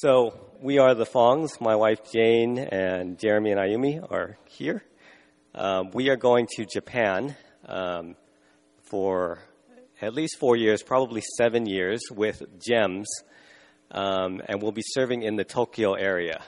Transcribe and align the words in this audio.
So 0.00 0.38
we 0.62 0.78
are 0.78 0.94
the 0.94 1.04
Fongs. 1.04 1.60
My 1.60 1.74
wife 1.74 2.12
Jane 2.12 2.56
and 2.56 3.18
Jeremy 3.18 3.50
and 3.50 3.58
Ayumi 3.58 4.00
are 4.08 4.38
here. 4.44 4.84
Um, 5.56 5.90
we 5.90 6.08
are 6.08 6.14
going 6.14 6.46
to 6.54 6.64
Japan 6.64 7.34
um, 7.66 8.14
for 8.84 9.40
at 10.00 10.14
least 10.14 10.38
four 10.38 10.54
years, 10.54 10.84
probably 10.84 11.20
seven 11.36 11.66
years, 11.66 12.00
with 12.12 12.40
GEMS, 12.60 13.08
um, 13.90 14.40
and 14.46 14.62
we'll 14.62 14.70
be 14.70 14.84
serving 14.84 15.22
in 15.22 15.34
the 15.34 15.42
Tokyo 15.42 15.94
area. 15.94 16.44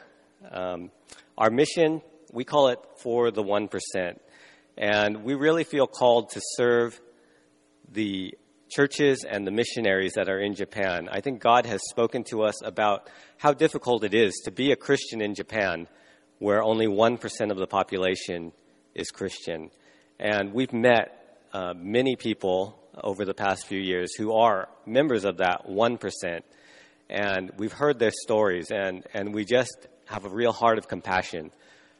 Um, 0.48 0.92
our 1.36 1.50
mission, 1.50 2.02
we 2.32 2.44
call 2.44 2.68
it 2.68 2.78
for 2.98 3.32
the 3.32 3.42
1%, 3.42 3.68
and 4.78 5.24
we 5.24 5.34
really 5.34 5.64
feel 5.64 5.88
called 5.88 6.30
to 6.34 6.40
serve 6.54 7.00
the 7.90 8.32
churches 8.70 9.24
and 9.28 9.46
the 9.46 9.50
missionaries 9.50 10.12
that 10.14 10.28
are 10.28 10.40
in 10.40 10.54
Japan. 10.54 11.08
I 11.10 11.20
think 11.20 11.40
God 11.40 11.66
has 11.66 11.80
spoken 11.90 12.24
to 12.24 12.42
us 12.42 12.62
about 12.64 13.08
how 13.36 13.52
difficult 13.52 14.04
it 14.04 14.14
is 14.14 14.40
to 14.44 14.50
be 14.50 14.72
a 14.72 14.76
Christian 14.76 15.20
in 15.20 15.34
Japan, 15.34 15.88
where 16.38 16.62
only 16.62 16.86
1% 16.86 17.50
of 17.50 17.56
the 17.58 17.66
population 17.66 18.52
is 18.94 19.10
Christian. 19.10 19.70
And 20.18 20.52
we've 20.52 20.72
met 20.72 21.42
uh, 21.52 21.74
many 21.76 22.16
people 22.16 22.78
over 23.02 23.24
the 23.24 23.34
past 23.34 23.66
few 23.66 23.80
years 23.80 24.14
who 24.14 24.32
are 24.32 24.68
members 24.86 25.24
of 25.24 25.38
that 25.38 25.66
1%. 25.66 26.40
And 27.08 27.50
we've 27.56 27.72
heard 27.72 27.98
their 27.98 28.12
stories, 28.12 28.70
and, 28.70 29.04
and 29.12 29.34
we 29.34 29.44
just 29.44 29.88
have 30.06 30.24
a 30.24 30.28
real 30.28 30.52
heart 30.52 30.78
of 30.78 30.86
compassion 30.86 31.50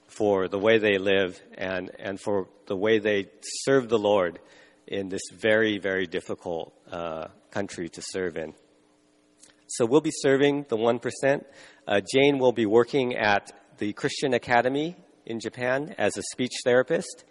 for 0.07 0.49
the 0.49 0.59
way 0.59 0.79
they 0.79 0.99
live 0.99 1.41
and, 1.57 1.91
and 1.99 2.21
for 2.21 2.49
the 2.67 2.77
way 2.77 2.99
they 2.99 3.27
serve 3.43 3.89
the 3.89 3.99
Lord 3.99 4.39
in 4.91 5.09
this 5.09 5.23
very, 5.33 5.79
very 5.79 6.07
difficult 6.07 6.75
uh, 6.91 7.29
country 7.51 7.89
to 7.89 8.03
serve 8.03 8.37
in. 8.37 8.53
So 9.69 9.87
we'll 9.87 10.01
be 10.01 10.11
serving 10.13 10.67
the 10.69 10.77
1%. 10.77 11.45
Uh, 11.87 12.01
Jane 12.13 12.39
will 12.39 12.53
be 12.53 12.67
working 12.67 13.17
at 13.17 13.53
the 13.79 13.93
Christian 13.93 14.35
Academy 14.35 14.97
in 15.25 15.39
Japan 15.39 15.95
as 15.97 16.17
a 16.17 16.23
speech 16.33 16.53
therapist. 16.65 17.25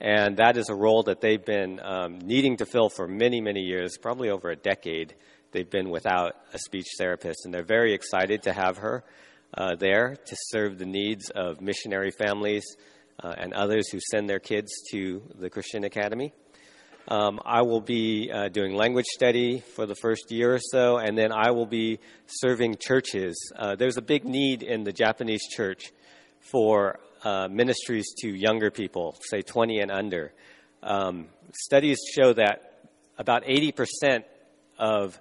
And 0.00 0.36
that 0.38 0.56
is 0.56 0.68
a 0.68 0.74
role 0.74 1.04
that 1.04 1.20
they've 1.20 1.42
been 1.42 1.80
um, 1.80 2.18
needing 2.18 2.56
to 2.58 2.66
fill 2.66 2.88
for 2.88 3.06
many, 3.06 3.40
many 3.40 3.60
years, 3.60 3.96
probably 3.96 4.28
over 4.28 4.50
a 4.50 4.56
decade. 4.56 5.14
They've 5.52 5.70
been 5.70 5.90
without 5.90 6.34
a 6.52 6.58
speech 6.58 6.88
therapist, 6.98 7.44
and 7.44 7.54
they're 7.54 7.62
very 7.62 7.94
excited 7.94 8.42
to 8.42 8.52
have 8.52 8.78
her 8.78 9.04
uh, 9.54 9.76
there 9.76 10.16
to 10.26 10.36
serve 10.48 10.78
the 10.78 10.84
needs 10.84 11.30
of 11.30 11.60
missionary 11.60 12.10
families 12.10 12.64
uh, 13.22 13.34
and 13.38 13.54
others 13.54 13.88
who 13.88 14.00
send 14.10 14.28
their 14.28 14.40
kids 14.40 14.70
to 14.90 15.22
the 15.38 15.48
Christian 15.48 15.84
Academy. 15.84 16.34
Um, 17.08 17.38
I 17.44 17.62
will 17.62 17.80
be 17.80 18.32
uh, 18.32 18.48
doing 18.48 18.74
language 18.74 19.06
study 19.06 19.60
for 19.60 19.86
the 19.86 19.94
first 19.94 20.32
year 20.32 20.54
or 20.54 20.58
so, 20.58 20.96
and 20.96 21.16
then 21.16 21.30
I 21.30 21.52
will 21.52 21.66
be 21.66 22.00
serving 22.26 22.78
churches. 22.80 23.52
Uh, 23.54 23.76
there's 23.76 23.96
a 23.96 24.02
big 24.02 24.24
need 24.24 24.64
in 24.64 24.82
the 24.82 24.92
Japanese 24.92 25.46
church 25.48 25.92
for 26.40 26.98
uh, 27.22 27.46
ministries 27.48 28.12
to 28.22 28.28
younger 28.28 28.72
people, 28.72 29.16
say 29.30 29.40
20 29.40 29.78
and 29.78 29.92
under. 29.92 30.32
Um, 30.82 31.28
studies 31.54 31.98
show 32.12 32.32
that 32.32 32.88
about 33.18 33.44
80% 33.44 34.24
of 34.76 35.20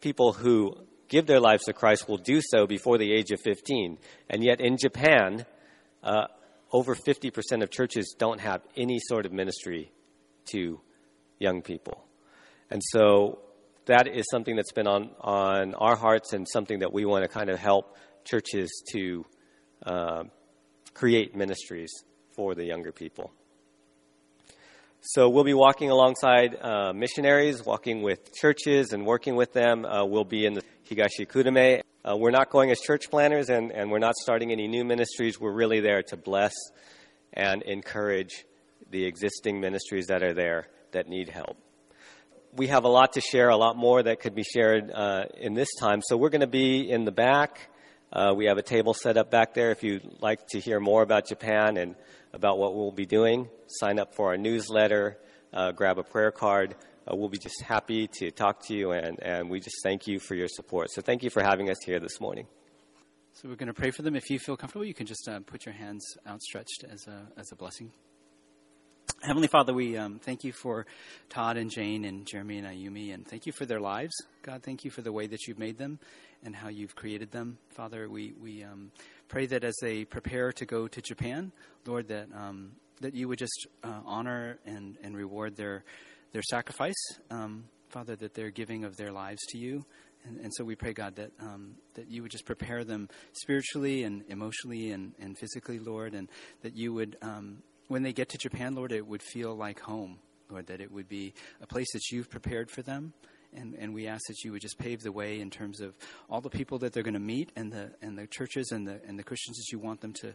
people 0.00 0.32
who 0.32 0.74
give 1.08 1.26
their 1.26 1.40
lives 1.40 1.64
to 1.64 1.72
Christ 1.72 2.08
will 2.08 2.18
do 2.18 2.40
so 2.42 2.66
before 2.66 2.98
the 2.98 3.12
age 3.12 3.30
of 3.30 3.40
15. 3.40 3.98
And 4.28 4.42
yet 4.42 4.60
in 4.60 4.78
Japan, 4.78 5.46
uh, 6.02 6.26
over 6.72 6.96
50% 6.96 7.62
of 7.62 7.70
churches 7.70 8.16
don't 8.18 8.40
have 8.40 8.62
any 8.76 8.98
sort 8.98 9.26
of 9.26 9.32
ministry 9.32 9.92
to 10.46 10.80
young 11.40 11.62
people. 11.62 12.04
And 12.70 12.80
so 12.92 13.40
that 13.86 14.06
is 14.06 14.24
something 14.30 14.54
that's 14.54 14.72
been 14.72 14.86
on, 14.86 15.10
on 15.20 15.74
our 15.74 15.96
hearts 15.96 16.32
and 16.32 16.46
something 16.48 16.78
that 16.78 16.92
we 16.92 17.04
want 17.04 17.24
to 17.24 17.28
kind 17.28 17.50
of 17.50 17.58
help 17.58 17.96
churches 18.24 18.84
to 18.92 19.26
uh, 19.84 20.22
create 20.94 21.34
ministries 21.34 21.90
for 22.36 22.54
the 22.54 22.64
younger 22.64 22.92
people. 22.92 23.32
So 25.00 25.30
we'll 25.30 25.44
be 25.44 25.54
walking 25.54 25.90
alongside 25.90 26.56
uh, 26.60 26.92
missionaries, 26.92 27.64
walking 27.64 28.02
with 28.02 28.34
churches 28.34 28.92
and 28.92 29.06
working 29.06 29.34
with 29.34 29.54
them. 29.54 29.86
Uh, 29.86 30.04
we'll 30.04 30.24
be 30.24 30.44
in 30.44 30.52
the 30.52 30.62
Higashi 30.88 31.26
Kurume. 31.26 31.80
Uh, 32.04 32.16
we're 32.16 32.30
not 32.30 32.50
going 32.50 32.70
as 32.70 32.78
church 32.80 33.10
planters 33.10 33.48
and, 33.48 33.72
and 33.72 33.90
we're 33.90 33.98
not 33.98 34.14
starting 34.14 34.52
any 34.52 34.68
new 34.68 34.84
ministries. 34.84 35.40
We're 35.40 35.54
really 35.54 35.80
there 35.80 36.02
to 36.04 36.16
bless 36.16 36.52
and 37.32 37.62
encourage 37.62 38.44
the 38.90 39.06
existing 39.06 39.60
ministries 39.60 40.08
that 40.08 40.22
are 40.22 40.34
there 40.34 40.68
that 40.92 41.08
need 41.08 41.28
help. 41.28 41.56
We 42.52 42.66
have 42.66 42.84
a 42.84 42.88
lot 42.88 43.12
to 43.12 43.20
share, 43.20 43.48
a 43.48 43.56
lot 43.56 43.76
more 43.76 44.02
that 44.02 44.20
could 44.20 44.34
be 44.34 44.42
shared 44.42 44.90
uh, 44.90 45.24
in 45.38 45.54
this 45.54 45.68
time. 45.78 46.02
So 46.02 46.16
we're 46.16 46.30
going 46.30 46.40
to 46.40 46.48
be 46.48 46.90
in 46.90 47.04
the 47.04 47.12
back. 47.12 47.70
Uh, 48.12 48.34
we 48.36 48.46
have 48.46 48.58
a 48.58 48.62
table 48.62 48.92
set 48.92 49.16
up 49.16 49.30
back 49.30 49.54
there 49.54 49.70
if 49.70 49.84
you'd 49.84 50.20
like 50.20 50.46
to 50.48 50.58
hear 50.58 50.80
more 50.80 51.02
about 51.02 51.28
Japan 51.28 51.76
and 51.76 51.94
about 52.32 52.58
what 52.58 52.74
we'll 52.74 52.90
be 52.90 53.06
doing. 53.06 53.48
Sign 53.68 54.00
up 54.00 54.14
for 54.14 54.28
our 54.28 54.36
newsletter, 54.36 55.16
uh, 55.52 55.70
grab 55.72 55.98
a 55.98 56.02
prayer 56.02 56.32
card. 56.32 56.74
Uh, 57.06 57.16
we'll 57.16 57.28
be 57.28 57.38
just 57.38 57.62
happy 57.62 58.08
to 58.08 58.30
talk 58.30 58.64
to 58.66 58.74
you, 58.74 58.92
and, 58.92 59.22
and 59.22 59.48
we 59.48 59.60
just 59.60 59.76
thank 59.82 60.06
you 60.06 60.18
for 60.18 60.34
your 60.34 60.48
support. 60.48 60.90
So 60.90 61.02
thank 61.02 61.22
you 61.22 61.30
for 61.30 61.42
having 61.42 61.70
us 61.70 61.78
here 61.84 62.00
this 62.00 62.20
morning. 62.20 62.46
So 63.32 63.48
we're 63.48 63.56
going 63.56 63.68
to 63.68 63.74
pray 63.74 63.90
for 63.90 64.02
them. 64.02 64.16
If 64.16 64.28
you 64.28 64.38
feel 64.38 64.56
comfortable, 64.56 64.84
you 64.84 64.94
can 64.94 65.06
just 65.06 65.28
uh, 65.28 65.40
put 65.40 65.64
your 65.64 65.74
hands 65.74 66.04
outstretched 66.26 66.84
as 66.90 67.06
a, 67.06 67.28
as 67.38 67.52
a 67.52 67.56
blessing. 67.56 67.92
Heavenly 69.22 69.48
Father, 69.48 69.74
we 69.74 69.98
um, 69.98 70.18
thank 70.18 70.44
you 70.44 70.52
for 70.52 70.86
Todd 71.28 71.58
and 71.58 71.70
Jane 71.70 72.06
and 72.06 72.26
Jeremy 72.26 72.56
and 72.56 72.66
Ayumi, 72.66 73.12
and 73.12 73.28
thank 73.28 73.44
you 73.44 73.52
for 73.52 73.66
their 73.66 73.78
lives. 73.78 74.14
God, 74.40 74.62
thank 74.62 74.82
you 74.82 74.90
for 74.90 75.02
the 75.02 75.12
way 75.12 75.26
that 75.26 75.46
you've 75.46 75.58
made 75.58 75.76
them 75.76 75.98
and 76.42 76.56
how 76.56 76.70
you've 76.70 76.96
created 76.96 77.30
them. 77.30 77.58
Father, 77.68 78.08
we, 78.08 78.32
we 78.40 78.64
um, 78.64 78.90
pray 79.28 79.44
that 79.44 79.62
as 79.62 79.76
they 79.82 80.06
prepare 80.06 80.52
to 80.52 80.64
go 80.64 80.88
to 80.88 81.02
Japan, 81.02 81.52
Lord, 81.84 82.08
that, 82.08 82.28
um, 82.34 82.72
that 83.02 83.14
you 83.14 83.28
would 83.28 83.38
just 83.38 83.66
uh, 83.84 84.00
honor 84.06 84.58
and, 84.64 84.96
and 85.02 85.14
reward 85.14 85.54
their, 85.54 85.84
their 86.32 86.42
sacrifice. 86.42 87.18
Um, 87.30 87.64
Father, 87.90 88.16
that 88.16 88.32
they're 88.32 88.50
giving 88.50 88.84
of 88.84 88.96
their 88.96 89.12
lives 89.12 89.40
to 89.50 89.58
you. 89.58 89.84
And, 90.24 90.40
and 90.40 90.54
so 90.54 90.64
we 90.64 90.76
pray, 90.76 90.94
God, 90.94 91.16
that, 91.16 91.32
um, 91.40 91.74
that 91.94 92.10
you 92.10 92.22
would 92.22 92.30
just 92.30 92.46
prepare 92.46 92.84
them 92.84 93.10
spiritually 93.32 94.04
and 94.04 94.22
emotionally 94.28 94.92
and, 94.92 95.12
and 95.18 95.36
physically, 95.36 95.78
Lord, 95.78 96.14
and 96.14 96.28
that 96.62 96.74
you 96.74 96.94
would 96.94 97.18
um, 97.20 97.58
when 97.90 98.04
they 98.04 98.12
get 98.12 98.28
to 98.28 98.38
Japan, 98.38 98.76
Lord, 98.76 98.92
it 98.92 99.04
would 99.04 99.20
feel 99.20 99.52
like 99.52 99.80
home, 99.80 100.20
Lord, 100.48 100.68
that 100.68 100.80
it 100.80 100.92
would 100.92 101.08
be 101.08 101.34
a 101.60 101.66
place 101.66 101.88
that 101.92 102.12
you've 102.12 102.30
prepared 102.30 102.70
for 102.70 102.82
them. 102.82 103.12
And, 103.52 103.74
and 103.74 103.92
we 103.92 104.06
ask 104.06 104.22
that 104.28 104.44
you 104.44 104.52
would 104.52 104.62
just 104.62 104.78
pave 104.78 105.02
the 105.02 105.10
way 105.10 105.40
in 105.40 105.50
terms 105.50 105.80
of 105.80 105.96
all 106.28 106.40
the 106.40 106.50
people 106.50 106.78
that 106.78 106.92
they're 106.92 107.02
going 107.02 107.14
to 107.14 107.18
meet 107.18 107.50
and 107.56 107.72
the, 107.72 107.90
and 108.00 108.16
the 108.16 108.28
churches 108.28 108.70
and 108.70 108.86
the, 108.86 109.00
and 109.08 109.18
the 109.18 109.24
Christians 109.24 109.56
that 109.56 109.72
you 109.72 109.80
want 109.80 110.02
them 110.02 110.12
to, 110.20 110.32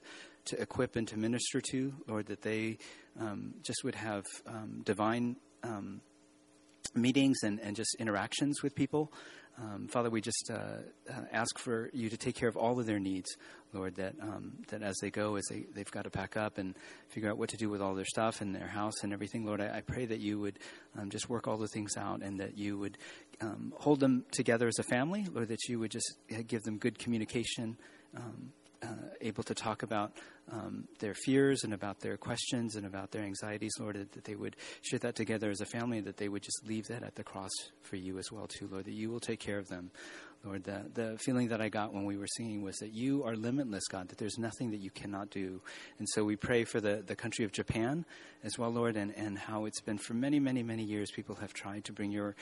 to 0.47 0.61
equip 0.61 0.97
and 0.97 1.07
to 1.07 1.17
minister 1.17 1.61
to, 1.71 1.93
Lord, 2.09 2.25
that 2.25 2.41
they 2.41 2.77
um, 3.17 3.53
just 3.63 3.85
would 3.85 3.95
have 3.95 4.25
um, 4.45 4.81
divine 4.83 5.37
um, 5.63 6.01
meetings 6.95 7.37
and, 7.43 7.59
and 7.59 7.75
just 7.75 7.95
interactions 7.99 8.63
with 8.63 8.75
people. 8.75 9.11
Um, 9.57 9.87
Father, 9.87 10.09
we 10.09 10.19
just 10.19 10.51
uh, 10.51 10.81
uh, 11.09 11.21
ask 11.31 11.57
for 11.57 11.89
you 11.93 12.09
to 12.09 12.17
take 12.17 12.35
care 12.35 12.49
of 12.49 12.57
all 12.57 12.77
of 12.77 12.85
their 12.85 12.99
needs, 12.99 13.29
Lord. 13.71 13.95
That 13.95 14.15
um, 14.21 14.53
that 14.67 14.81
as 14.81 14.97
they 15.01 15.09
go, 15.09 15.37
as 15.37 15.45
they 15.49 15.65
they've 15.73 15.89
got 15.89 16.03
to 16.03 16.09
pack 16.09 16.35
up 16.35 16.57
and 16.57 16.75
figure 17.07 17.29
out 17.29 17.37
what 17.37 17.49
to 17.49 17.57
do 17.57 17.69
with 17.69 17.81
all 17.81 17.95
their 17.95 18.05
stuff 18.05 18.41
and 18.41 18.53
their 18.53 18.67
house 18.67 18.95
and 19.03 19.13
everything, 19.13 19.45
Lord. 19.45 19.61
I, 19.61 19.77
I 19.77 19.81
pray 19.81 20.05
that 20.07 20.19
you 20.19 20.39
would 20.39 20.59
um, 20.97 21.09
just 21.09 21.29
work 21.29 21.47
all 21.47 21.57
the 21.57 21.69
things 21.69 21.95
out 21.95 22.21
and 22.21 22.41
that 22.41 22.57
you 22.57 22.77
would 22.77 22.97
um, 23.39 23.73
hold 23.77 24.01
them 24.01 24.25
together 24.31 24.67
as 24.67 24.77
a 24.77 24.83
family, 24.83 25.25
Lord. 25.31 25.47
That 25.47 25.69
you 25.69 25.79
would 25.79 25.91
just 25.91 26.17
uh, 26.33 26.41
give 26.45 26.63
them 26.63 26.77
good 26.77 26.99
communication. 26.99 27.77
Uh, 28.83 28.87
able 29.21 29.43
to 29.43 29.55
talk 29.55 29.83
about 29.83 30.11
um, 30.51 30.87
their 30.99 31.13
fears 31.13 31.63
and 31.63 31.73
about 31.73 31.99
their 32.01 32.17
questions 32.17 32.75
and 32.75 32.85
about 32.85 33.11
their 33.11 33.23
anxieties, 33.23 33.73
Lord, 33.79 33.95
that, 33.95 34.11
that, 34.11 34.23
they 34.25 34.35
would 34.35 34.55
share 34.81 34.99
that 34.99 35.15
together 35.15 35.49
as 35.49 35.61
a 35.61 35.65
family, 35.65 36.01
that 36.01 36.17
they 36.17 36.29
would 36.29 36.43
just 36.43 36.67
leave 36.67 36.87
that 36.87 37.01
at 37.01 37.15
the 37.15 37.23
cross 37.23 37.51
for 37.81 37.95
you 37.95 38.19
as 38.19 38.31
well, 38.31 38.47
too, 38.47 38.67
Lord, 38.71 38.85
that 38.85 38.93
you 38.93 39.09
will 39.09 39.19
take 39.19 39.39
care 39.39 39.57
of 39.57 39.69
them. 39.69 39.91
Lord, 40.45 40.63
the, 40.63 40.85
the 40.93 41.17
feeling 41.17 41.47
that 41.47 41.59
I 41.59 41.69
got 41.69 41.93
when 41.93 42.05
we 42.05 42.17
were 42.17 42.27
singing 42.27 42.61
was 42.61 42.77
that 42.77 42.93
you 42.93 43.23
are 43.23 43.35
limitless, 43.35 43.87
God, 43.87 44.09
that 44.09 44.19
there's 44.19 44.37
nothing 44.37 44.71
that 44.71 44.79
you 44.79 44.91
cannot 44.91 45.31
do. 45.31 45.61
And 45.97 46.07
so 46.09 46.23
we 46.23 46.35
pray 46.35 46.63
for 46.63 46.79
the, 46.79 47.03
the 47.05 47.15
country 47.15 47.45
of 47.45 47.51
Japan 47.51 48.05
as 48.43 48.57
well, 48.57 48.69
Lord, 48.69 48.95
and, 48.95 49.15
and 49.17 49.39
how 49.39 49.65
it's 49.65 49.81
been 49.81 49.97
for 49.97 50.13
many, 50.13 50.39
many, 50.39 50.61
many 50.61 50.83
years 50.83 51.09
people 51.09 51.35
have 51.35 51.53
tried 51.53 51.85
to 51.85 51.93
bring 51.93 52.11
your 52.11 52.35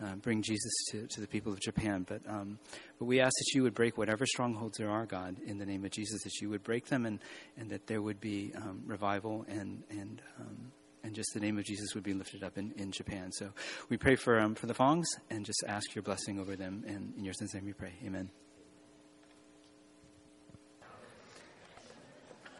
uh, 0.00 0.14
bring 0.14 0.42
Jesus 0.42 0.72
to, 0.90 1.08
to 1.08 1.20
the 1.20 1.26
people 1.26 1.52
of 1.52 1.58
Japan. 1.58 2.06
But, 2.08 2.20
um, 2.28 2.60
but 3.00 3.06
we 3.06 3.18
ask 3.18 3.32
that 3.32 3.52
you 3.52 3.64
would 3.64 3.74
break 3.74 3.98
whatever 3.98 4.26
strongholds 4.26 4.78
there 4.78 4.90
are, 4.90 5.06
God, 5.06 5.38
in 5.44 5.58
the 5.58 5.66
name 5.66 5.84
of 5.84 5.90
Jesus, 5.90 6.22
that 6.22 6.40
you 6.40 6.48
would 6.50 6.62
break 6.62 6.86
them 6.86 7.04
and, 7.04 7.18
and 7.56 7.70
that 7.70 7.88
there 7.88 8.00
would 8.00 8.20
be 8.20 8.52
um, 8.54 8.82
revival 8.86 9.44
and, 9.48 9.82
and, 9.90 10.22
um, 10.38 10.70
and 11.04 11.14
just 11.14 11.32
the 11.34 11.40
name 11.40 11.58
of 11.58 11.64
Jesus 11.64 11.94
would 11.94 12.04
be 12.04 12.12
lifted 12.14 12.42
up 12.42 12.58
in, 12.58 12.72
in 12.76 12.90
Japan. 12.92 13.32
So 13.32 13.50
we 13.88 13.96
pray 13.96 14.16
for, 14.16 14.38
um, 14.40 14.54
for 14.54 14.66
the 14.66 14.74
Fongs 14.74 15.08
and 15.30 15.44
just 15.44 15.62
ask 15.66 15.94
your 15.94 16.02
blessing 16.02 16.38
over 16.38 16.56
them. 16.56 16.84
And 16.86 17.14
in 17.16 17.24
your 17.24 17.34
son's 17.34 17.54
name 17.54 17.64
we 17.64 17.72
pray. 17.72 17.94
Amen. 18.04 18.30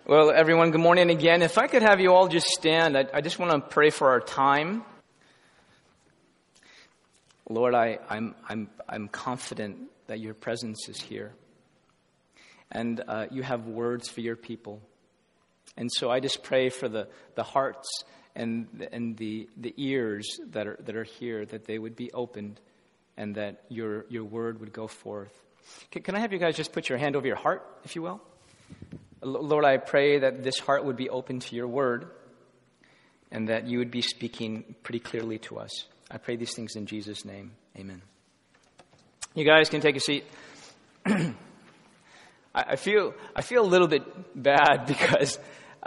Well, 0.07 0.31
everyone, 0.31 0.71
good 0.71 0.81
morning 0.81 1.11
again. 1.11 1.43
If 1.43 1.59
I 1.59 1.67
could 1.67 1.83
have 1.83 2.01
you 2.01 2.15
all 2.15 2.29
just 2.29 2.47
stand, 2.47 2.97
I, 2.97 3.07
I 3.13 3.21
just 3.21 3.39
want 3.39 3.53
to 3.53 3.61
pray 3.61 3.91
for 3.91 4.09
our 4.09 4.21
time. 4.21 4.85
Lord, 7.49 7.75
I, 7.75 7.99
I'm, 8.09 8.35
I'm, 8.49 8.71
I'm 8.89 9.09
confident 9.09 9.91
that 10.07 10.21
your 10.21 10.35
presence 10.35 10.89
is 10.89 11.01
here. 11.01 11.33
and 12.71 13.03
uh, 13.07 13.27
you 13.31 13.43
have 13.43 13.67
words 13.67 14.09
for 14.09 14.21
your 14.21 14.37
people. 14.37 14.81
And 15.77 15.91
so 15.93 16.11
I 16.11 16.21
just 16.21 16.43
pray 16.43 16.69
for 16.71 16.89
the, 16.89 17.09
the 17.35 17.43
hearts 17.43 17.89
and, 18.39 18.89
and 18.93 19.17
the, 19.17 19.49
the 19.57 19.75
ears 19.77 20.41
that 20.53 20.67
are, 20.67 20.79
that 20.85 20.97
are 20.97 21.05
here, 21.05 21.45
that 21.47 21.65
they 21.65 21.79
would 21.79 21.97
be 21.97 22.13
opened 22.13 22.61
and 23.17 23.35
that 23.35 23.65
your, 23.69 24.07
your 24.09 24.25
word 24.25 24.61
would 24.61 24.73
go 24.73 24.87
forth. 24.87 25.33
Can, 25.91 26.03
can 26.03 26.15
I 26.15 26.21
have 26.21 26.33
you 26.33 26.39
guys 26.39 26.57
just 26.57 26.73
put 26.73 26.89
your 26.89 26.99
hand 26.99 27.17
over 27.17 27.27
your 27.27 27.37
heart, 27.37 27.67
if 27.85 27.97
you 27.97 28.03
will? 28.03 28.23
Lord, 29.21 29.65
I 29.65 29.79
pray 29.79 30.21
that 30.21 30.45
this 30.45 30.61
heart 30.61 30.85
would 30.85 30.97
be 30.97 31.11
open 31.11 31.41
to 31.41 31.57
your 31.57 31.67
word 31.67 32.07
and 33.33 33.49
that 33.49 33.67
you 33.67 33.79
would 33.79 33.91
be 33.91 34.03
speaking 34.03 34.77
pretty 34.85 35.01
clearly 35.01 35.39
to 35.41 35.59
us. 35.59 35.87
I 36.09 36.19
pray 36.19 36.37
these 36.37 36.55
things 36.55 36.77
in 36.77 36.87
Jesus' 36.87 37.25
name. 37.25 37.51
Amen. 37.77 38.01
You 39.35 39.45
guys 39.45 39.69
can 39.69 39.81
take 39.81 39.97
a 39.97 40.01
seat. 40.01 40.25
I 42.55 42.77
feel 42.77 43.15
I 43.37 43.43
feel 43.43 43.63
a 43.63 43.67
little 43.69 43.89
bit 43.89 44.03
bad 44.35 44.87
because 44.87 45.39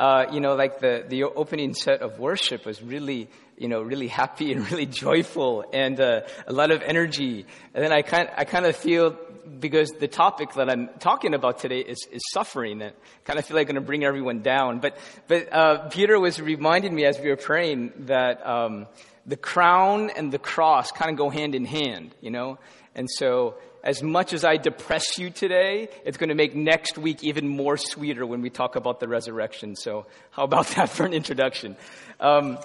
uh, 0.02 0.26
you 0.32 0.40
know, 0.40 0.56
like 0.56 0.80
the, 0.80 1.06
the 1.08 1.24
opening 1.26 1.76
set 1.76 2.02
of 2.02 2.18
worship 2.18 2.66
was 2.66 2.82
really, 2.82 3.30
you 3.56 3.68
know, 3.68 3.84
really 3.84 4.08
happy 4.08 4.52
and 4.52 4.60
really 4.72 4.88
joyful 4.88 5.64
and 5.72 6.00
uh, 6.02 6.22
a 6.48 6.52
lot 6.52 6.72
of 6.72 6.82
energy. 6.82 7.46
And 7.76 7.84
then 7.84 7.92
I 7.92 8.02
kind, 8.02 8.28
I 8.36 8.46
kind 8.46 8.66
of 8.66 8.76
feel 8.76 9.16
because 9.60 9.92
the 9.92 10.08
topic 10.08 10.54
that 10.56 10.72
I'm 10.72 10.90
talking 10.98 11.36
about 11.36 11.60
today 11.60 11.82
is, 11.82 12.08
is 12.12 12.22
suffering 12.32 12.82
and 12.82 12.96
kind 13.26 13.38
of 13.38 13.46
feel 13.46 13.56
like 13.56 13.70
I'm 13.70 13.76
going 13.76 13.84
to 13.84 13.86
bring 13.86 14.04
everyone 14.04 14.42
down. 14.42 14.80
But, 14.80 14.98
but 15.28 15.54
uh, 15.54 15.90
Peter 15.90 16.20
was 16.20 16.42
reminding 16.42 16.96
me 16.96 17.06
as 17.06 17.20
we 17.20 17.30
were 17.30 17.36
praying 17.36 17.94
that 18.08 18.44
um, 18.44 18.88
the 19.28 19.38
crown 19.38 20.10
and 20.10 20.32
the 20.32 20.40
cross 20.40 20.92
kind 20.92 21.12
of 21.12 21.18
go 21.18 21.30
hand 21.30 21.54
in 21.54 21.66
hand, 21.66 22.16
you 22.22 22.32
know? 22.32 22.58
And 22.96 23.08
so 23.08 23.54
as 23.84 24.04
much 24.04 24.34
as 24.34 24.46
I 24.46 24.58
depress 24.58 25.18
you 25.18 25.30
today, 25.30 25.90
it's 26.06 26.18
going 26.18 26.30
to 26.30 26.36
make 26.36 26.56
next 26.56 26.98
week 26.98 27.24
even 27.24 27.48
more 27.48 27.78
sweeter 27.78 28.26
when 28.26 28.42
we 28.42 28.50
talk 28.50 28.76
about 28.76 29.00
the 29.00 29.08
resurrection. 29.08 29.76
So, 29.76 30.06
how 30.32 30.44
about 30.44 30.68
that 30.76 30.90
for 30.90 31.06
an 31.06 31.14
introduction? 31.14 31.76
Um, 32.20 32.60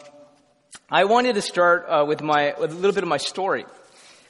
I 0.91 1.05
wanted 1.05 1.35
to 1.37 1.43
start 1.43 1.87
uh, 1.89 2.05
with 2.07 2.23
my 2.23 2.55
with 2.59 2.73
a 2.73 2.75
little 2.75 2.93
bit 2.93 3.03
of 3.03 3.09
my 3.09 3.17
story. 3.17 3.65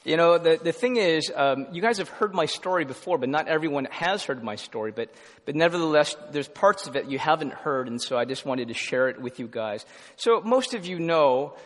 You 0.05 0.15
know, 0.15 0.37
the, 0.37 0.57
the 0.63 0.71
thing 0.71 0.95
is, 0.95 1.29
um, 1.35 1.67
you 1.73 1.81
guys 1.81 1.97
have 1.97 2.07
heard 2.07 2.33
my 2.33 2.45
story 2.45 2.85
before, 2.85 3.17
but 3.17 3.27
not 3.27 3.49
everyone 3.49 3.89
has 3.91 4.23
heard 4.23 4.41
my 4.41 4.55
story. 4.55 4.93
But, 4.93 5.13
but 5.43 5.53
nevertheless, 5.53 6.15
there's 6.31 6.47
parts 6.47 6.87
of 6.87 6.95
it 6.95 7.07
you 7.07 7.19
haven't 7.19 7.51
heard, 7.51 7.89
and 7.89 8.01
so 8.01 8.17
I 8.17 8.23
just 8.23 8.45
wanted 8.45 8.69
to 8.69 8.73
share 8.73 9.09
it 9.09 9.19
with 9.21 9.37
you 9.37 9.49
guys. 9.49 9.85
So, 10.15 10.39
most 10.39 10.73
of 10.73 10.85
you 10.85 10.97
know, 10.99 11.57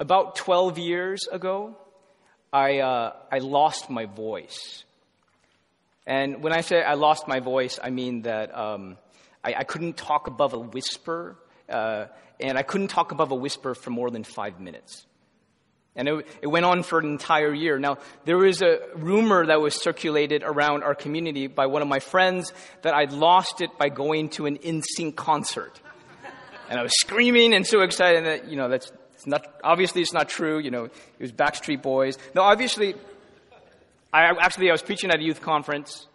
about 0.00 0.36
12 0.36 0.78
years 0.78 1.26
ago, 1.30 1.76
I, 2.52 2.78
uh, 2.78 3.12
I 3.30 3.38
lost 3.38 3.90
my 3.90 4.06
voice. 4.06 4.84
And 6.06 6.42
when 6.42 6.52
I 6.52 6.62
say 6.62 6.82
I 6.82 6.94
lost 6.94 7.28
my 7.28 7.40
voice, 7.40 7.78
I 7.82 7.90
mean 7.90 8.22
that 8.22 8.56
um, 8.56 8.96
I, 9.44 9.54
I, 9.58 9.64
couldn't 9.64 9.98
talk 9.98 10.26
above 10.26 10.54
a 10.54 10.58
whisper, 10.58 11.36
uh, 11.68 12.06
and 12.40 12.56
I 12.56 12.62
couldn't 12.62 12.88
talk 12.88 13.12
above 13.12 13.30
a 13.30 13.34
whisper 13.34 13.74
for 13.74 13.90
more 13.90 14.10
than 14.10 14.24
five 14.24 14.58
minutes. 14.58 15.06
And 15.94 16.08
it, 16.08 16.26
it, 16.40 16.46
went 16.46 16.64
on 16.64 16.82
for 16.82 17.00
an 17.00 17.06
entire 17.06 17.52
year. 17.52 17.78
Now, 17.78 17.98
there 18.24 18.38
was 18.38 18.62
a 18.62 18.78
rumor 18.94 19.44
that 19.46 19.60
was 19.60 19.74
circulated 19.74 20.42
around 20.42 20.84
our 20.84 20.94
community 20.94 21.48
by 21.48 21.66
one 21.66 21.82
of 21.82 21.88
my 21.88 21.98
friends 21.98 22.54
that 22.82 22.94
I'd 22.94 23.12
lost 23.12 23.60
it 23.60 23.76
by 23.76 23.90
going 23.90 24.30
to 24.30 24.46
an 24.46 24.56
NSYNC 24.58 25.16
concert. 25.16 25.78
And 26.70 26.78
I 26.78 26.82
was 26.82 26.92
screaming 27.00 27.52
and 27.52 27.66
so 27.66 27.80
excited 27.80 28.24
that, 28.26 28.48
you 28.48 28.56
know, 28.56 28.68
that's, 28.68 28.92
it's 29.18 29.26
not, 29.26 29.44
obviously 29.64 30.00
it's 30.00 30.12
not 30.12 30.28
true. 30.28 30.60
You 30.60 30.70
know, 30.70 30.84
it 30.84 30.92
was 31.18 31.32
Backstreet 31.32 31.82
Boys. 31.82 32.16
No, 32.36 32.42
obviously, 32.42 32.94
I 34.12 34.26
actually, 34.26 34.68
I 34.68 34.72
was 34.72 34.80
preaching 34.80 35.10
at 35.10 35.18
a 35.18 35.22
youth 35.22 35.40
conference 35.40 36.06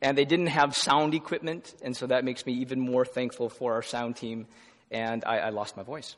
and 0.00 0.16
they 0.16 0.24
didn't 0.24 0.46
have 0.46 0.74
sound 0.74 1.12
equipment. 1.12 1.74
And 1.82 1.94
so 1.94 2.06
that 2.06 2.24
makes 2.24 2.46
me 2.46 2.54
even 2.54 2.80
more 2.80 3.04
thankful 3.04 3.50
for 3.50 3.74
our 3.74 3.82
sound 3.82 4.16
team. 4.16 4.46
And 4.90 5.22
I, 5.26 5.36
I 5.36 5.48
lost 5.50 5.76
my 5.76 5.82
voice. 5.82 6.16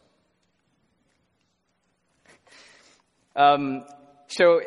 Um, 3.34 3.84
so 4.28 4.60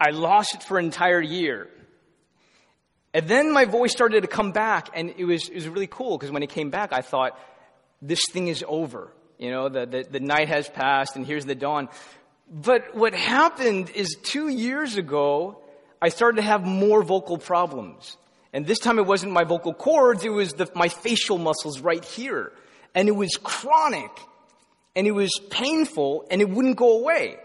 I 0.00 0.08
lost 0.12 0.54
it 0.54 0.62
for 0.62 0.78
an 0.78 0.86
entire 0.86 1.20
year. 1.20 1.68
And 3.12 3.28
then 3.28 3.52
my 3.52 3.66
voice 3.66 3.92
started 3.92 4.22
to 4.22 4.26
come 4.26 4.52
back, 4.52 4.88
and 4.94 5.14
it 5.18 5.24
was, 5.24 5.48
it 5.50 5.54
was 5.54 5.68
really 5.68 5.86
cool 5.86 6.16
because 6.16 6.30
when 6.30 6.42
it 6.42 6.50
came 6.50 6.70
back, 6.70 6.92
I 6.94 7.02
thought, 7.02 7.38
this 8.00 8.20
thing 8.30 8.48
is 8.48 8.64
over. 8.66 9.12
You 9.38 9.50
know, 9.50 9.68
the, 9.68 9.86
the, 9.86 10.06
the 10.10 10.20
night 10.20 10.48
has 10.48 10.68
passed 10.68 11.16
and 11.16 11.26
here's 11.26 11.46
the 11.46 11.54
dawn. 11.54 11.88
But 12.50 12.94
what 12.94 13.14
happened 13.14 13.90
is 13.90 14.16
two 14.22 14.48
years 14.48 14.96
ago, 14.96 15.60
I 16.02 16.08
started 16.08 16.36
to 16.36 16.42
have 16.42 16.64
more 16.64 17.02
vocal 17.02 17.38
problems. 17.38 18.16
And 18.52 18.66
this 18.66 18.78
time 18.78 18.98
it 18.98 19.06
wasn't 19.06 19.32
my 19.32 19.44
vocal 19.44 19.74
cords, 19.74 20.24
it 20.24 20.30
was 20.30 20.54
the, 20.54 20.70
my 20.74 20.88
facial 20.88 21.38
muscles 21.38 21.80
right 21.80 22.04
here. 22.04 22.52
And 22.94 23.08
it 23.08 23.12
was 23.12 23.30
chronic. 23.42 24.10
And 24.96 25.06
it 25.06 25.12
was 25.12 25.30
painful 25.50 26.26
and 26.30 26.40
it 26.40 26.48
wouldn't 26.48 26.76
go 26.76 26.98
away. 26.98 27.36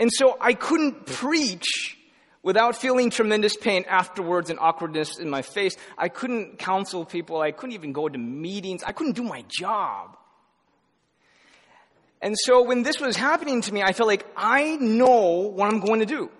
And 0.00 0.10
so 0.12 0.36
I 0.40 0.54
couldn't 0.54 1.06
preach 1.06 1.96
without 2.42 2.76
feeling 2.76 3.10
tremendous 3.10 3.56
pain 3.56 3.84
afterwards 3.88 4.50
and 4.50 4.58
awkwardness 4.58 5.18
in 5.18 5.30
my 5.30 5.42
face. 5.42 5.76
I 5.96 6.08
couldn't 6.08 6.58
counsel 6.58 7.04
people. 7.04 7.40
I 7.40 7.52
couldn't 7.52 7.74
even 7.74 7.92
go 7.92 8.08
to 8.08 8.18
meetings. 8.18 8.82
I 8.82 8.92
couldn't 8.92 9.14
do 9.14 9.22
my 9.22 9.44
job. 9.48 10.16
And 12.24 12.38
so 12.38 12.62
when 12.62 12.82
this 12.82 13.00
was 13.00 13.16
happening 13.16 13.60
to 13.60 13.74
me, 13.74 13.82
I 13.82 13.92
felt 13.92 14.06
like 14.06 14.26
I 14.34 14.76
know 14.76 15.52
what 15.54 15.70
I'm 15.70 15.80
going 15.80 16.00
to 16.00 16.06
do. 16.06 16.30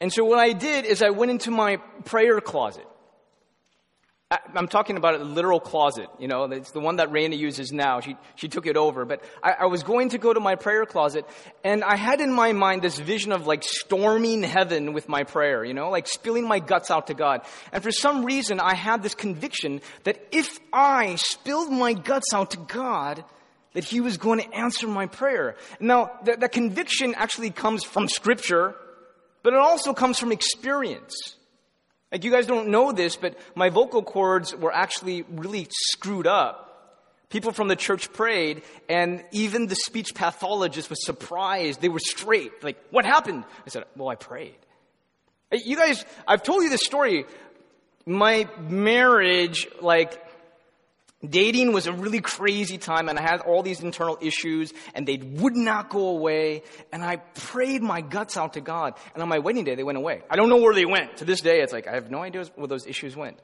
And 0.00 0.12
so 0.12 0.24
what 0.24 0.38
I 0.38 0.52
did 0.52 0.84
is 0.84 1.02
I 1.02 1.10
went 1.10 1.32
into 1.32 1.50
my 1.50 1.78
prayer 2.04 2.40
closet. 2.40 2.86
I'm 4.54 4.68
talking 4.68 4.96
about 4.96 5.20
a 5.20 5.24
literal 5.24 5.58
closet, 5.58 6.06
you 6.20 6.28
know, 6.28 6.44
it's 6.44 6.70
the 6.70 6.78
one 6.78 6.96
that 6.96 7.10
Raina 7.10 7.36
uses 7.36 7.72
now. 7.72 7.98
She, 7.98 8.16
she 8.36 8.46
took 8.46 8.66
it 8.66 8.76
over. 8.76 9.04
But 9.04 9.24
I, 9.42 9.56
I 9.62 9.66
was 9.66 9.82
going 9.82 10.10
to 10.10 10.18
go 10.18 10.32
to 10.32 10.38
my 10.38 10.54
prayer 10.54 10.86
closet, 10.86 11.24
and 11.64 11.82
I 11.82 11.96
had 11.96 12.20
in 12.20 12.32
my 12.32 12.52
mind 12.52 12.82
this 12.82 13.00
vision 13.00 13.32
of 13.32 13.48
like 13.48 13.64
storming 13.64 14.44
heaven 14.44 14.92
with 14.92 15.08
my 15.08 15.24
prayer, 15.24 15.64
you 15.64 15.74
know, 15.74 15.90
like 15.90 16.06
spilling 16.06 16.46
my 16.46 16.60
guts 16.60 16.92
out 16.92 17.08
to 17.08 17.14
God. 17.14 17.40
And 17.72 17.82
for 17.82 17.90
some 17.90 18.24
reason, 18.24 18.60
I 18.60 18.76
had 18.76 19.02
this 19.02 19.16
conviction 19.16 19.80
that 20.04 20.24
if 20.30 20.60
I 20.72 21.16
spilled 21.16 21.72
my 21.72 21.94
guts 21.94 22.32
out 22.32 22.52
to 22.52 22.58
God, 22.58 23.24
that 23.72 23.84
he 23.84 24.00
was 24.00 24.16
going 24.16 24.40
to 24.40 24.54
answer 24.54 24.88
my 24.88 25.06
prayer. 25.06 25.56
Now, 25.78 26.10
that, 26.24 26.40
that 26.40 26.52
conviction 26.52 27.14
actually 27.16 27.50
comes 27.50 27.84
from 27.84 28.08
scripture, 28.08 28.74
but 29.42 29.52
it 29.52 29.58
also 29.58 29.94
comes 29.94 30.18
from 30.18 30.32
experience. 30.32 31.14
Like 32.10 32.24
you 32.24 32.30
guys 32.30 32.46
don't 32.46 32.68
know 32.68 32.92
this, 32.92 33.16
but 33.16 33.38
my 33.54 33.68
vocal 33.68 34.02
cords 34.02 34.54
were 34.54 34.72
actually 34.72 35.22
really 35.22 35.68
screwed 35.70 36.26
up. 36.26 36.66
People 37.28 37.52
from 37.52 37.68
the 37.68 37.76
church 37.76 38.12
prayed, 38.12 38.62
and 38.88 39.22
even 39.30 39.68
the 39.68 39.76
speech 39.76 40.16
pathologist 40.16 40.90
was 40.90 41.04
surprised. 41.06 41.80
They 41.80 41.88
were 41.88 42.00
straight. 42.00 42.64
Like, 42.64 42.76
what 42.90 43.04
happened? 43.04 43.44
I 43.64 43.70
said, 43.70 43.84
well, 43.96 44.08
I 44.08 44.16
prayed. 44.16 44.56
You 45.52 45.76
guys, 45.76 46.04
I've 46.26 46.42
told 46.42 46.64
you 46.64 46.70
this 46.70 46.82
story. 46.82 47.24
My 48.04 48.48
marriage, 48.58 49.68
like, 49.80 50.20
Dating 51.28 51.74
was 51.74 51.86
a 51.86 51.92
really 51.92 52.20
crazy 52.20 52.78
time 52.78 53.10
and 53.10 53.18
I 53.18 53.22
had 53.22 53.42
all 53.42 53.62
these 53.62 53.82
internal 53.82 54.16
issues 54.22 54.72
and 54.94 55.06
they 55.06 55.18
would 55.18 55.54
not 55.54 55.90
go 55.90 56.08
away. 56.08 56.62
And 56.92 57.02
I 57.04 57.16
prayed 57.16 57.82
my 57.82 58.00
guts 58.00 58.38
out 58.38 58.54
to 58.54 58.62
God. 58.62 58.94
And 59.12 59.22
on 59.22 59.28
my 59.28 59.38
wedding 59.38 59.64
day, 59.64 59.74
they 59.74 59.82
went 59.82 59.98
away. 59.98 60.22
I 60.30 60.36
don't 60.36 60.48
know 60.48 60.56
where 60.56 60.74
they 60.74 60.86
went. 60.86 61.18
To 61.18 61.26
this 61.26 61.42
day, 61.42 61.60
it's 61.60 61.74
like, 61.74 61.86
I 61.86 61.94
have 61.94 62.10
no 62.10 62.22
idea 62.22 62.46
where 62.54 62.68
those 62.68 62.86
issues 62.86 63.16
went. 63.16 63.38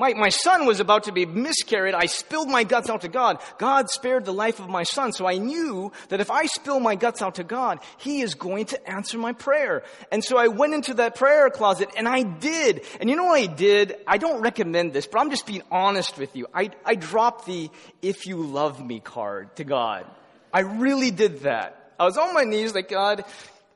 My, 0.00 0.14
my 0.14 0.30
son 0.30 0.64
was 0.64 0.80
about 0.80 1.04
to 1.04 1.12
be 1.12 1.26
miscarried. 1.26 1.92
I 1.92 2.06
spilled 2.06 2.48
my 2.48 2.64
guts 2.64 2.88
out 2.88 3.02
to 3.02 3.08
God. 3.08 3.38
God 3.58 3.90
spared 3.90 4.24
the 4.24 4.32
life 4.32 4.58
of 4.58 4.66
my 4.66 4.82
son. 4.82 5.12
So 5.12 5.26
I 5.26 5.36
knew 5.36 5.92
that 6.08 6.20
if 6.20 6.30
I 6.30 6.46
spill 6.46 6.80
my 6.80 6.94
guts 6.94 7.20
out 7.20 7.34
to 7.34 7.44
God, 7.44 7.80
He 7.98 8.22
is 8.22 8.34
going 8.34 8.64
to 8.66 8.90
answer 8.90 9.18
my 9.18 9.34
prayer. 9.34 9.82
And 10.10 10.24
so 10.24 10.38
I 10.38 10.48
went 10.48 10.72
into 10.72 10.94
that 10.94 11.16
prayer 11.16 11.50
closet 11.50 11.90
and 11.98 12.08
I 12.08 12.22
did. 12.22 12.80
And 12.98 13.10
you 13.10 13.16
know 13.16 13.26
what 13.26 13.42
I 13.42 13.44
did? 13.44 13.98
I 14.06 14.16
don't 14.16 14.40
recommend 14.40 14.94
this, 14.94 15.06
but 15.06 15.18
I'm 15.18 15.28
just 15.28 15.44
being 15.44 15.64
honest 15.70 16.16
with 16.16 16.34
you. 16.34 16.46
I, 16.54 16.70
I 16.82 16.94
dropped 16.94 17.44
the 17.44 17.68
if 18.00 18.26
you 18.26 18.38
love 18.38 18.82
me 18.82 19.00
card 19.00 19.54
to 19.56 19.64
God. 19.64 20.06
I 20.50 20.60
really 20.60 21.10
did 21.10 21.40
that. 21.40 21.92
I 22.00 22.06
was 22.06 22.16
on 22.16 22.32
my 22.32 22.44
knees 22.44 22.74
like, 22.74 22.88
God, 22.88 23.22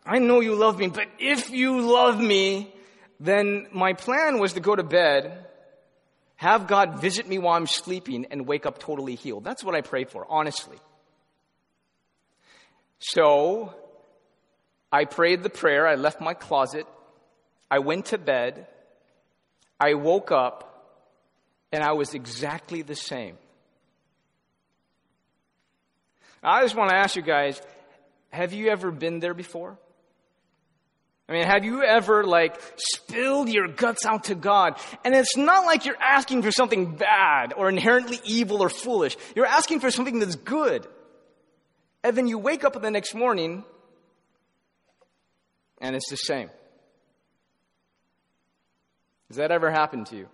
I 0.06 0.20
know 0.20 0.40
you 0.40 0.54
love 0.54 0.78
me, 0.78 0.86
but 0.86 1.06
if 1.18 1.50
you 1.50 1.82
love 1.82 2.18
me, 2.18 2.72
then 3.20 3.66
my 3.72 3.92
plan 3.92 4.38
was 4.38 4.54
to 4.54 4.60
go 4.60 4.74
to 4.74 4.82
bed 4.82 5.43
have 6.36 6.66
God 6.66 7.00
visit 7.00 7.28
me 7.28 7.38
while 7.38 7.56
I'm 7.56 7.66
sleeping 7.66 8.26
and 8.30 8.46
wake 8.46 8.66
up 8.66 8.78
totally 8.78 9.14
healed. 9.14 9.44
That's 9.44 9.62
what 9.62 9.74
I 9.74 9.80
pray 9.80 10.04
for, 10.04 10.26
honestly. 10.28 10.78
So, 12.98 13.74
I 14.90 15.04
prayed 15.04 15.42
the 15.42 15.50
prayer. 15.50 15.86
I 15.86 15.94
left 15.94 16.20
my 16.20 16.34
closet. 16.34 16.86
I 17.70 17.80
went 17.80 18.06
to 18.06 18.18
bed. 18.18 18.66
I 19.78 19.94
woke 19.94 20.30
up 20.30 20.70
and 21.72 21.82
I 21.82 21.92
was 21.92 22.14
exactly 22.14 22.82
the 22.82 22.94
same. 22.94 23.36
I 26.42 26.62
just 26.62 26.76
want 26.76 26.90
to 26.90 26.96
ask 26.96 27.16
you 27.16 27.22
guys 27.22 27.60
have 28.30 28.52
you 28.52 28.68
ever 28.68 28.90
been 28.90 29.20
there 29.20 29.34
before? 29.34 29.78
I 31.28 31.32
mean, 31.32 31.44
have 31.44 31.64
you 31.64 31.82
ever 31.82 32.24
like 32.24 32.60
spilled 32.76 33.48
your 33.48 33.66
guts 33.66 34.04
out 34.04 34.24
to 34.24 34.34
God? 34.34 34.78
And 35.04 35.14
it's 35.14 35.36
not 35.36 35.64
like 35.64 35.86
you're 35.86 36.00
asking 36.00 36.42
for 36.42 36.50
something 36.50 36.96
bad 36.96 37.54
or 37.56 37.68
inherently 37.68 38.20
evil 38.24 38.62
or 38.62 38.68
foolish. 38.68 39.16
You're 39.34 39.46
asking 39.46 39.80
for 39.80 39.90
something 39.90 40.18
that's 40.18 40.36
good. 40.36 40.86
And 42.02 42.14
then 42.14 42.28
you 42.28 42.36
wake 42.36 42.64
up 42.64 42.80
the 42.80 42.90
next 42.90 43.14
morning 43.14 43.64
and 45.80 45.96
it's 45.96 46.10
the 46.10 46.16
same. 46.16 46.50
Has 49.28 49.38
that 49.38 49.50
ever 49.50 49.70
happened 49.70 50.06
to 50.08 50.16
you? 50.16 50.28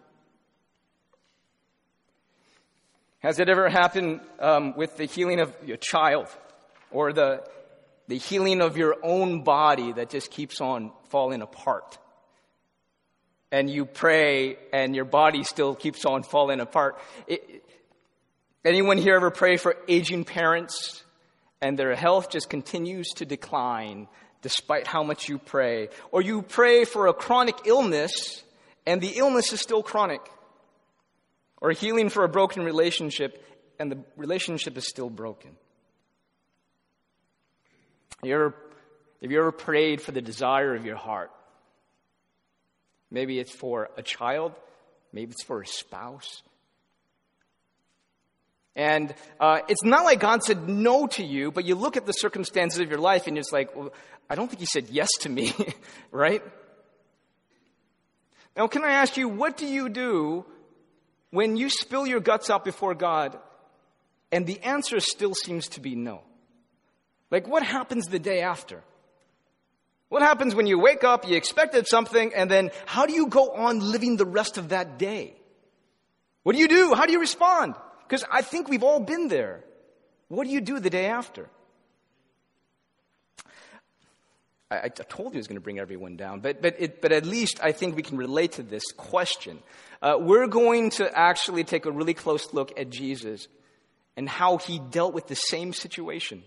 Has 3.21 3.39
it 3.39 3.49
ever 3.49 3.69
happened 3.69 4.21
um, 4.41 4.75
with 4.77 4.97
the 4.97 5.05
healing 5.05 5.41
of 5.41 5.55
your 5.65 5.77
child 5.77 6.27
or 6.91 7.13
the 7.13 7.45
the 8.11 8.19
healing 8.19 8.61
of 8.61 8.77
your 8.77 8.97
own 9.05 9.45
body 9.45 9.93
that 9.93 10.11
just 10.11 10.33
keeps 10.33 10.61
on 10.61 10.91
falling 11.11 11.43
apart. 11.43 11.97
And 13.53 13.71
you 13.71 13.85
pray 13.85 14.57
and 14.73 14.97
your 14.97 15.05
body 15.05 15.45
still 15.45 15.77
keeps 15.77 16.05
on 16.05 16.25
falling 16.25 16.59
apart. 16.59 16.99
It, 17.29 17.65
anyone 18.65 18.99
here 18.99 19.15
ever 19.15 19.31
pray 19.31 19.59
for 19.59 19.77
aging 19.87 20.25
parents 20.25 21.05
and 21.61 21.79
their 21.79 21.95
health 21.95 22.31
just 22.31 22.51
continues 22.51 23.11
to 23.11 23.25
decline 23.25 24.09
despite 24.43 24.89
how 24.89 25.05
much 25.05 25.29
you 25.29 25.39
pray? 25.39 25.89
Or 26.11 26.21
you 26.21 26.43
pray 26.43 26.85
for 26.85 27.07
a 27.07 27.15
chronic 27.15 27.59
illness 27.65 28.43
and 28.87 29.01
the 29.01 29.19
illness 29.19 29.53
is 29.53 29.61
still 29.61 29.85
chronic? 29.85 30.29
Or 31.61 31.71
healing 31.71 32.09
for 32.09 32.25
a 32.25 32.29
broken 32.29 32.65
relationship 32.65 33.47
and 33.79 33.93
the 33.93 33.99
relationship 34.17 34.77
is 34.77 34.89
still 34.89 35.11
broken? 35.11 35.53
You 38.23 38.35
ever, 38.35 38.55
have 39.23 39.31
you 39.31 39.39
ever 39.39 39.53
prayed 39.53 40.03
for 40.03 40.13
the 40.13 40.21
desire 40.21 40.75
of 40.75 40.85
your 40.85 40.97
heart? 40.97 41.31
Maybe 43.11 43.39
it's 43.39 43.55
for 43.55 43.91
a 43.97 44.03
child, 44.03 44.53
maybe 45.13 45.33
it's 45.33 45.43
for 45.45 45.63
a 45.63 45.67
spouse. 45.67 46.43
And 48.77 49.15
uh, 49.41 49.61
it's 49.69 49.83
not 49.83 50.05
like 50.05 50.21
God 50.21 50.45
said 50.45 50.69
no 50.69 51.07
to 51.09 51.25
you, 51.25 51.51
but 51.51 51.65
you 51.65 51.75
look 51.75 51.97
at 51.97 52.07
the 52.07 52.13
circumstances 52.13 52.79
of 52.81 52.89
your 52.89 53.01
life 53.01 53.27
and 53.27 53.37
it's 53.37 53.53
like, 53.53 53.75
well, 53.75 53.93
I 54.29 54.37
don't 54.37 54.49
think 54.49 54.61
He 54.61 54.67
said 54.67 54.89
yes 54.91 55.09
to 55.21 55.29
me, 55.29 55.53
right? 56.11 56.43
Now, 58.57 58.69
can 58.69 58.85
I 58.85 58.93
ask 58.93 59.17
you, 59.17 59.29
what 59.29 59.57
do 59.57 59.67
you 59.67 59.89
do 59.89 60.45
when 61.31 61.57
you 61.57 61.69
spill 61.69 62.07
your 62.07 62.21
guts 62.21 62.51
out 62.51 62.65
before 62.65 62.95
God 62.95 63.39
and 64.31 64.47
the 64.47 64.61
answer 64.61 65.01
still 65.01 65.35
seems 65.35 65.69
to 65.69 65.81
be 65.81 65.95
no? 65.95 66.23
Like, 67.31 67.47
what 67.47 67.63
happens 67.63 68.07
the 68.07 68.19
day 68.19 68.41
after? 68.41 68.83
What 70.09 70.23
happens 70.23 70.55
when 70.55 70.67
you 70.67 70.79
wake 70.79 71.05
up, 71.05 71.27
you 71.29 71.37
expected 71.37 71.87
something, 71.87 72.35
and 72.35 72.51
then 72.51 72.71
how 72.85 73.07
do 73.07 73.13
you 73.13 73.29
go 73.29 73.51
on 73.51 73.79
living 73.79 74.17
the 74.17 74.27
rest 74.27 74.59
of 74.59 74.71
that 74.71 74.99
day? 74.99 75.35
What 76.43 76.55
do 76.55 76.59
you 76.59 76.69
do? 76.69 76.95
How 76.95 77.07
do 77.07 77.13
you 77.13 77.21
respond? 77.21 77.75
Because 78.03 78.25
I 78.31 78.43
think 78.43 78.69
we've 78.69 78.83
all 78.83 78.99
been 78.99 79.29
there. 79.29 79.63
What 80.27 80.45
do 80.45 80.51
you 80.51 80.61
do 80.61 80.81
the 80.81 80.91
day 80.91 81.07
after? 81.07 81.49
I, 84.71 84.85
I 84.85 84.89
told 84.89 85.33
you 85.33 85.39
I 85.39 85.41
was 85.41 85.47
going 85.47 85.57
to 85.57 85.63
bring 85.63 85.79
everyone 85.79 86.17
down, 86.17 86.41
but, 86.41 86.61
but, 86.61 86.77
it, 86.79 87.01
but 87.01 87.13
at 87.13 87.25
least 87.25 87.61
I 87.63 87.71
think 87.71 87.95
we 87.95 88.03
can 88.03 88.17
relate 88.17 88.53
to 88.53 88.65
this 88.65 88.85
question. 88.97 89.61
Uh, 90.03 90.17
we're 90.19 90.47
going 90.49 90.91
to 90.91 91.17
actually 91.17 91.63
take 91.63 91.87
a 91.87 91.93
really 91.93 92.15
close 92.15 92.53
look 92.53 92.73
at 92.79 92.91
Jesus 92.91 93.47
and 94.17 94.29
how 94.29 94.57
he 94.57 94.79
dealt 94.79 95.15
with 95.15 95.29
the 95.29 95.37
same 95.37 95.73
situation. 95.73 96.43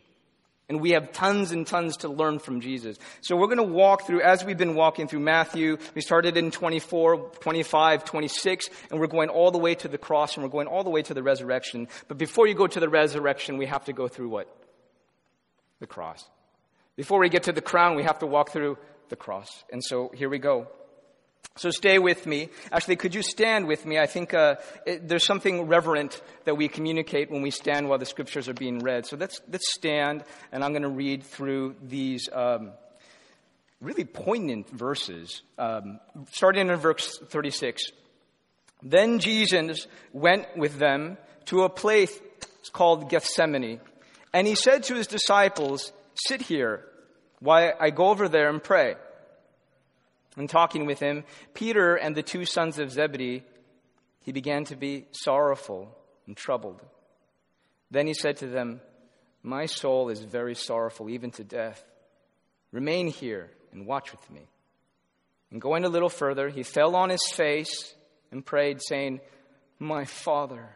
And 0.74 0.82
we 0.82 0.90
have 0.94 1.12
tons 1.12 1.52
and 1.52 1.68
tons 1.68 1.98
to 1.98 2.10
learn 2.10 2.40
from 2.40 2.60
Jesus. 2.60 2.98
So 3.22 3.36
we're 3.36 3.46
going 3.46 3.58
to 3.58 3.64
walk 3.64 4.08
through, 4.08 4.22
as 4.22 4.44
we've 4.44 4.58
been 4.58 4.74
walking 4.74 5.08
through 5.08 5.20
Matthew, 5.20 5.78
we 5.94 6.02
started 6.02 6.36
in 6.36 6.50
24, 6.50 7.30
25, 7.40 8.04
26, 8.04 8.70
and 8.90 9.00
we're 9.00 9.06
going 9.06 9.30
all 9.30 9.52
the 9.52 9.60
way 9.60 9.76
to 9.76 9.88
the 9.88 10.00
cross 10.00 10.36
and 10.36 10.44
we're 10.44 10.50
going 10.50 10.66
all 10.66 10.84
the 10.84 10.90
way 10.90 11.04
to 11.04 11.14
the 11.14 11.22
resurrection. 11.22 11.88
But 12.08 12.18
before 12.18 12.48
you 12.48 12.56
go 12.56 12.66
to 12.66 12.80
the 12.80 12.90
resurrection, 12.90 13.60
we 13.60 13.68
have 13.68 13.86
to 13.86 13.94
go 13.94 14.08
through 14.08 14.30
what? 14.30 14.48
The 15.80 15.86
cross. 15.86 16.28
Before 16.96 17.20
we 17.20 17.30
get 17.30 17.44
to 17.44 17.52
the 17.52 17.62
crown, 17.62 17.96
we 17.96 18.02
have 18.02 18.18
to 18.20 18.26
walk 18.26 18.50
through 18.50 18.80
the 19.10 19.16
cross. 19.16 19.64
And 19.72 19.84
so 19.84 20.10
here 20.16 20.28
we 20.28 20.40
go. 20.40 20.70
So 21.56 21.70
stay 21.70 22.00
with 22.00 22.26
me. 22.26 22.50
Actually, 22.72 22.96
could 22.96 23.14
you 23.14 23.22
stand 23.22 23.68
with 23.68 23.86
me? 23.86 24.00
I 24.00 24.08
think 24.08 24.34
uh, 24.34 24.56
it, 24.88 25.08
there's 25.08 25.26
something 25.26 25.68
reverent 25.68 26.20
that 26.46 26.56
we 26.56 26.68
communicate 26.68 27.30
when 27.30 27.44
we 27.44 27.52
stand 27.52 27.88
while 27.88 28.00
the 28.00 28.08
scriptures 28.08 28.50
are 28.50 28.56
being 28.56 28.80
read. 28.80 29.06
So 29.06 29.18
let's, 29.18 29.40
let's 29.52 29.72
stand, 29.72 30.24
and 30.52 30.64
I'm 30.64 30.72
going 30.72 30.82
to 30.82 30.90
read 30.90 31.24
through 31.24 31.76
these 31.84 32.28
um, 32.34 32.72
really 33.82 34.06
poignant 34.06 34.68
verses, 34.70 35.44
um, 35.60 36.00
starting 36.32 36.70
in 36.70 36.76
verse 36.78 37.20
36. 37.20 37.84
Then 38.82 39.20
Jesus 39.20 39.86
went 40.12 40.58
with 40.58 40.80
them 40.80 41.18
to 41.46 41.64
a 41.64 41.70
place 41.70 42.20
called 42.72 43.10
Gethsemane, 43.10 43.80
and 44.34 44.48
he 44.48 44.56
said 44.56 44.84
to 44.84 44.96
his 44.96 45.06
disciples, 45.06 45.92
Sit 46.16 46.42
here 46.42 46.86
while 47.40 47.74
I 47.80 47.92
go 47.92 48.08
over 48.08 48.28
there 48.28 48.50
and 48.50 48.62
pray. 48.62 48.96
And 50.36 50.50
talking 50.50 50.86
with 50.86 51.00
him, 51.00 51.24
Peter 51.54 51.96
and 51.96 52.16
the 52.16 52.24
two 52.24 52.46
sons 52.46 52.80
of 52.80 52.92
Zebedee, 52.92 53.44
he 54.22 54.32
began 54.32 54.66
to 54.66 54.76
be 54.76 55.06
sorrowful 55.12 55.96
and 56.26 56.36
troubled. 56.36 56.82
Then 57.92 58.08
he 58.08 58.14
said 58.14 58.38
to 58.38 58.48
them, 58.48 58.82
My 59.44 59.68
soul 59.68 60.10
is 60.10 60.22
very 60.22 60.56
sorrowful, 60.56 61.10
even 61.10 61.32
to 61.32 61.44
death. 61.44 61.84
Remain 62.72 63.08
here 63.08 63.52
and 63.72 63.86
watch 63.86 64.12
with 64.12 64.32
me. 64.32 64.48
And 65.52 65.62
going 65.62 65.86
a 65.86 65.90
little 65.90 66.10
further, 66.10 66.50
he 66.50 66.64
fell 66.64 66.96
on 66.96 67.10
his 67.10 67.24
face 67.36 67.94
and 68.32 68.44
prayed, 68.44 68.80
saying, 68.82 69.22
My 69.78 70.06
Father, 70.06 70.76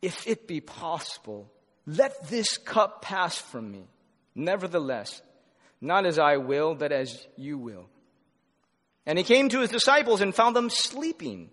if 0.00 0.26
it 0.26 0.48
be 0.48 0.60
possible, 0.60 1.48
let 1.86 2.28
this 2.28 2.58
cup 2.58 3.02
pass 3.02 3.38
from 3.38 3.70
me. 3.70 3.86
Nevertheless, 4.34 5.22
not 5.80 6.06
as 6.06 6.18
I 6.18 6.38
will, 6.38 6.74
but 6.74 6.90
as 6.90 7.24
you 7.36 7.58
will. 7.58 7.86
And 9.06 9.18
he 9.18 9.24
came 9.24 9.48
to 9.48 9.60
his 9.60 9.70
disciples 9.70 10.20
and 10.20 10.34
found 10.34 10.54
them 10.54 10.70
sleeping. 10.70 11.50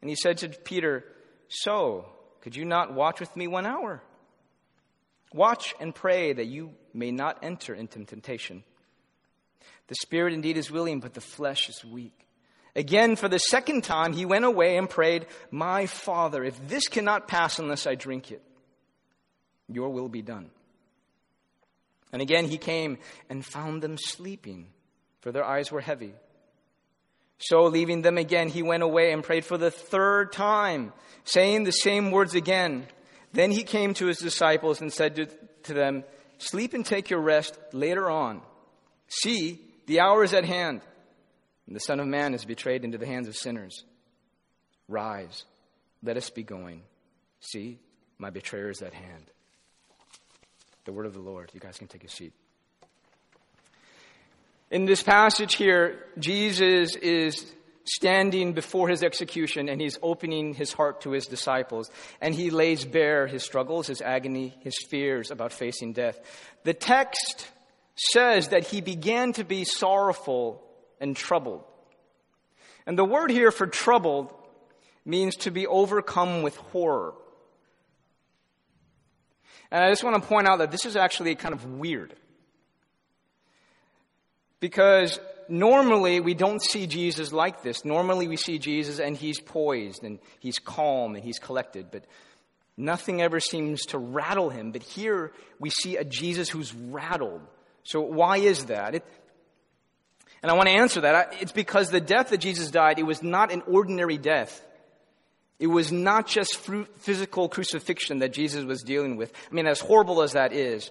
And 0.00 0.10
he 0.10 0.16
said 0.16 0.38
to 0.38 0.48
Peter, 0.48 1.04
So, 1.48 2.06
could 2.40 2.56
you 2.56 2.64
not 2.64 2.92
watch 2.92 3.20
with 3.20 3.34
me 3.36 3.46
one 3.46 3.66
hour? 3.66 4.02
Watch 5.32 5.74
and 5.80 5.94
pray 5.94 6.32
that 6.32 6.46
you 6.46 6.72
may 6.92 7.10
not 7.10 7.38
enter 7.42 7.74
into 7.74 8.04
temptation. 8.04 8.64
The 9.88 9.94
spirit 9.96 10.32
indeed 10.32 10.56
is 10.56 10.70
willing, 10.70 11.00
but 11.00 11.14
the 11.14 11.20
flesh 11.20 11.68
is 11.68 11.84
weak. 11.84 12.26
Again, 12.76 13.16
for 13.16 13.28
the 13.28 13.38
second 13.38 13.84
time, 13.84 14.12
he 14.12 14.26
went 14.26 14.44
away 14.44 14.76
and 14.76 14.90
prayed, 14.90 15.26
My 15.50 15.86
Father, 15.86 16.42
if 16.42 16.68
this 16.68 16.88
cannot 16.88 17.28
pass 17.28 17.58
unless 17.58 17.86
I 17.86 17.94
drink 17.94 18.32
it, 18.32 18.42
your 19.68 19.90
will 19.90 20.08
be 20.08 20.22
done. 20.22 20.50
And 22.12 22.20
again, 22.20 22.46
he 22.46 22.58
came 22.58 22.98
and 23.28 23.44
found 23.44 23.82
them 23.82 23.96
sleeping, 23.98 24.68
for 25.20 25.32
their 25.32 25.44
eyes 25.44 25.70
were 25.70 25.80
heavy. 25.80 26.14
So, 27.44 27.64
leaving 27.64 28.00
them 28.00 28.16
again, 28.16 28.48
he 28.48 28.62
went 28.62 28.82
away 28.82 29.12
and 29.12 29.22
prayed 29.22 29.44
for 29.44 29.58
the 29.58 29.70
third 29.70 30.32
time, 30.32 30.94
saying 31.24 31.64
the 31.64 31.72
same 31.72 32.10
words 32.10 32.34
again. 32.34 32.86
Then 33.34 33.50
he 33.50 33.64
came 33.64 33.92
to 33.94 34.06
his 34.06 34.16
disciples 34.16 34.80
and 34.80 34.90
said 34.90 35.16
to, 35.16 35.26
to 35.64 35.74
them, 35.74 36.04
Sleep 36.38 36.72
and 36.72 36.86
take 36.86 37.10
your 37.10 37.20
rest 37.20 37.58
later 37.74 38.10
on. 38.10 38.40
See, 39.08 39.60
the 39.84 40.00
hour 40.00 40.24
is 40.24 40.32
at 40.32 40.46
hand, 40.46 40.80
and 41.66 41.76
the 41.76 41.80
Son 41.80 42.00
of 42.00 42.06
Man 42.06 42.32
is 42.32 42.46
betrayed 42.46 42.82
into 42.82 42.96
the 42.96 43.06
hands 43.06 43.28
of 43.28 43.36
sinners. 43.36 43.84
Rise, 44.88 45.44
let 46.02 46.16
us 46.16 46.30
be 46.30 46.44
going. 46.44 46.80
See, 47.40 47.78
my 48.16 48.30
betrayer 48.30 48.70
is 48.70 48.80
at 48.80 48.94
hand. 48.94 49.26
The 50.86 50.92
word 50.94 51.04
of 51.04 51.12
the 51.12 51.20
Lord. 51.20 51.50
You 51.52 51.60
guys 51.60 51.76
can 51.76 51.88
take 51.88 52.04
a 52.04 52.08
seat. 52.08 52.32
In 54.74 54.86
this 54.86 55.04
passage 55.04 55.54
here, 55.54 56.04
Jesus 56.18 56.96
is 56.96 57.46
standing 57.84 58.54
before 58.54 58.88
his 58.88 59.04
execution 59.04 59.68
and 59.68 59.80
he's 59.80 60.00
opening 60.02 60.52
his 60.52 60.72
heart 60.72 61.02
to 61.02 61.12
his 61.12 61.28
disciples. 61.28 61.92
And 62.20 62.34
he 62.34 62.50
lays 62.50 62.84
bare 62.84 63.28
his 63.28 63.44
struggles, 63.44 63.86
his 63.86 64.02
agony, 64.02 64.52
his 64.62 64.74
fears 64.90 65.30
about 65.30 65.52
facing 65.52 65.92
death. 65.92 66.18
The 66.64 66.74
text 66.74 67.46
says 67.94 68.48
that 68.48 68.66
he 68.66 68.80
began 68.80 69.32
to 69.34 69.44
be 69.44 69.64
sorrowful 69.64 70.60
and 71.00 71.16
troubled. 71.16 71.62
And 72.84 72.98
the 72.98 73.04
word 73.04 73.30
here 73.30 73.52
for 73.52 73.68
troubled 73.68 74.34
means 75.04 75.36
to 75.36 75.52
be 75.52 75.68
overcome 75.68 76.42
with 76.42 76.56
horror. 76.56 77.14
And 79.70 79.84
I 79.84 79.90
just 79.90 80.02
want 80.02 80.20
to 80.20 80.28
point 80.28 80.48
out 80.48 80.58
that 80.58 80.72
this 80.72 80.84
is 80.84 80.96
actually 80.96 81.36
kind 81.36 81.54
of 81.54 81.64
weird. 81.64 82.16
Because 84.64 85.20
normally 85.46 86.20
we 86.20 86.32
don't 86.32 86.62
see 86.62 86.86
Jesus 86.86 87.34
like 87.34 87.62
this. 87.62 87.84
Normally 87.84 88.28
we 88.28 88.38
see 88.38 88.58
Jesus 88.58 88.98
and 88.98 89.14
he's 89.14 89.38
poised 89.38 90.02
and 90.02 90.18
he's 90.40 90.58
calm 90.58 91.14
and 91.14 91.22
he's 91.22 91.38
collected, 91.38 91.88
but 91.90 92.06
nothing 92.74 93.20
ever 93.20 93.40
seems 93.40 93.84
to 93.88 93.98
rattle 93.98 94.48
him. 94.48 94.72
But 94.72 94.82
here 94.82 95.32
we 95.60 95.68
see 95.68 95.98
a 95.98 96.02
Jesus 96.02 96.48
who's 96.48 96.74
rattled. 96.74 97.42
So 97.82 98.00
why 98.00 98.38
is 98.38 98.64
that? 98.64 98.94
It, 98.94 99.04
And 100.42 100.50
I 100.50 100.54
want 100.54 100.70
to 100.70 100.74
answer 100.74 101.02
that. 101.02 101.36
It's 101.42 101.52
because 101.52 101.90
the 101.90 102.00
death 102.00 102.30
that 102.30 102.38
Jesus 102.38 102.70
died, 102.70 102.98
it 102.98 103.02
was 103.02 103.22
not 103.22 103.52
an 103.52 103.60
ordinary 103.66 104.16
death. 104.16 104.64
It 105.58 105.66
was 105.66 105.92
not 105.92 106.26
just 106.26 106.56
physical 107.00 107.50
crucifixion 107.50 108.20
that 108.20 108.32
Jesus 108.32 108.64
was 108.64 108.82
dealing 108.82 109.18
with. 109.18 109.30
I 109.50 109.54
mean, 109.54 109.66
as 109.66 109.80
horrible 109.80 110.22
as 110.22 110.32
that 110.32 110.54
is. 110.54 110.90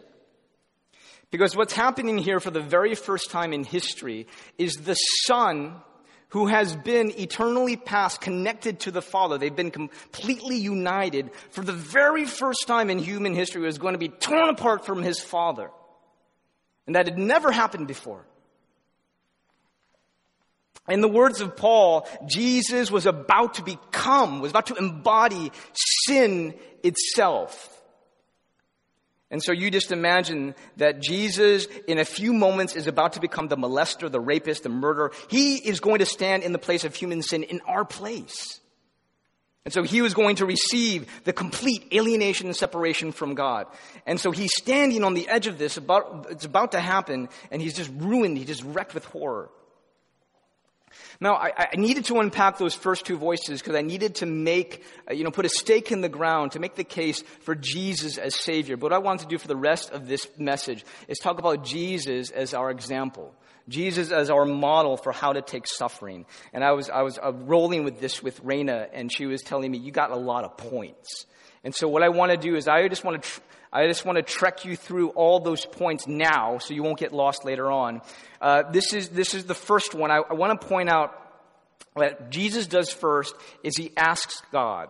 Because 1.34 1.56
what's 1.56 1.74
happening 1.74 2.20
here 2.20 2.40
for 2.40 2.52
the 2.52 2.62
very 2.62 2.94
first 2.94 3.32
time 3.32 3.54
in 3.54 3.64
history 3.64 4.28
is 4.60 4.76
the 4.76 4.94
Son 4.94 5.74
who 6.30 6.46
has 6.46 6.76
been 6.76 7.10
eternally 7.20 7.76
past 7.76 8.22
connected 8.22 8.82
to 8.82 8.92
the 8.92 9.02
Father. 9.02 9.40
They've 9.40 9.56
been 9.56 9.72
completely 9.72 10.58
united. 10.58 11.32
For 11.50 11.64
the 11.64 11.74
very 11.74 12.26
first 12.26 12.68
time 12.68 12.92
in 12.92 13.00
human 13.00 13.34
history 13.34 13.64
was 13.64 13.80
going 13.80 13.94
to 13.96 13.98
be 13.98 14.10
torn 14.10 14.48
apart 14.48 14.86
from 14.86 15.02
his 15.02 15.20
Father. 15.20 15.72
And 16.86 16.96
that 16.96 17.08
had 17.08 17.18
never 17.18 17.52
happened 17.52 17.88
before. 17.88 18.24
In 20.88 21.02
the 21.02 21.10
words 21.10 21.42
of 21.42 21.58
Paul, 21.58 22.08
Jesus 22.28 22.92
was 22.92 23.08
about 23.08 23.56
to 23.56 23.64
become, 23.64 24.40
was 24.40 24.52
about 24.52 24.68
to 24.68 24.76
embody 24.76 25.52
sin 26.06 26.54
itself. 26.84 27.73
And 29.34 29.42
so 29.42 29.52
you 29.52 29.72
just 29.72 29.92
imagine 29.92 30.54
that 30.78 31.02
Jesus, 31.02 31.66
in 31.88 31.98
a 31.98 32.06
few 32.06 32.34
moments, 32.34 32.76
is 32.76 32.86
about 32.86 33.14
to 33.14 33.20
become 33.20 33.48
the 33.48 33.58
molester, 33.58 34.10
the 34.10 34.20
rapist, 34.20 34.62
the 34.62 34.70
murderer. 34.70 35.12
He 35.28 35.56
is 35.56 35.80
going 35.80 36.00
to 36.00 36.06
stand 36.06 36.44
in 36.44 36.52
the 36.52 36.60
place 36.60 36.84
of 36.84 36.94
human 36.94 37.24
sin 37.24 37.42
in 37.42 37.60
our 37.62 37.84
place. 37.84 38.60
And 39.66 39.74
so 39.74 39.82
he 39.82 40.04
was 40.04 40.14
going 40.14 40.36
to 40.36 40.46
receive 40.46 41.08
the 41.24 41.34
complete 41.34 41.84
alienation 41.92 42.46
and 42.46 42.56
separation 42.56 43.12
from 43.12 43.34
God. 43.34 43.66
And 44.06 44.20
so 44.20 44.30
he's 44.30 44.56
standing 44.56 45.04
on 45.04 45.16
the 45.16 45.28
edge 45.28 45.48
of 45.48 45.58
this, 45.58 45.78
about, 45.78 46.28
it's 46.30 46.46
about 46.46 46.74
to 46.74 46.80
happen, 46.80 47.28
and 47.50 47.60
he's 47.60 47.74
just 47.74 47.90
ruined, 47.98 48.38
he's 48.38 48.46
just 48.46 48.64
wrecked 48.64 48.94
with 48.94 49.06
horror. 49.06 49.50
Now, 51.20 51.36
I, 51.36 51.52
I, 51.58 51.76
needed 51.76 52.06
to 52.06 52.20
unpack 52.20 52.58
those 52.58 52.74
first 52.74 53.06
two 53.06 53.18
voices 53.18 53.62
because 53.62 53.76
I 53.76 53.82
needed 53.82 54.16
to 54.16 54.26
make, 54.26 54.84
uh, 55.10 55.14
you 55.14 55.24
know, 55.24 55.32
put 55.32 55.46
a 55.46 55.50
stake 55.50 55.92
in 55.92 56.02
the 56.02 56.10
ground 56.10 56.54
to 56.54 56.60
make 56.60 56.76
the 56.76 56.84
case 56.84 57.22
for 57.42 57.56
Jesus 57.56 58.18
as 58.18 58.36
Savior. 58.36 58.78
But 58.78 58.92
what 58.92 58.94
I 58.94 59.00
want 59.00 59.22
to 59.22 59.28
do 59.28 59.38
for 59.38 59.48
the 59.48 59.56
rest 59.56 59.92
of 59.92 60.08
this 60.08 60.28
message 60.38 60.84
is 61.08 61.20
talk 61.20 61.40
about 61.40 61.64
Jesus 61.64 62.30
as 62.32 62.54
our 62.54 62.72
example. 62.72 63.34
Jesus 63.70 64.12
as 64.12 64.30
our 64.30 64.46
model 64.46 64.98
for 64.98 65.12
how 65.12 65.34
to 65.34 65.42
take 65.42 65.68
suffering. 65.68 66.26
And 66.52 66.64
I 66.64 66.72
was, 66.72 66.90
I 66.90 67.02
was 67.04 67.18
uh, 67.18 67.32
rolling 67.34 67.84
with 67.84 68.00
this 68.00 68.22
with 68.22 68.44
Raina, 68.44 68.90
and 68.92 69.12
she 69.12 69.26
was 69.26 69.42
telling 69.42 69.72
me, 69.72 69.78
you 69.78 69.92
got 69.92 70.12
a 70.12 70.18
lot 70.18 70.44
of 70.44 70.58
points. 70.58 71.26
And 71.64 71.74
so 71.74 71.88
what 71.88 72.04
I 72.04 72.10
want 72.10 72.32
to 72.32 72.38
do 72.38 72.56
is 72.56 72.68
I 72.68 72.88
just 72.90 73.06
want 73.06 73.24
to, 73.24 73.30
tr- 73.30 73.42
I 73.76 73.88
just 73.88 74.06
want 74.06 74.18
to 74.18 74.22
trek 74.22 74.66
you 74.66 74.76
through 74.76 75.10
all 75.10 75.40
those 75.40 75.66
points 75.66 76.08
now 76.08 76.60
so 76.60 76.76
you 76.76 76.84
won't 76.84 77.00
get 77.00 77.12
lost 77.12 77.44
later 77.44 77.72
on. 77.72 78.02
Uh, 78.40 78.70
this, 78.72 78.94
is, 78.94 79.10
this 79.10 79.34
is 79.34 79.46
the 79.46 79.56
first 79.56 79.96
one. 79.96 80.12
I, 80.12 80.18
I 80.18 80.34
want 80.34 80.62
to 80.62 80.68
point 80.68 80.90
out 80.90 81.20
what 81.94 82.30
Jesus 82.30 82.68
does 82.68 82.92
first 82.92 83.34
is 83.64 83.76
he 83.76 83.92
asks 83.98 84.44
God. 84.52 84.90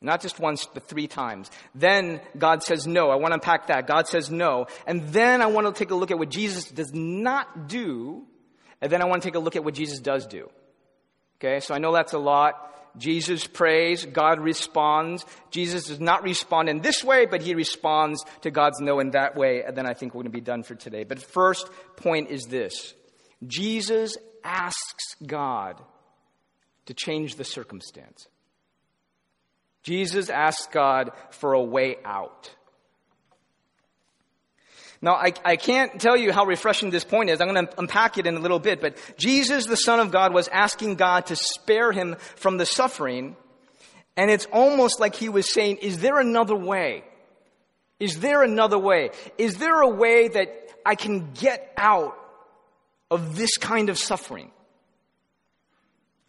Not 0.00 0.22
just 0.22 0.40
once, 0.40 0.66
but 0.66 0.88
three 0.88 1.06
times. 1.06 1.50
Then 1.74 2.22
God 2.36 2.62
says 2.62 2.86
no. 2.86 3.10
I 3.10 3.16
want 3.16 3.32
to 3.32 3.34
unpack 3.34 3.66
that. 3.66 3.86
God 3.86 4.08
says 4.08 4.30
no. 4.30 4.68
And 4.86 5.08
then 5.08 5.42
I 5.42 5.46
want 5.46 5.66
to 5.66 5.78
take 5.78 5.90
a 5.90 5.94
look 5.94 6.10
at 6.10 6.18
what 6.18 6.30
Jesus 6.30 6.70
does 6.70 6.94
not 6.94 7.68
do. 7.68 8.24
And 8.80 8.90
then 8.90 9.02
I 9.02 9.04
want 9.04 9.22
to 9.22 9.28
take 9.28 9.36
a 9.36 9.38
look 9.38 9.54
at 9.54 9.64
what 9.64 9.74
Jesus 9.74 10.00
does 10.00 10.26
do. 10.26 10.50
Okay, 11.38 11.60
so 11.60 11.74
I 11.74 11.78
know 11.78 11.92
that's 11.92 12.14
a 12.14 12.18
lot. 12.18 12.71
Jesus 12.98 13.46
prays, 13.46 14.04
God 14.04 14.40
responds. 14.40 15.24
Jesus 15.50 15.84
does 15.84 16.00
not 16.00 16.22
respond 16.22 16.68
in 16.68 16.80
this 16.80 17.02
way, 17.02 17.26
but 17.26 17.42
he 17.42 17.54
responds 17.54 18.24
to 18.42 18.50
God's 18.50 18.80
no 18.80 19.00
in 19.00 19.10
that 19.10 19.36
way, 19.36 19.62
and 19.62 19.76
then 19.76 19.86
I 19.86 19.94
think 19.94 20.14
we're 20.14 20.22
going 20.22 20.32
to 20.32 20.38
be 20.38 20.40
done 20.40 20.62
for 20.62 20.74
today. 20.74 21.04
But 21.04 21.22
first 21.22 21.70
point 21.96 22.30
is 22.30 22.44
this 22.44 22.94
Jesus 23.46 24.16
asks 24.44 25.16
God 25.26 25.80
to 26.86 26.94
change 26.94 27.36
the 27.36 27.44
circumstance. 27.44 28.26
Jesus 29.82 30.30
asks 30.30 30.66
God 30.66 31.10
for 31.30 31.54
a 31.54 31.62
way 31.62 31.96
out. 32.04 32.50
Now, 35.04 35.14
I, 35.14 35.32
I 35.44 35.56
can't 35.56 36.00
tell 36.00 36.16
you 36.16 36.32
how 36.32 36.46
refreshing 36.46 36.90
this 36.90 37.02
point 37.02 37.28
is. 37.28 37.40
I'm 37.40 37.52
going 37.52 37.66
to 37.66 37.80
unpack 37.80 38.18
it 38.18 38.26
in 38.28 38.36
a 38.36 38.38
little 38.38 38.60
bit, 38.60 38.80
but 38.80 38.96
Jesus, 39.18 39.66
the 39.66 39.76
Son 39.76 39.98
of 39.98 40.12
God, 40.12 40.32
was 40.32 40.46
asking 40.46 40.94
God 40.94 41.26
to 41.26 41.36
spare 41.36 41.90
him 41.90 42.14
from 42.36 42.56
the 42.56 42.64
suffering, 42.64 43.36
and 44.16 44.30
it's 44.30 44.46
almost 44.52 45.00
like 45.00 45.16
he 45.16 45.28
was 45.28 45.52
saying, 45.52 45.78
Is 45.78 45.98
there 45.98 46.20
another 46.20 46.54
way? 46.54 47.02
Is 47.98 48.20
there 48.20 48.44
another 48.44 48.78
way? 48.78 49.10
Is 49.38 49.56
there 49.56 49.80
a 49.80 49.88
way 49.88 50.28
that 50.28 50.70
I 50.86 50.94
can 50.94 51.32
get 51.32 51.72
out 51.76 52.16
of 53.10 53.36
this 53.36 53.56
kind 53.56 53.88
of 53.88 53.98
suffering? 53.98 54.52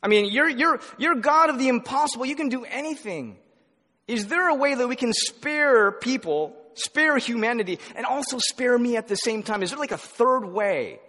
I 0.01 0.07
mean, 0.07 0.31
you're, 0.31 0.49
you're, 0.49 0.79
you're 0.97 1.15
God 1.15 1.51
of 1.51 1.59
the 1.59 1.67
impossible. 1.67 2.25
You 2.25 2.35
can 2.35 2.49
do 2.49 2.65
anything. 2.65 3.37
Is 4.07 4.27
there 4.27 4.49
a 4.49 4.55
way 4.55 4.73
that 4.73 4.87
we 4.87 4.95
can 4.95 5.13
spare 5.13 5.91
people 5.91 6.57
spare 6.75 7.17
humanity, 7.17 7.79
and 7.95 8.05
also 8.05 8.37
spare 8.39 8.77
me 8.77 8.97
at 8.97 9.07
the 9.07 9.15
same 9.15 9.43
time? 9.43 9.63
Is 9.63 9.71
there 9.71 9.79
like 9.79 9.91
a 9.91 9.97
third 9.97 10.45
way? 10.45 10.99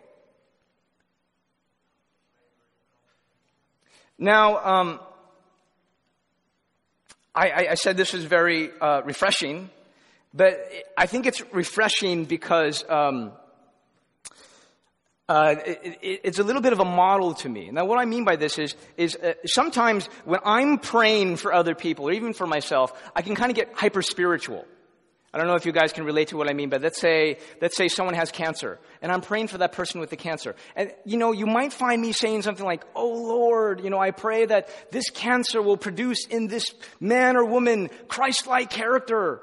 Now, 4.19 4.65
um, 4.65 5.01
I, 7.35 7.67
I, 7.71 7.75
said 7.75 7.97
this 7.97 8.15
is 8.15 8.25
very 8.25 8.71
uh, 8.81 9.03
refreshing, 9.05 9.71
but 10.33 10.57
I 10.97 11.07
think 11.07 11.27
it's 11.27 11.43
refreshing 11.53 12.25
because 12.25 12.89
um, 12.89 13.33
uh, 15.29 15.57
it, 15.67 15.99
it, 16.01 16.21
it's 16.25 16.39
a 16.39 16.45
little 16.45 16.63
bit 16.63 16.73
of 16.73 16.79
a 16.79 16.85
model 16.85 17.35
to 17.35 17.49
me. 17.49 17.71
Now, 17.73 17.87
what 17.87 17.99
I 17.99 18.05
mean 18.05 18.25
by 18.25 18.37
this 18.37 18.59
is, 18.59 18.77
is 18.97 19.17
uh, 19.17 19.35
sometimes 19.47 20.07
when 20.25 20.41
I'm 20.45 20.79
praying 20.79 21.37
for 21.37 21.53
other 21.53 21.75
people, 21.75 22.09
or 22.09 22.13
even 22.13 22.35
for 22.35 22.47
myself, 22.47 22.93
I 23.17 23.23
can 23.23 23.35
kind 23.35 23.51
of 23.51 23.57
get 23.57 23.73
hyper 23.75 24.03
spiritual. 24.03 24.65
I 25.35 25.37
don't 25.37 25.49
know 25.49 25.57
if 25.57 25.67
you 25.67 25.73
guys 25.73 25.93
can 25.93 26.05
relate 26.05 26.29
to 26.29 26.37
what 26.37 26.49
I 26.49 26.53
mean, 26.53 26.69
but 26.69 26.81
let's 26.81 27.01
say, 27.01 27.39
let's 27.61 27.77
say 27.77 27.89
someone 27.89 28.15
has 28.15 28.31
cancer, 28.31 28.79
and 29.03 29.11
I'm 29.11 29.21
praying 29.21 29.49
for 29.49 29.59
that 29.59 29.73
person 29.73 29.99
with 29.99 30.11
the 30.11 30.17
cancer. 30.17 30.55
And, 30.77 30.93
you 31.05 31.17
know, 31.17 31.33
you 31.33 31.45
might 31.45 31.73
find 31.73 32.01
me 32.01 32.13
saying 32.13 32.43
something 32.43 32.65
like, 32.65 32.85
Oh 32.95 33.09
Lord, 33.09 33.83
you 33.83 33.91
know, 33.91 33.99
I 33.99 34.13
pray 34.13 34.47
that 34.47 34.69
this 34.93 35.11
cancer 35.11 35.61
will 35.61 35.77
produce 35.77 36.25
in 36.29 36.47
this 36.47 36.73
man 37.01 37.37
or 37.37 37.45
woman 37.45 37.91
Christ-like 38.07 38.71
character. 38.71 39.43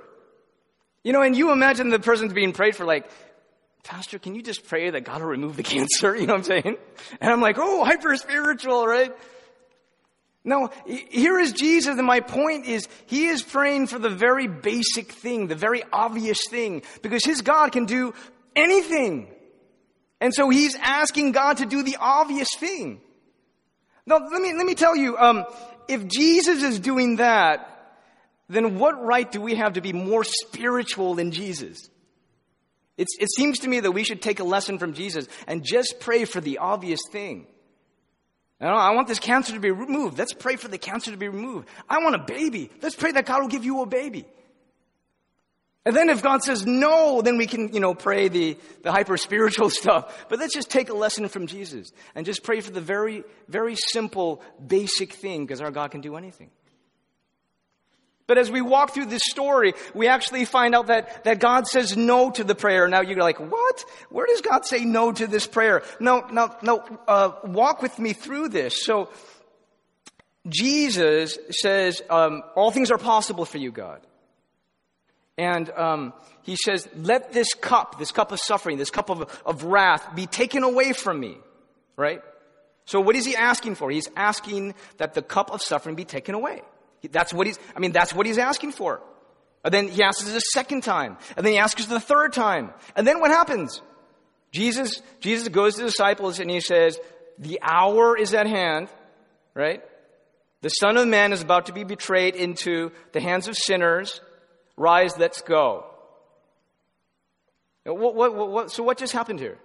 You 1.03 1.11
know, 1.11 1.23
and 1.23 1.35
you 1.35 1.51
imagine 1.51 1.89
the 1.89 1.99
person's 1.99 2.31
being 2.31 2.53
prayed 2.53 2.77
for 2.77 2.85
like, 2.85 3.11
Pastor, 3.83 4.17
can 4.17 4.33
you 4.33 4.41
just 4.41 4.65
pray 4.65 4.91
that 4.91 5.03
God 5.03 5.19
will 5.19 5.27
remove 5.27 5.57
the 5.57 5.63
cancer? 5.75 6.15
You 6.15 6.25
know 6.25 6.35
what 6.35 6.49
I'm 6.49 6.63
saying? 6.63 6.77
And 7.19 7.33
I'm 7.33 7.41
like, 7.41 7.57
oh, 7.59 7.83
hyper 7.83 8.15
spiritual, 8.15 8.87
right? 8.87 9.11
No, 10.43 10.71
here 10.85 11.39
is 11.39 11.51
Jesus, 11.51 11.97
and 11.97 12.07
my 12.07 12.19
point 12.19 12.65
is, 12.65 12.87
he 13.05 13.27
is 13.27 13.43
praying 13.43 13.87
for 13.87 13.99
the 13.99 14.09
very 14.09 14.47
basic 14.47 15.11
thing, 15.11 15.47
the 15.47 15.55
very 15.55 15.83
obvious 15.93 16.47
thing, 16.49 16.81
because 17.03 17.23
his 17.23 17.41
God 17.41 17.71
can 17.71 17.85
do 17.85 18.13
anything. 18.55 19.31
And 20.19 20.33
so 20.33 20.49
he's 20.49 20.75
asking 20.75 21.33
God 21.33 21.57
to 21.57 21.65
do 21.67 21.83
the 21.83 21.97
obvious 21.99 22.49
thing. 22.57 23.01
Now, 24.07 24.17
let 24.17 24.41
me, 24.41 24.53
let 24.53 24.65
me 24.65 24.73
tell 24.73 24.95
you, 24.95 25.15
um, 25.17 25.45
if 25.87 26.07
Jesus 26.07 26.63
is 26.63 26.79
doing 26.79 27.17
that, 27.17 27.67
then 28.49 28.79
what 28.79 29.03
right 29.03 29.31
do 29.31 29.41
we 29.41 29.55
have 29.55 29.73
to 29.73 29.81
be 29.81 29.93
more 29.93 30.23
spiritual 30.23 31.13
than 31.13 31.31
Jesus? 31.31 31.87
It's, 32.97 33.15
it 33.19 33.29
seems 33.31 33.59
to 33.59 33.67
me 33.67 33.79
that 33.79 33.91
we 33.91 34.03
should 34.03 34.21
take 34.21 34.39
a 34.39 34.43
lesson 34.43 34.79
from 34.79 34.93
Jesus 34.93 35.27
and 35.47 35.63
just 35.63 35.99
pray 35.99 36.25
for 36.25 36.41
the 36.41 36.57
obvious 36.57 36.99
thing. 37.11 37.47
I 38.69 38.91
want 38.91 39.07
this 39.07 39.19
cancer 39.19 39.53
to 39.53 39.59
be 39.59 39.71
removed. 39.71 40.19
Let's 40.19 40.33
pray 40.33 40.55
for 40.55 40.67
the 40.67 40.77
cancer 40.77 41.11
to 41.11 41.17
be 41.17 41.27
removed. 41.27 41.67
I 41.89 41.97
want 41.99 42.15
a 42.15 42.19
baby. 42.19 42.69
Let's 42.81 42.95
pray 42.95 43.11
that 43.11 43.25
God 43.25 43.41
will 43.41 43.47
give 43.47 43.65
you 43.65 43.81
a 43.81 43.87
baby. 43.87 44.25
And 45.83 45.95
then 45.95 46.09
if 46.09 46.21
God 46.21 46.43
says 46.43 46.65
no, 46.65 47.23
then 47.23 47.37
we 47.37 47.47
can, 47.47 47.73
you 47.73 47.79
know, 47.79 47.95
pray 47.95 48.27
the, 48.27 48.55
the 48.83 48.91
hyper 48.91 49.17
spiritual 49.17 49.69
stuff. 49.71 50.25
But 50.29 50.37
let's 50.37 50.53
just 50.53 50.69
take 50.69 50.89
a 50.89 50.93
lesson 50.93 51.27
from 51.27 51.47
Jesus 51.47 51.91
and 52.13 52.25
just 52.25 52.43
pray 52.43 52.61
for 52.61 52.71
the 52.71 52.81
very, 52.81 53.23
very 53.47 53.75
simple, 53.75 54.43
basic 54.65 55.13
thing 55.13 55.45
because 55.45 55.59
our 55.59 55.71
God 55.71 55.89
can 55.89 56.01
do 56.01 56.15
anything. 56.15 56.51
But 58.31 58.37
as 58.37 58.49
we 58.49 58.61
walk 58.61 58.93
through 58.93 59.07
this 59.07 59.23
story, 59.25 59.73
we 59.93 60.07
actually 60.07 60.45
find 60.45 60.73
out 60.73 60.87
that, 60.87 61.25
that 61.25 61.41
God 61.41 61.67
says 61.67 61.97
no 61.97 62.31
to 62.31 62.45
the 62.45 62.55
prayer. 62.55 62.87
Now 62.87 63.01
you're 63.01 63.19
like, 63.19 63.41
what? 63.41 63.83
Where 64.09 64.25
does 64.25 64.39
God 64.39 64.65
say 64.65 64.85
no 64.85 65.11
to 65.11 65.27
this 65.27 65.45
prayer? 65.45 65.83
No, 65.99 66.25
no, 66.31 66.55
no, 66.61 66.81
uh, 67.09 67.31
walk 67.43 67.81
with 67.81 67.99
me 67.99 68.13
through 68.13 68.47
this. 68.47 68.85
So, 68.85 69.09
Jesus 70.47 71.37
says, 71.49 72.01
um, 72.09 72.43
all 72.55 72.71
things 72.71 72.89
are 72.89 72.97
possible 72.97 73.43
for 73.43 73.57
you, 73.57 73.69
God. 73.69 73.99
And 75.37 75.69
um, 75.71 76.13
he 76.43 76.55
says, 76.55 76.87
let 76.95 77.33
this 77.33 77.53
cup, 77.53 77.99
this 77.99 78.13
cup 78.13 78.31
of 78.31 78.39
suffering, 78.39 78.77
this 78.77 78.91
cup 78.91 79.09
of, 79.09 79.41
of 79.45 79.65
wrath 79.65 80.15
be 80.15 80.25
taken 80.25 80.63
away 80.63 80.93
from 80.93 81.19
me. 81.19 81.35
Right? 81.97 82.21
So 82.85 83.01
what 83.01 83.17
is 83.17 83.25
he 83.25 83.35
asking 83.35 83.75
for? 83.75 83.91
He's 83.91 84.07
asking 84.15 84.75
that 84.99 85.15
the 85.15 85.21
cup 85.21 85.51
of 85.51 85.61
suffering 85.61 85.95
be 85.95 86.05
taken 86.05 86.33
away. 86.33 86.61
That's 87.09 87.33
what 87.33 87.47
he's, 87.47 87.59
I 87.75 87.79
mean, 87.79 87.91
that's 87.91 88.13
what 88.13 88.25
he's 88.25 88.37
asking 88.37 88.73
for. 88.73 89.01
And 89.63 89.73
then 89.73 89.87
he 89.87 90.03
asks 90.03 90.27
it 90.27 90.35
a 90.35 90.41
second 90.53 90.81
time. 90.83 91.17
And 91.35 91.45
then 91.45 91.53
he 91.53 91.59
asks 91.59 91.83
it 91.83 91.89
the 91.89 91.99
third 91.99 92.33
time. 92.33 92.71
And 92.95 93.05
then 93.07 93.19
what 93.19 93.31
happens? 93.31 93.81
Jesus, 94.51 95.01
Jesus 95.19 95.47
goes 95.47 95.75
to 95.75 95.81
the 95.81 95.87
disciples 95.87 96.39
and 96.39 96.49
he 96.49 96.59
says, 96.59 96.99
the 97.37 97.59
hour 97.61 98.17
is 98.17 98.33
at 98.33 98.47
hand, 98.47 98.89
right? 99.53 99.83
The 100.61 100.69
Son 100.69 100.97
of 100.97 101.07
Man 101.07 101.33
is 101.33 101.41
about 101.41 101.67
to 101.67 101.73
be 101.73 101.83
betrayed 101.83 102.35
into 102.35 102.91
the 103.13 103.21
hands 103.21 103.47
of 103.47 103.55
sinners. 103.55 104.21
Rise, 104.77 105.17
let's 105.17 105.41
go. 105.41 105.85
What, 107.83 108.13
what, 108.15 108.35
what, 108.35 108.71
so 108.71 108.83
what 108.83 108.97
just 108.97 109.13
happened 109.13 109.39
here? 109.39 109.57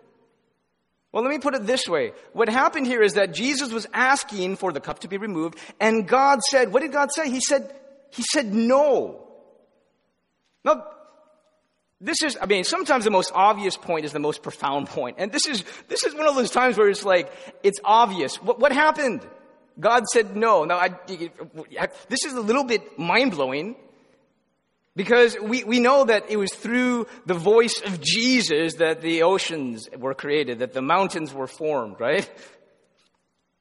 Well, 1.16 1.24
let 1.24 1.30
me 1.30 1.38
put 1.38 1.54
it 1.54 1.66
this 1.66 1.88
way. 1.88 2.12
What 2.34 2.50
happened 2.50 2.86
here 2.86 3.00
is 3.00 3.14
that 3.14 3.32
Jesus 3.32 3.72
was 3.72 3.86
asking 3.94 4.56
for 4.56 4.70
the 4.70 4.80
cup 4.80 4.98
to 4.98 5.08
be 5.08 5.16
removed, 5.16 5.58
and 5.80 6.06
God 6.06 6.42
said, 6.42 6.74
what 6.74 6.82
did 6.82 6.92
God 6.92 7.10
say? 7.10 7.30
He 7.30 7.40
said, 7.40 7.74
He 8.10 8.22
said 8.22 8.52
no. 8.52 9.26
Now, 10.62 10.84
this 12.02 12.22
is, 12.22 12.36
I 12.38 12.44
mean, 12.44 12.64
sometimes 12.64 13.04
the 13.04 13.10
most 13.10 13.32
obvious 13.34 13.78
point 13.78 14.04
is 14.04 14.12
the 14.12 14.18
most 14.18 14.42
profound 14.42 14.88
point. 14.88 15.16
And 15.18 15.32
this 15.32 15.46
is, 15.46 15.64
this 15.88 16.04
is 16.04 16.14
one 16.14 16.26
of 16.26 16.34
those 16.34 16.50
times 16.50 16.76
where 16.76 16.90
it's 16.90 17.02
like, 17.02 17.32
it's 17.62 17.80
obvious. 17.82 18.36
What, 18.42 18.58
what 18.58 18.72
happened? 18.72 19.26
God 19.80 20.06
said 20.08 20.36
no. 20.36 20.64
Now, 20.64 20.76
I, 20.76 20.90
this 22.10 22.26
is 22.26 22.34
a 22.34 22.42
little 22.42 22.64
bit 22.64 22.98
mind 22.98 23.30
blowing 23.30 23.74
because 24.96 25.36
we, 25.40 25.62
we 25.62 25.78
know 25.78 26.04
that 26.04 26.30
it 26.30 26.38
was 26.38 26.52
through 26.52 27.06
the 27.26 27.34
voice 27.34 27.80
of 27.84 28.00
Jesus 28.00 28.76
that 28.76 29.02
the 29.02 29.22
oceans 29.22 29.88
were 29.96 30.14
created, 30.14 30.60
that 30.60 30.72
the 30.72 30.82
mountains 30.82 31.34
were 31.34 31.46
formed, 31.46 32.00
right? 32.00 32.28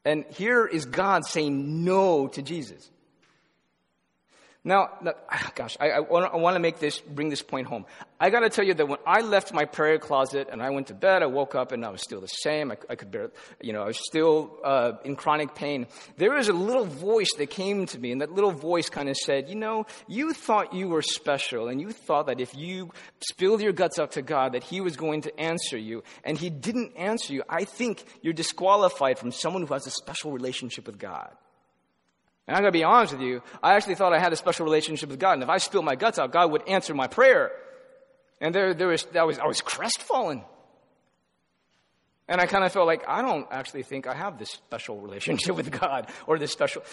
And 0.05 0.23
here 0.29 0.65
is 0.65 0.85
God 0.85 1.25
saying 1.25 1.83
no 1.83 2.27
to 2.29 2.41
Jesus. 2.41 2.89
Now, 4.65 4.89
gosh, 5.55 5.77
I, 5.79 5.91
I 5.91 5.99
want 5.99 6.55
to 6.55 6.59
make 6.59 6.79
this, 6.79 6.99
bring 6.99 7.29
this 7.29 7.43
point 7.43 7.67
home. 7.67 7.85
I 8.19 8.29
got 8.31 8.39
to 8.39 8.49
tell 8.49 8.65
you 8.65 8.73
that 8.73 8.87
when 8.87 8.97
I 9.05 9.21
left 9.21 9.53
my 9.53 9.65
prayer 9.65 9.99
closet 9.99 10.49
and 10.51 10.61
I 10.61 10.71
went 10.71 10.87
to 10.87 10.93
bed, 10.93 11.21
I 11.21 11.27
woke 11.27 11.53
up 11.53 11.71
and 11.71 11.85
I 11.85 11.89
was 11.89 12.01
still 12.01 12.19
the 12.19 12.27
same. 12.27 12.71
I, 12.71 12.77
I 12.89 12.95
could 12.95 13.11
bear, 13.11 13.29
you 13.61 13.73
know, 13.73 13.83
I 13.83 13.87
was 13.87 13.99
still 14.03 14.57
uh, 14.63 14.93
in 15.03 15.15
chronic 15.15 15.53
pain. 15.53 15.85
There 16.17 16.31
was 16.31 16.49
a 16.49 16.53
little 16.53 16.85
voice 16.85 17.31
that 17.37 17.51
came 17.51 17.85
to 17.85 17.99
me, 17.99 18.11
and 18.11 18.21
that 18.21 18.31
little 18.31 18.51
voice 18.51 18.89
kind 18.89 19.07
of 19.09 19.17
said, 19.17 19.49
"You 19.49 19.55
know, 19.55 19.85
you 20.07 20.33
thought 20.33 20.73
you 20.73 20.87
were 20.87 21.03
special, 21.03 21.67
and 21.67 21.79
you 21.79 21.91
thought 21.91 22.27
that 22.27 22.39
if 22.39 22.55
you 22.55 22.91
spilled 23.19 23.61
your 23.61 23.73
guts 23.73 23.99
out 23.99 24.13
to 24.13 24.23
God, 24.23 24.53
that 24.53 24.63
He 24.63 24.81
was 24.81 24.95
going 24.95 25.21
to 25.21 25.39
answer 25.39 25.77
you, 25.77 26.03
and 26.23 26.37
He 26.37 26.49
didn't 26.49 26.95
answer 26.95 27.33
you. 27.33 27.43
I 27.47 27.65
think 27.65 28.03
you're 28.21 28.33
disqualified 28.33 29.19
from 29.19 29.31
someone 29.31 29.67
who 29.67 29.73
has 29.73 29.85
a 29.85 29.91
special 29.91 30.31
relationship 30.31 30.87
with 30.87 30.97
God." 30.97 31.35
And 32.47 32.55
I'm 32.55 32.61
going 32.61 32.71
to 32.71 32.77
be 32.77 32.83
honest 32.83 33.13
with 33.13 33.21
you, 33.21 33.41
I 33.63 33.73
actually 33.73 33.95
thought 33.95 34.13
I 34.13 34.19
had 34.19 34.33
a 34.33 34.35
special 34.35 34.65
relationship 34.65 35.09
with 35.09 35.19
God. 35.19 35.33
And 35.33 35.43
if 35.43 35.49
I 35.49 35.57
spilled 35.57 35.85
my 35.85 35.95
guts 35.95 36.19
out, 36.19 36.31
God 36.31 36.51
would 36.51 36.67
answer 36.67 36.93
my 36.93 37.07
prayer. 37.07 37.51
And 38.39 38.53
there, 38.53 38.73
there 38.73 38.87
was, 38.87 39.07
I 39.15 39.23
was, 39.23 39.39
I 39.39 39.47
was 39.47 39.61
crestfallen. 39.61 40.43
And 42.27 42.41
I 42.41 42.45
kind 42.45 42.63
of 42.63 42.71
felt 42.71 42.87
like, 42.87 43.07
I 43.07 43.21
don't 43.21 43.47
actually 43.51 43.83
think 43.83 44.07
I 44.07 44.13
have 44.13 44.37
this 44.37 44.49
special 44.49 44.99
relationship 44.99 45.55
with 45.55 45.71
God 45.71 46.09
or 46.27 46.37
this 46.37 46.51
special. 46.51 46.83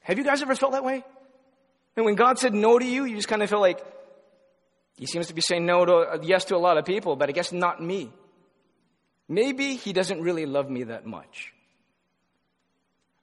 Have 0.00 0.18
you 0.18 0.24
guys 0.24 0.42
ever 0.42 0.54
felt 0.54 0.72
that 0.72 0.84
way? 0.84 1.04
And 1.96 2.04
when 2.04 2.14
God 2.14 2.38
said 2.38 2.54
no 2.54 2.78
to 2.78 2.84
you, 2.84 3.04
you 3.04 3.16
just 3.16 3.28
kind 3.28 3.42
of 3.42 3.50
feel 3.50 3.60
like, 3.60 3.84
He 4.96 5.06
seems 5.06 5.28
to 5.28 5.34
be 5.34 5.42
saying 5.42 5.64
no 5.64 5.84
to, 5.84 5.94
uh, 5.94 6.18
yes 6.22 6.46
to 6.46 6.56
a 6.56 6.58
lot 6.58 6.76
of 6.76 6.84
people, 6.84 7.16
but 7.16 7.28
I 7.28 7.32
guess 7.32 7.52
not 7.52 7.82
me. 7.82 8.10
Maybe 9.28 9.76
He 9.76 9.92
doesn't 9.92 10.20
really 10.20 10.46
love 10.46 10.70
me 10.70 10.84
that 10.84 11.06
much. 11.06 11.52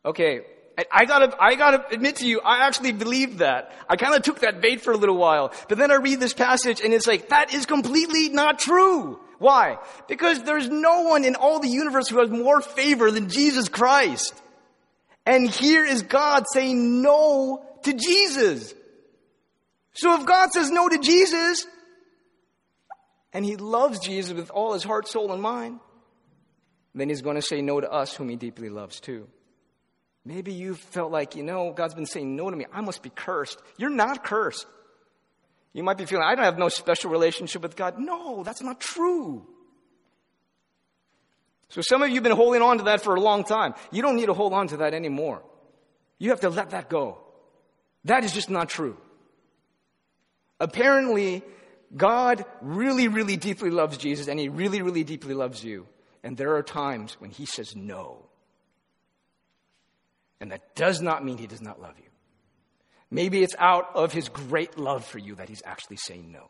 Okay, 0.05 0.41
I 0.91 1.05
gotta, 1.05 1.35
I 1.39 1.55
gotta 1.55 1.85
admit 1.91 2.17
to 2.17 2.27
you, 2.27 2.41
I 2.41 2.67
actually 2.67 2.91
believed 2.91 3.39
that. 3.39 3.71
I 3.89 3.95
kind 3.95 4.15
of 4.15 4.21
took 4.21 4.39
that 4.39 4.61
bait 4.61 4.81
for 4.81 4.91
a 4.91 4.97
little 4.97 5.17
while. 5.17 5.51
But 5.67 5.77
then 5.77 5.91
I 5.91 5.95
read 5.95 6.19
this 6.19 6.33
passage 6.33 6.81
and 6.81 6.93
it's 6.93 7.07
like, 7.07 7.29
that 7.29 7.53
is 7.53 7.65
completely 7.65 8.29
not 8.29 8.59
true. 8.59 9.19
Why? 9.39 9.77
Because 10.07 10.43
there's 10.43 10.69
no 10.69 11.03
one 11.03 11.23
in 11.23 11.35
all 11.35 11.59
the 11.59 11.69
universe 11.69 12.09
who 12.09 12.19
has 12.19 12.29
more 12.29 12.61
favor 12.61 13.09
than 13.09 13.29
Jesus 13.29 13.69
Christ. 13.69 14.33
And 15.25 15.49
here 15.49 15.85
is 15.85 16.03
God 16.03 16.43
saying 16.51 17.01
no 17.01 17.65
to 17.83 17.93
Jesus. 17.93 18.73
So 19.93 20.19
if 20.19 20.25
God 20.25 20.51
says 20.51 20.69
no 20.71 20.89
to 20.89 20.97
Jesus, 20.97 21.65
and 23.33 23.45
he 23.45 23.55
loves 23.55 23.99
Jesus 23.99 24.33
with 24.33 24.49
all 24.49 24.73
his 24.73 24.83
heart, 24.83 25.07
soul, 25.07 25.31
and 25.31 25.41
mind, 25.41 25.79
then 26.95 27.09
he's 27.09 27.21
going 27.21 27.35
to 27.35 27.41
say 27.41 27.61
no 27.61 27.79
to 27.79 27.89
us 27.89 28.15
whom 28.15 28.29
he 28.29 28.35
deeply 28.35 28.69
loves 28.69 28.99
too. 28.99 29.27
Maybe 30.25 30.53
you 30.53 30.75
felt 30.75 31.11
like, 31.11 31.35
you 31.35 31.43
know, 31.43 31.71
God's 31.71 31.93
been 31.93 32.05
saying 32.05 32.35
no 32.35 32.49
to 32.49 32.55
me. 32.55 32.65
I 32.71 32.81
must 32.81 33.01
be 33.01 33.09
cursed. 33.09 33.59
You're 33.77 33.89
not 33.89 34.23
cursed. 34.23 34.65
You 35.73 35.83
might 35.83 35.97
be 35.97 36.05
feeling, 36.05 36.25
I 36.25 36.35
don't 36.35 36.45
have 36.45 36.57
no 36.57 36.69
special 36.69 37.11
relationship 37.11 37.61
with 37.61 37.75
God. 37.75 37.99
No, 37.99 38.43
that's 38.43 38.61
not 38.61 38.79
true. 38.79 39.47
So 41.69 41.81
some 41.81 42.01
of 42.01 42.09
you 42.09 42.15
have 42.15 42.23
been 42.23 42.35
holding 42.35 42.61
on 42.61 42.79
to 42.79 42.83
that 42.85 43.01
for 43.01 43.15
a 43.15 43.21
long 43.21 43.43
time. 43.43 43.75
You 43.91 44.01
don't 44.01 44.15
need 44.15 44.25
to 44.25 44.33
hold 44.33 44.53
on 44.53 44.67
to 44.69 44.77
that 44.77 44.93
anymore. 44.93 45.43
You 46.17 46.31
have 46.31 46.41
to 46.41 46.49
let 46.49 46.71
that 46.71 46.89
go. 46.89 47.19
That 48.05 48.23
is 48.23 48.33
just 48.33 48.49
not 48.49 48.69
true. 48.69 48.97
Apparently, 50.59 51.43
God 51.95 52.43
really, 52.61 53.07
really 53.07 53.37
deeply 53.37 53.69
loves 53.69 53.97
Jesus 53.97 54.27
and 54.27 54.39
he 54.39 54.49
really, 54.49 54.81
really 54.81 55.03
deeply 55.03 55.33
loves 55.33 55.63
you. 55.63 55.87
And 56.23 56.35
there 56.35 56.55
are 56.55 56.63
times 56.63 57.13
when 57.19 57.29
he 57.29 57.45
says 57.45 57.75
no. 57.75 58.28
And 60.39 60.51
that 60.51 60.75
does 60.75 61.01
not 61.01 61.23
mean 61.23 61.37
he 61.37 61.47
does 61.47 61.61
not 61.61 61.81
love 61.81 61.95
you. 61.97 62.09
Maybe 63.11 63.43
it's 63.43 63.55
out 63.57 63.95
of 63.95 64.13
his 64.13 64.29
great 64.29 64.77
love 64.77 65.05
for 65.05 65.17
you 65.17 65.35
that 65.35 65.49
he's 65.49 65.63
actually 65.65 65.97
saying 65.97 66.31
no. 66.31 66.49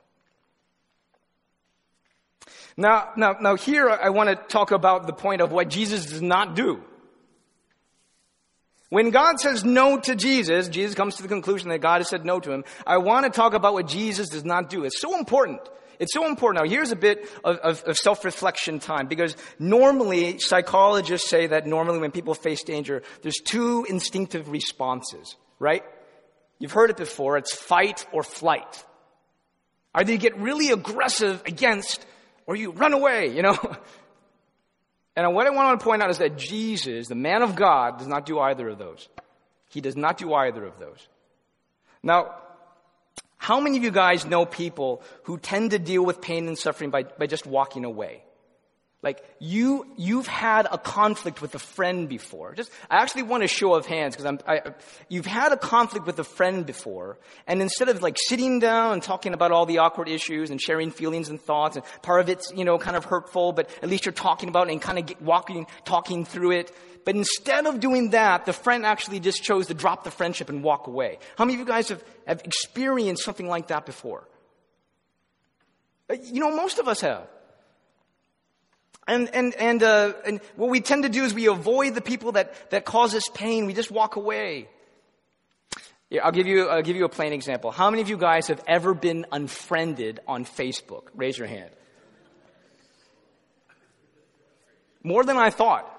Now, 2.75 3.09
now, 3.15 3.35
now 3.39 3.55
here 3.55 3.89
I 3.89 4.09
want 4.09 4.29
to 4.29 4.35
talk 4.35 4.71
about 4.71 5.07
the 5.07 5.13
point 5.13 5.41
of 5.41 5.51
what 5.51 5.69
Jesus 5.69 6.05
does 6.05 6.21
not 6.21 6.55
do. 6.55 6.83
When 8.89 9.11
God 9.11 9.39
says 9.39 9.63
no 9.63 9.99
to 9.99 10.15
Jesus, 10.15 10.67
Jesus 10.67 10.95
comes 10.95 11.15
to 11.17 11.21
the 11.21 11.27
conclusion 11.27 11.69
that 11.69 11.79
God 11.79 11.99
has 11.99 12.09
said 12.09 12.25
no 12.25 12.39
to 12.39 12.51
him. 12.51 12.63
I 12.87 12.97
want 12.97 13.25
to 13.25 13.31
talk 13.31 13.53
about 13.53 13.73
what 13.73 13.87
Jesus 13.87 14.29
does 14.29 14.43
not 14.43 14.69
do. 14.69 14.83
It's 14.83 14.99
so 14.99 15.17
important. 15.17 15.61
It's 15.99 16.13
so 16.13 16.25
important. 16.25 16.63
Now, 16.63 16.69
here's 16.69 16.91
a 16.91 16.95
bit 16.95 17.29
of, 17.43 17.57
of, 17.57 17.83
of 17.83 17.97
self-reflection 17.97 18.79
time 18.79 19.07
because 19.07 19.35
normally 19.59 20.39
psychologists 20.39 21.29
say 21.29 21.47
that 21.47 21.67
normally 21.67 21.99
when 21.99 22.11
people 22.11 22.33
face 22.33 22.63
danger, 22.63 23.03
there's 23.21 23.39
two 23.43 23.85
instinctive 23.89 24.49
responses, 24.49 25.35
right? 25.59 25.83
You've 26.57 26.71
heard 26.71 26.89
it 26.89 26.97
before. 26.97 27.37
It's 27.37 27.53
fight 27.53 28.05
or 28.13 28.23
flight. 28.23 28.85
Either 29.93 30.11
you 30.13 30.17
get 30.17 30.37
really 30.37 30.71
aggressive 30.71 31.41
against 31.45 32.05
or 32.45 32.55
you 32.55 32.71
run 32.71 32.93
away, 32.93 33.35
you 33.35 33.41
know? 33.41 33.57
And 35.15 35.35
what 35.35 35.47
I 35.47 35.49
want 35.49 35.77
to 35.77 35.83
point 35.83 36.01
out 36.01 36.09
is 36.11 36.19
that 36.19 36.37
Jesus, 36.37 37.09
the 37.09 37.15
man 37.15 37.41
of 37.41 37.53
God, 37.53 37.97
does 37.97 38.07
not 38.07 38.25
do 38.25 38.39
either 38.39 38.69
of 38.69 38.77
those. 38.77 39.09
He 39.67 39.81
does 39.81 39.97
not 39.97 40.17
do 40.17 40.33
either 40.33 40.63
of 40.63 40.79
those. 40.79 41.05
Now, 42.01 42.35
how 43.39 43.61
many 43.61 43.77
of 43.77 43.83
you 43.83 43.89
guys 43.89 44.25
know 44.25 44.45
people 44.45 45.01
who 45.23 45.37
tend 45.37 45.71
to 45.71 45.79
deal 45.79 46.05
with 46.05 46.21
pain 46.21 46.47
and 46.47 46.57
suffering 46.57 46.91
by, 46.91 47.03
by 47.03 47.25
just 47.25 47.47
walking 47.47 47.85
away? 47.85 48.21
Like 49.01 49.23
you, 49.39 49.87
you've 49.95 50.27
had 50.27 50.67
a 50.69 50.77
conflict 50.77 51.41
with 51.41 51.55
a 51.55 51.59
friend 51.59 52.09
before. 52.09 52.53
Just, 52.53 52.69
I 52.89 52.97
actually 52.97 53.23
want 53.23 53.43
a 53.43 53.47
show 53.47 53.73
of 53.73 53.85
hands 53.85 54.13
because 54.13 54.25
I'm, 54.25 54.39
I, 54.45 54.73
you've 55.07 55.25
had 55.25 55.53
a 55.53 55.57
conflict 55.57 56.05
with 56.05 56.19
a 56.19 56.25
friend 56.25 56.65
before, 56.65 57.17
and 57.47 57.61
instead 57.61 57.87
of 57.87 58.01
like 58.01 58.17
sitting 58.19 58.59
down 58.59 58.91
and 58.91 59.01
talking 59.01 59.33
about 59.33 59.53
all 59.53 59.65
the 59.65 59.77
awkward 59.77 60.09
issues 60.09 60.49
and 60.49 60.59
sharing 60.59 60.91
feelings 60.91 61.29
and 61.29 61.39
thoughts, 61.39 61.77
and 61.77 61.85
part 62.01 62.19
of 62.19 62.27
it's 62.27 62.51
you 62.53 62.65
know 62.65 62.77
kind 62.77 62.97
of 62.97 63.05
hurtful, 63.05 63.53
but 63.53 63.69
at 63.81 63.87
least 63.87 64.05
you're 64.05 64.11
talking 64.11 64.49
about 64.49 64.67
it 64.67 64.73
and 64.73 64.81
kind 64.81 64.99
of 64.99 65.05
get, 65.05 65.21
walking, 65.21 65.65
talking 65.85 66.25
through 66.25 66.51
it. 66.51 66.75
But 67.05 67.15
instead 67.15 67.65
of 67.65 67.79
doing 67.79 68.11
that, 68.11 68.45
the 68.45 68.53
friend 68.53 68.85
actually 68.85 69.19
just 69.19 69.43
chose 69.43 69.67
to 69.67 69.73
drop 69.73 70.03
the 70.03 70.11
friendship 70.11 70.49
and 70.49 70.63
walk 70.63 70.87
away. 70.87 71.19
How 71.37 71.45
many 71.45 71.55
of 71.55 71.59
you 71.59 71.65
guys 71.65 71.89
have, 71.89 72.03
have 72.27 72.41
experienced 72.43 73.23
something 73.23 73.47
like 73.47 73.67
that 73.67 73.85
before? 73.85 74.27
Uh, 76.09 76.15
you 76.23 76.39
know, 76.39 76.55
most 76.55 76.79
of 76.79 76.87
us 76.87 77.01
have. 77.01 77.27
And, 79.07 79.29
and, 79.33 79.55
and, 79.55 79.81
uh, 79.81 80.13
and 80.25 80.39
what 80.55 80.69
we 80.69 80.81
tend 80.81 81.03
to 81.03 81.09
do 81.09 81.23
is 81.23 81.33
we 81.33 81.47
avoid 81.47 81.95
the 81.95 82.01
people 82.01 82.33
that, 82.33 82.69
that 82.69 82.85
cause 82.85 83.15
us 83.15 83.27
pain. 83.33 83.65
We 83.65 83.73
just 83.73 83.89
walk 83.89 84.15
away. 84.15 84.69
Yeah, 86.11 86.25
I'll 86.25 86.31
give 86.31 86.47
you, 86.47 86.67
I'll 86.67 86.81
give 86.81 86.95
you 86.95 87.05
a 87.05 87.09
plain 87.09 87.33
example. 87.33 87.71
How 87.71 87.89
many 87.89 88.01
of 88.01 88.09
you 88.09 88.17
guys 88.17 88.47
have 88.47 88.63
ever 88.67 88.93
been 88.93 89.25
unfriended 89.31 90.19
on 90.27 90.45
Facebook? 90.45 91.03
Raise 91.15 91.37
your 91.37 91.47
hand. 91.47 91.69
More 95.03 95.23
than 95.23 95.37
I 95.37 95.49
thought. 95.49 95.95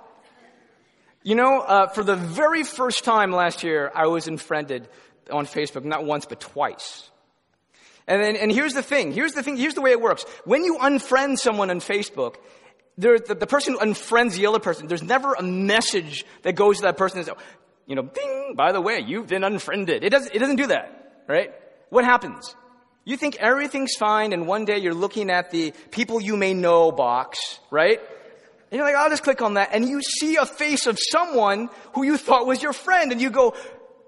You 1.22 1.34
know, 1.34 1.60
uh, 1.60 1.88
for 1.88 2.02
the 2.02 2.16
very 2.16 2.62
first 2.62 3.04
time 3.04 3.30
last 3.30 3.62
year, 3.62 3.92
I 3.94 4.06
was 4.06 4.26
unfriended 4.26 4.88
on 5.30 5.46
Facebook, 5.46 5.84
not 5.84 6.04
once, 6.04 6.24
but 6.24 6.40
twice. 6.40 7.10
And 8.06 8.22
then, 8.22 8.36
and 8.36 8.50
here's 8.50 8.72
the 8.72 8.82
thing, 8.82 9.12
here's 9.12 9.34
the 9.34 9.42
thing, 9.42 9.56
here's 9.56 9.74
the 9.74 9.82
way 9.82 9.90
it 9.90 10.00
works. 10.00 10.24
When 10.44 10.64
you 10.64 10.78
unfriend 10.78 11.38
someone 11.38 11.70
on 11.70 11.80
Facebook, 11.80 12.36
the, 12.96 13.22
the, 13.38 13.46
person 13.46 13.74
who 13.74 13.80
unfriends 13.80 14.34
the 14.34 14.46
other 14.46 14.58
person, 14.58 14.86
there's 14.88 15.02
never 15.02 15.34
a 15.34 15.42
message 15.42 16.24
that 16.42 16.54
goes 16.54 16.78
to 16.78 16.82
that 16.82 16.96
person 16.96 17.18
and 17.18 17.26
says, 17.26 17.36
you 17.86 17.94
know, 17.94 18.02
ding, 18.02 18.54
by 18.56 18.72
the 18.72 18.80
way, 18.80 19.00
you've 19.06 19.26
been 19.26 19.44
unfriended. 19.44 20.02
It 20.02 20.10
doesn't, 20.10 20.34
it 20.34 20.38
doesn't 20.38 20.56
do 20.56 20.68
that, 20.68 21.22
right? 21.28 21.52
What 21.90 22.04
happens? 22.04 22.54
You 23.04 23.16
think 23.16 23.36
everything's 23.36 23.94
fine, 23.96 24.32
and 24.32 24.46
one 24.46 24.64
day 24.64 24.78
you're 24.78 24.94
looking 24.94 25.30
at 25.30 25.50
the 25.50 25.72
people 25.90 26.20
you 26.20 26.36
may 26.36 26.54
know 26.54 26.92
box, 26.92 27.58
right? 27.70 28.00
And 28.70 28.78
you're 28.78 28.86
like, 28.86 28.94
I'll 28.94 29.10
just 29.10 29.24
click 29.24 29.42
on 29.42 29.54
that, 29.54 29.70
and 29.72 29.88
you 29.88 30.00
see 30.00 30.36
a 30.36 30.46
face 30.46 30.86
of 30.86 30.98
someone 31.00 31.70
who 31.94 32.04
you 32.04 32.16
thought 32.16 32.46
was 32.46 32.62
your 32.62 32.72
friend, 32.72 33.10
and 33.10 33.20
you 33.20 33.30
go, 33.30 33.54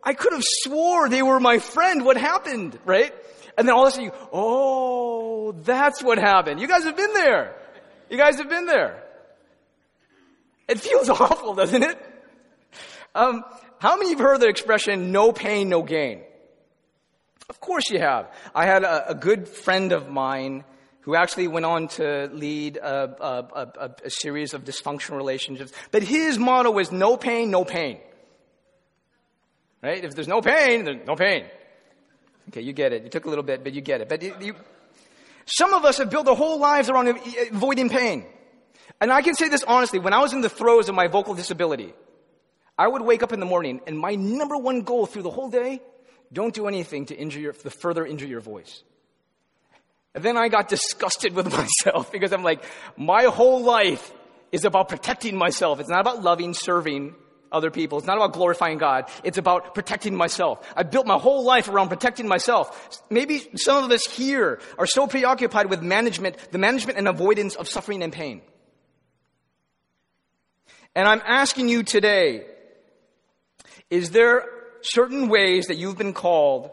I 0.03 0.15
could 0.15 0.33
have 0.33 0.45
swore 0.45 1.09
they 1.09 1.23
were 1.23 1.41
my 1.41 1.59
friend. 1.59 2.05
What 2.05 2.17
happened, 2.17 2.79
right? 2.85 3.13
And 3.57 3.69
then 3.69 3.75
all 3.75 3.87
of 3.87 3.89
a 3.89 3.91
sudden 3.93 4.07
you, 4.07 4.13
oh, 4.33 5.53
that's 5.53 6.03
what 6.03 6.19
happened. 6.19 6.61
You 6.61 6.69
guys 6.69 6.85
have 6.85 6.97
been 6.97 7.13
there. 7.13 7.57
You 8.09 8.17
guys 8.17 8.39
have 8.39 8.49
been 8.49 8.67
there. 8.67 9.03
It 10.69 10.81
feels 10.81 11.09
awful, 11.21 11.55
doesn't 11.55 11.83
it? 11.83 11.99
Um, 13.15 13.45
how 13.79 13.97
many 13.97 14.13
of 14.13 14.19
you 14.19 14.25
have 14.25 14.33
heard 14.33 14.41
the 14.41 14.49
expression, 14.49 15.13
no 15.13 15.33
pain, 15.33 15.69
no 15.69 15.83
gain? 15.83 16.23
Of 17.49 17.61
course 17.61 17.91
you 17.91 17.99
have. 17.99 18.33
I 18.55 18.65
had 18.65 18.85
a, 18.85 19.11
a 19.11 19.15
good 19.15 19.49
friend 19.49 19.93
of 19.93 20.09
mine 20.09 20.65
who 21.03 21.15
actually 21.15 21.49
went 21.49 21.67
on 21.67 21.89
to 21.89 22.29
lead 22.33 22.77
a, 22.77 23.17
a, 23.21 23.49
a, 23.55 23.91
a, 24.05 24.11
series 24.11 24.55
of 24.55 24.65
dysfunctional 24.65 25.17
relationships. 25.17 25.73
But 25.91 26.03
his 26.03 26.39
motto 26.39 26.71
was 26.71 26.93
no 26.93 27.17
pain, 27.17 27.51
no 27.51 27.65
pain. 27.65 27.99
Right? 29.83 30.05
If 30.05 30.15
there's 30.15 30.29
no 30.29 30.41
pain, 30.41 30.85
there's 30.85 31.05
no 31.07 31.17
pain. 31.17 31.47
Okay, 32.49 32.61
you 32.61 32.73
get 32.73 32.93
it. 32.93 33.03
You 33.03 33.09
took 33.09 33.25
a 33.25 33.29
little 33.29 33.45
bit, 33.45 33.65
but 33.65 33.73
you 33.73 33.81
get 33.81 34.01
it. 34.01 34.09
But 34.09 34.23
you, 34.23 34.35
you, 34.41 34.55
some 35.47 35.75
of 35.75 35.85
us 35.85 35.99
have 35.99 36.09
built 36.09 36.29
our 36.29 36.37
whole 36.37 36.59
lives 36.59 36.89
around 36.89 37.09
avoiding 37.51 37.89
pain. 37.89 38.25
And 39.01 39.13
I 39.13 39.23
can 39.23 39.35
say 39.35 39.49
this 39.49 39.65
honestly, 39.65 39.99
when 39.99 40.13
I 40.13 40.21
was 40.21 40.33
in 40.33 40.41
the 40.41 40.49
throes 40.49 40.89
of 40.89 40.95
my 40.95 41.09
vocal 41.09 41.35
disability, 41.35 41.95
I 42.79 42.87
would 42.87 43.03
wake 43.03 43.25
up 43.25 43.33
in 43.33 43.41
the 43.41 43.47
morning 43.47 43.81
and 43.89 43.99
my 43.99 44.15
number 44.15 44.57
one 44.57 44.83
goal 44.83 45.07
through 45.07 45.23
the 45.23 45.31
whole 45.31 45.51
day, 45.51 45.81
don't 46.33 46.55
do 46.55 46.69
anything 46.69 47.07
to 47.07 47.17
injure 47.17 47.41
your, 47.41 47.53
to 47.53 47.71
further 47.71 48.07
injure 48.07 48.27
your 48.27 48.41
voice. 48.41 48.85
And 50.15 50.23
then 50.25 50.37
I 50.37 50.49
got 50.49 50.69
disgusted 50.69 51.35
with 51.35 51.51
myself 51.57 52.13
because 52.13 52.33
I'm 52.33 52.43
like, 52.43 52.65
my 52.97 53.25
whole 53.25 53.63
life 53.63 54.13
is 54.51 54.65
about 54.65 54.89
protecting 54.89 55.37
myself. 55.37 55.81
It's 55.81 55.89
not 55.89 56.01
about 56.01 56.23
loving, 56.23 56.55
serving 56.55 57.15
other 57.51 57.71
people. 57.71 57.99
It's 57.99 58.07
not 58.07 58.17
about 58.17 58.33
glorifying 58.33 58.79
God. 58.79 59.09
It's 59.25 59.39
about 59.39 59.75
protecting 59.75 60.15
myself. 60.15 60.67
I 60.77 60.83
built 60.83 61.07
my 61.07 61.19
whole 61.19 61.45
life 61.45 61.69
around 61.69 61.89
protecting 61.89 62.27
myself. 62.27 63.03
Maybe 63.11 63.47
some 63.57 63.85
of 63.85 63.91
us 63.91 64.07
here 64.07 64.61
are 64.79 64.87
so 64.87 65.07
preoccupied 65.07 65.67
with 65.67 65.83
management, 65.83 66.37
the 66.51 66.59
management 66.59 66.99
and 66.99 67.09
avoidance 67.09 67.55
of 67.55 67.69
suffering 67.69 68.03
and 68.03 68.13
pain. 68.13 68.43
And 70.95 71.09
I'm 71.09 71.23
asking 71.25 71.69
you 71.69 71.83
today, 71.83 72.47
is 73.91 74.11
there 74.11 74.45
certain 74.83 75.29
ways 75.29 75.67
that 75.67 75.77
you've 75.77 75.99
been 75.99 76.15
called 76.15 76.71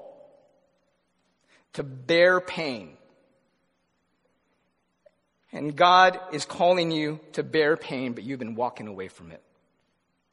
to 1.73 1.83
bear 1.83 2.41
pain? 2.41 2.97
And 5.51 5.75
God 5.75 6.19
is 6.31 6.45
calling 6.45 6.91
you 6.91 7.19
to 7.33 7.43
bear 7.43 7.75
pain, 7.75 8.13
but 8.13 8.23
you've 8.23 8.39
been 8.39 8.55
walking 8.55 8.87
away 8.87 9.07
from 9.07 9.31
it. 9.31 9.41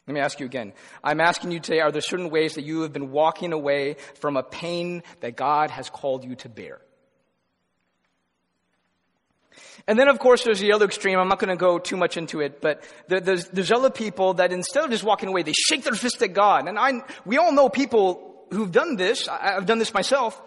Let 0.07 0.15
me 0.15 0.21
ask 0.21 0.39
you 0.39 0.47
again. 0.47 0.73
I'm 1.03 1.21
asking 1.21 1.51
you 1.51 1.59
today, 1.59 1.81
are 1.81 1.91
there 1.91 2.01
certain 2.01 2.31
ways 2.31 2.55
that 2.55 2.63
you 2.63 2.83
have 2.83 2.93
been 2.93 3.11
walking 3.11 3.53
away 3.53 3.97
from 4.21 4.37
a 4.37 4.43
pain 4.43 5.03
that 5.21 5.37
God 5.37 5.71
has 5.71 5.91
called 5.91 6.25
you 6.25 6.37
to 6.37 6.49
bear? 6.49 6.81
And 9.89 9.99
then, 9.99 10.09
of 10.09 10.19
course, 10.19 10.45
there's 10.45 10.61
the 10.61 10.73
other 10.73 10.85
extreme. 10.85 11.19
I'm 11.19 11.29
not 11.29 11.39
going 11.39 11.51
to 11.51 11.57
go 11.57 11.79
too 11.79 11.97
much 11.97 12.17
into 12.17 12.41
it, 12.41 12.61
but 12.61 12.83
there's, 13.09 13.49
there's 13.49 13.73
other 13.73 13.91
people 13.91 14.35
that 14.35 14.53
instead 14.53 14.85
of 14.85 14.91
just 14.91 15.05
walking 15.05 15.29
away, 15.29 15.43
they 15.43 15.53
shake 15.53 15.85
their 15.85 15.95
fist 15.95 16.23
at 16.23 16.33
God. 16.33 16.69
And 16.69 16.79
I, 16.79 17.03
we 17.25 17.39
all 17.39 17.53
know 17.53 17.69
people 17.69 18.47
who've 18.51 18.71
done 18.71 18.97
this. 18.97 19.29
I've 19.29 19.67
done 19.67 19.79
this 19.79 19.95
myself. 19.95 20.41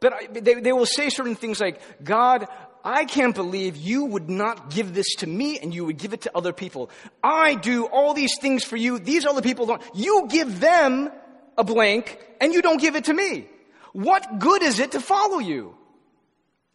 But 0.00 0.34
they, 0.34 0.54
they 0.54 0.72
will 0.72 0.86
say 0.86 1.08
certain 1.08 1.34
things 1.34 1.60
like, 1.60 1.80
God, 2.02 2.46
I 2.84 3.06
can't 3.06 3.34
believe 3.34 3.76
you 3.76 4.04
would 4.04 4.28
not 4.28 4.68
give 4.68 4.92
this 4.92 5.14
to 5.16 5.26
me 5.26 5.58
and 5.58 5.74
you 5.74 5.86
would 5.86 5.96
give 5.96 6.12
it 6.12 6.20
to 6.22 6.36
other 6.36 6.52
people. 6.52 6.90
I 7.22 7.54
do 7.54 7.86
all 7.86 8.12
these 8.12 8.38
things 8.38 8.62
for 8.62 8.76
you. 8.76 8.98
These 8.98 9.24
other 9.24 9.40
people 9.40 9.64
don't. 9.64 9.82
You 9.94 10.26
give 10.28 10.60
them 10.60 11.10
a 11.56 11.64
blank 11.64 12.18
and 12.42 12.52
you 12.52 12.60
don't 12.60 12.80
give 12.80 12.94
it 12.94 13.04
to 13.04 13.14
me. 13.14 13.48
What 13.92 14.38
good 14.38 14.62
is 14.62 14.80
it 14.80 14.92
to 14.92 15.00
follow 15.00 15.38
you? 15.38 15.74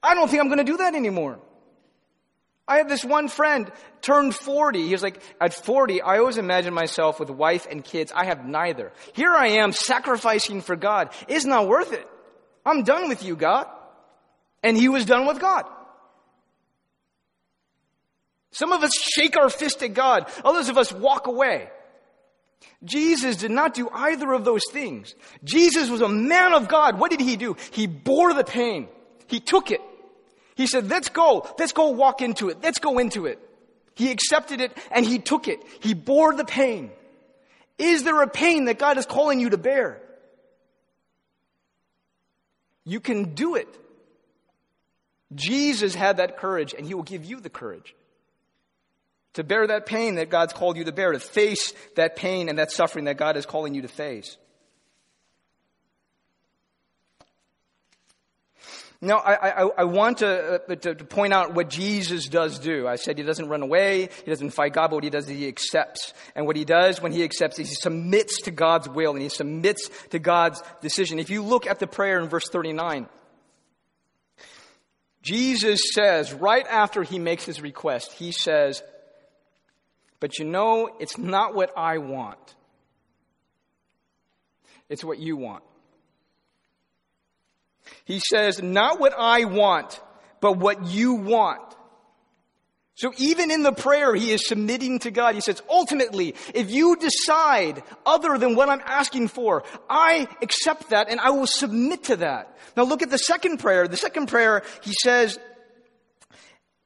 I 0.01 0.15
don't 0.15 0.29
think 0.29 0.41
I'm 0.41 0.47
going 0.47 0.57
to 0.57 0.63
do 0.63 0.77
that 0.77 0.95
anymore. 0.95 1.37
I 2.67 2.77
have 2.77 2.89
this 2.89 3.03
one 3.03 3.27
friend 3.27 3.71
turned 4.01 4.33
40. 4.33 4.85
He 4.85 4.91
was 4.91 5.03
like, 5.03 5.21
at 5.39 5.53
40, 5.53 6.01
I 6.01 6.19
always 6.19 6.37
imagine 6.37 6.73
myself 6.73 7.19
with 7.19 7.29
wife 7.29 7.67
and 7.69 7.83
kids. 7.83 8.11
I 8.15 8.25
have 8.25 8.45
neither. 8.45 8.93
Here 9.13 9.33
I 9.33 9.47
am 9.47 9.73
sacrificing 9.73 10.61
for 10.61 10.75
God. 10.75 11.09
It's 11.27 11.45
not 11.45 11.67
worth 11.67 11.93
it. 11.93 12.07
I'm 12.65 12.83
done 12.83 13.09
with 13.09 13.23
you, 13.23 13.35
God. 13.35 13.67
And 14.63 14.77
he 14.77 14.87
was 14.87 15.05
done 15.05 15.25
with 15.25 15.39
God. 15.39 15.65
Some 18.51 18.71
of 18.71 18.83
us 18.83 18.91
shake 18.93 19.37
our 19.37 19.49
fist 19.49 19.83
at 19.83 19.93
God. 19.93 20.29
Others 20.43 20.69
of 20.69 20.77
us 20.77 20.91
walk 20.91 21.27
away. 21.27 21.69
Jesus 22.83 23.35
did 23.37 23.51
not 23.51 23.73
do 23.73 23.89
either 23.93 24.31
of 24.31 24.45
those 24.45 24.63
things. 24.71 25.13
Jesus 25.43 25.89
was 25.89 26.01
a 26.01 26.09
man 26.09 26.53
of 26.53 26.67
God. 26.67 26.99
What 26.99 27.11
did 27.11 27.19
he 27.19 27.35
do? 27.35 27.55
He 27.71 27.87
bore 27.87 28.33
the 28.33 28.43
pain. 28.43 28.87
He 29.27 29.39
took 29.39 29.71
it. 29.71 29.81
He 30.55 30.65
said, 30.65 30.89
let's 30.89 31.09
go. 31.09 31.47
Let's 31.57 31.73
go 31.73 31.89
walk 31.89 32.21
into 32.21 32.49
it. 32.49 32.57
Let's 32.61 32.79
go 32.79 32.97
into 32.99 33.25
it. 33.25 33.39
He 33.95 34.11
accepted 34.11 34.61
it 34.61 34.75
and 34.91 35.05
he 35.05 35.19
took 35.19 35.47
it. 35.47 35.61
He 35.81 35.93
bore 35.93 36.33
the 36.33 36.45
pain. 36.45 36.91
Is 37.77 38.03
there 38.03 38.21
a 38.21 38.27
pain 38.27 38.65
that 38.65 38.79
God 38.79 38.97
is 38.97 39.05
calling 39.05 39.39
you 39.39 39.51
to 39.51 39.57
bear? 39.57 40.01
You 42.85 42.99
can 42.99 43.35
do 43.35 43.55
it. 43.55 43.67
Jesus 45.35 45.93
had 45.93 46.17
that 46.17 46.37
courage 46.37 46.73
and 46.73 46.85
he 46.85 46.93
will 46.93 47.03
give 47.03 47.23
you 47.23 47.39
the 47.39 47.49
courage 47.49 47.93
to 49.39 49.43
bear 49.45 49.65
that 49.65 49.85
pain 49.85 50.15
that 50.15 50.29
God's 50.29 50.51
called 50.51 50.75
you 50.75 50.83
to 50.83 50.91
bear, 50.91 51.13
to 51.13 51.19
face 51.19 51.73
that 51.95 52.17
pain 52.17 52.49
and 52.49 52.59
that 52.59 52.71
suffering 52.71 53.05
that 53.05 53.15
God 53.15 53.37
is 53.37 53.45
calling 53.45 53.73
you 53.73 53.81
to 53.83 53.87
face. 53.87 54.35
Now, 58.99 59.19
I, 59.19 59.63
I, 59.63 59.69
I 59.77 59.83
want 59.85 60.17
to, 60.17 60.61
uh, 60.69 60.75
to, 60.75 60.95
to, 60.95 61.05
point 61.05 61.31
out 61.31 61.53
what 61.53 61.69
Jesus 61.69 62.27
does 62.27 62.59
do. 62.59 62.85
I 62.85 62.97
said 62.97 63.17
he 63.17 63.23
doesn't 63.23 63.47
run 63.47 63.61
away, 63.61 64.09
he 64.25 64.29
doesn't 64.29 64.49
fight 64.49 64.73
God, 64.73 64.89
but 64.89 64.95
what 64.95 65.05
he 65.05 65.09
does 65.09 65.29
is 65.29 65.37
he 65.37 65.47
accepts. 65.47 66.13
And 66.35 66.45
what 66.45 66.57
he 66.57 66.65
does 66.65 67.01
when 67.01 67.13
he 67.13 67.23
accepts 67.23 67.59
is 67.59 67.69
he 67.69 67.75
submits 67.75 68.41
to 68.41 68.51
God's 68.51 68.89
will 68.89 69.13
and 69.13 69.21
he 69.21 69.29
submits 69.29 69.89
to 70.09 70.19
God's 70.19 70.61
decision. 70.81 71.17
If 71.17 71.29
you 71.29 71.43
look 71.43 71.65
at 71.65 71.79
the 71.79 71.87
prayer 71.87 72.19
in 72.19 72.27
verse 72.27 72.49
39, 72.49 73.07
Jesus 75.21 75.79
says, 75.93 76.33
right 76.33 76.67
after 76.67 77.03
he 77.03 77.19
makes 77.19 77.45
his 77.45 77.61
request, 77.61 78.11
he 78.11 78.33
says, 78.33 78.83
but 80.19 80.37
you 80.37 80.45
know, 80.45 80.89
it's 80.99 81.17
not 81.17 81.55
what 81.55 81.71
I 81.77 81.97
want. 81.97 82.55
It's 84.89 85.03
what 85.03 85.19
you 85.19 85.37
want. 85.37 85.63
He 88.05 88.19
says, 88.19 88.61
not 88.61 88.99
what 88.99 89.13
I 89.17 89.45
want, 89.45 89.99
but 90.41 90.57
what 90.57 90.87
you 90.87 91.13
want. 91.13 91.61
So 92.95 93.13
even 93.17 93.49
in 93.49 93.63
the 93.63 93.71
prayer, 93.71 94.13
he 94.13 94.31
is 94.31 94.45
submitting 94.45 94.99
to 94.99 95.11
God. 95.11 95.33
He 95.33 95.39
says, 95.39 95.63
ultimately, 95.69 96.35
if 96.53 96.69
you 96.69 96.97
decide 96.97 97.81
other 98.05 98.37
than 98.37 98.55
what 98.55 98.67
I'm 98.67 98.81
asking 98.83 99.29
for, 99.29 99.63
I 99.89 100.27
accept 100.41 100.89
that 100.89 101.09
and 101.09 101.17
I 101.17 101.29
will 101.29 101.47
submit 101.47 102.03
to 102.05 102.17
that. 102.17 102.57
Now 102.75 102.83
look 102.83 103.01
at 103.01 103.09
the 103.09 103.17
second 103.17 103.59
prayer. 103.59 103.87
The 103.87 103.95
second 103.95 104.27
prayer, 104.27 104.63
he 104.81 104.91
says, 105.01 105.39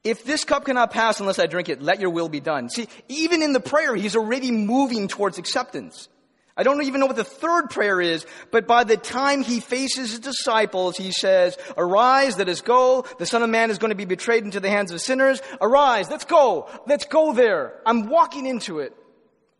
if 0.04 0.26
this 0.26 0.44
cup 0.44 0.66
cannot 0.66 0.92
pass 0.92 1.20
unless 1.20 1.40
I 1.40 1.48
drink 1.48 1.70
it, 1.70 1.82
let 1.82 2.00
your 2.00 2.10
will 2.10 2.30
be 2.30 2.40
done. 2.40 2.70
See, 2.70 2.88
even 3.08 3.42
in 3.42 3.54
the 3.54 3.60
prayer, 3.60 3.96
he's 3.96 4.16
already 4.16 4.52
moving 4.52 5.08
towards 5.08 5.38
acceptance. 5.38 6.10
I 6.56 6.62
don't 6.62 6.84
even 6.84 7.00
know 7.00 7.08
what 7.08 7.16
the 7.16 7.24
third 7.24 7.70
prayer 7.72 8.00
is, 8.00 8.28
but 8.52 8.68
by 8.68 8.84
the 8.84 8.98
time 8.98 9.42
he 9.42 9.60
faces 9.60 10.12
his 10.12 10.20
disciples, 10.20 10.98
he 10.98 11.12
says, 11.12 11.58
arise, 11.78 12.38
let 12.38 12.48
us 12.48 12.62
go. 12.62 13.06
The 13.18 13.26
son 13.26 13.42
of 13.42 13.50
man 13.50 13.72
is 13.72 13.80
going 13.80 13.90
to 13.90 13.96
be 13.96 14.06
betrayed 14.06 14.44
into 14.44 14.60
the 14.60 14.70
hands 14.70 14.92
of 14.92 15.02
sinners. 15.02 15.42
Arise, 15.62 16.12
let's 16.12 16.26
go. 16.26 16.70
Let's 16.86 17.06
go 17.06 17.34
there. 17.34 17.80
I'm 17.86 18.08
walking 18.08 18.46
into 18.46 18.80
it. 18.80 18.96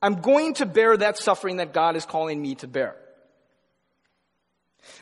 I'm 0.04 0.22
going 0.22 0.56
to 0.56 0.68
bear 0.68 0.96
that 0.98 1.18
suffering 1.18 1.58
that 1.58 1.74
God 1.74 1.96
is 1.96 2.06
calling 2.06 2.40
me 2.40 2.56
to 2.56 2.68
bear. 2.68 2.96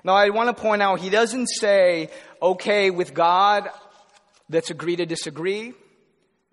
Now 0.03 0.13
I 0.13 0.29
want 0.29 0.55
to 0.55 0.61
point 0.61 0.81
out, 0.81 0.99
he 0.99 1.09
doesn't 1.09 1.47
say, 1.47 2.09
okay, 2.41 2.89
with 2.89 3.13
God, 3.13 3.69
Let's 4.51 4.69
agree 4.69 4.97
to 4.97 5.05
disagree, 5.05 5.73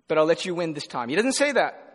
but 0.07 0.17
I'll 0.17 0.25
let 0.25 0.45
you 0.45 0.55
win 0.55 0.73
this 0.73 0.87
time. 0.87 1.09
He 1.09 1.15
doesn't 1.15 1.33
say 1.33 1.51
that. 1.51 1.85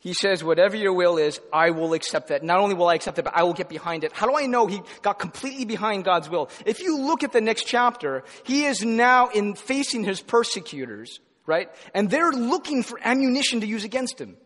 He 0.00 0.14
says, 0.14 0.42
whatever 0.42 0.76
your 0.76 0.94
will 0.94 1.18
is, 1.18 1.38
I 1.52 1.70
will 1.70 1.92
accept 1.92 2.28
that. 2.28 2.42
Not 2.42 2.58
only 2.58 2.74
will 2.74 2.88
I 2.88 2.94
accept 2.94 3.18
it, 3.18 3.22
but 3.22 3.36
I 3.36 3.42
will 3.42 3.52
get 3.52 3.68
behind 3.68 4.02
it. 4.02 4.12
How 4.12 4.26
do 4.26 4.34
I 4.34 4.46
know 4.46 4.66
he 4.66 4.80
got 5.02 5.18
completely 5.18 5.66
behind 5.66 6.04
God's 6.04 6.30
will? 6.30 6.48
If 6.64 6.80
you 6.80 6.98
look 6.98 7.22
at 7.22 7.32
the 7.32 7.40
next 7.42 7.64
chapter, 7.64 8.24
he 8.44 8.64
is 8.64 8.82
now 8.82 9.28
in 9.28 9.54
facing 9.54 10.02
his 10.02 10.22
persecutors, 10.22 11.20
right? 11.44 11.68
And 11.92 12.08
they're 12.08 12.32
looking 12.32 12.82
for 12.82 12.98
ammunition 13.02 13.60
to 13.60 13.66
use 13.66 13.84
against 13.84 14.18
him. 14.18 14.38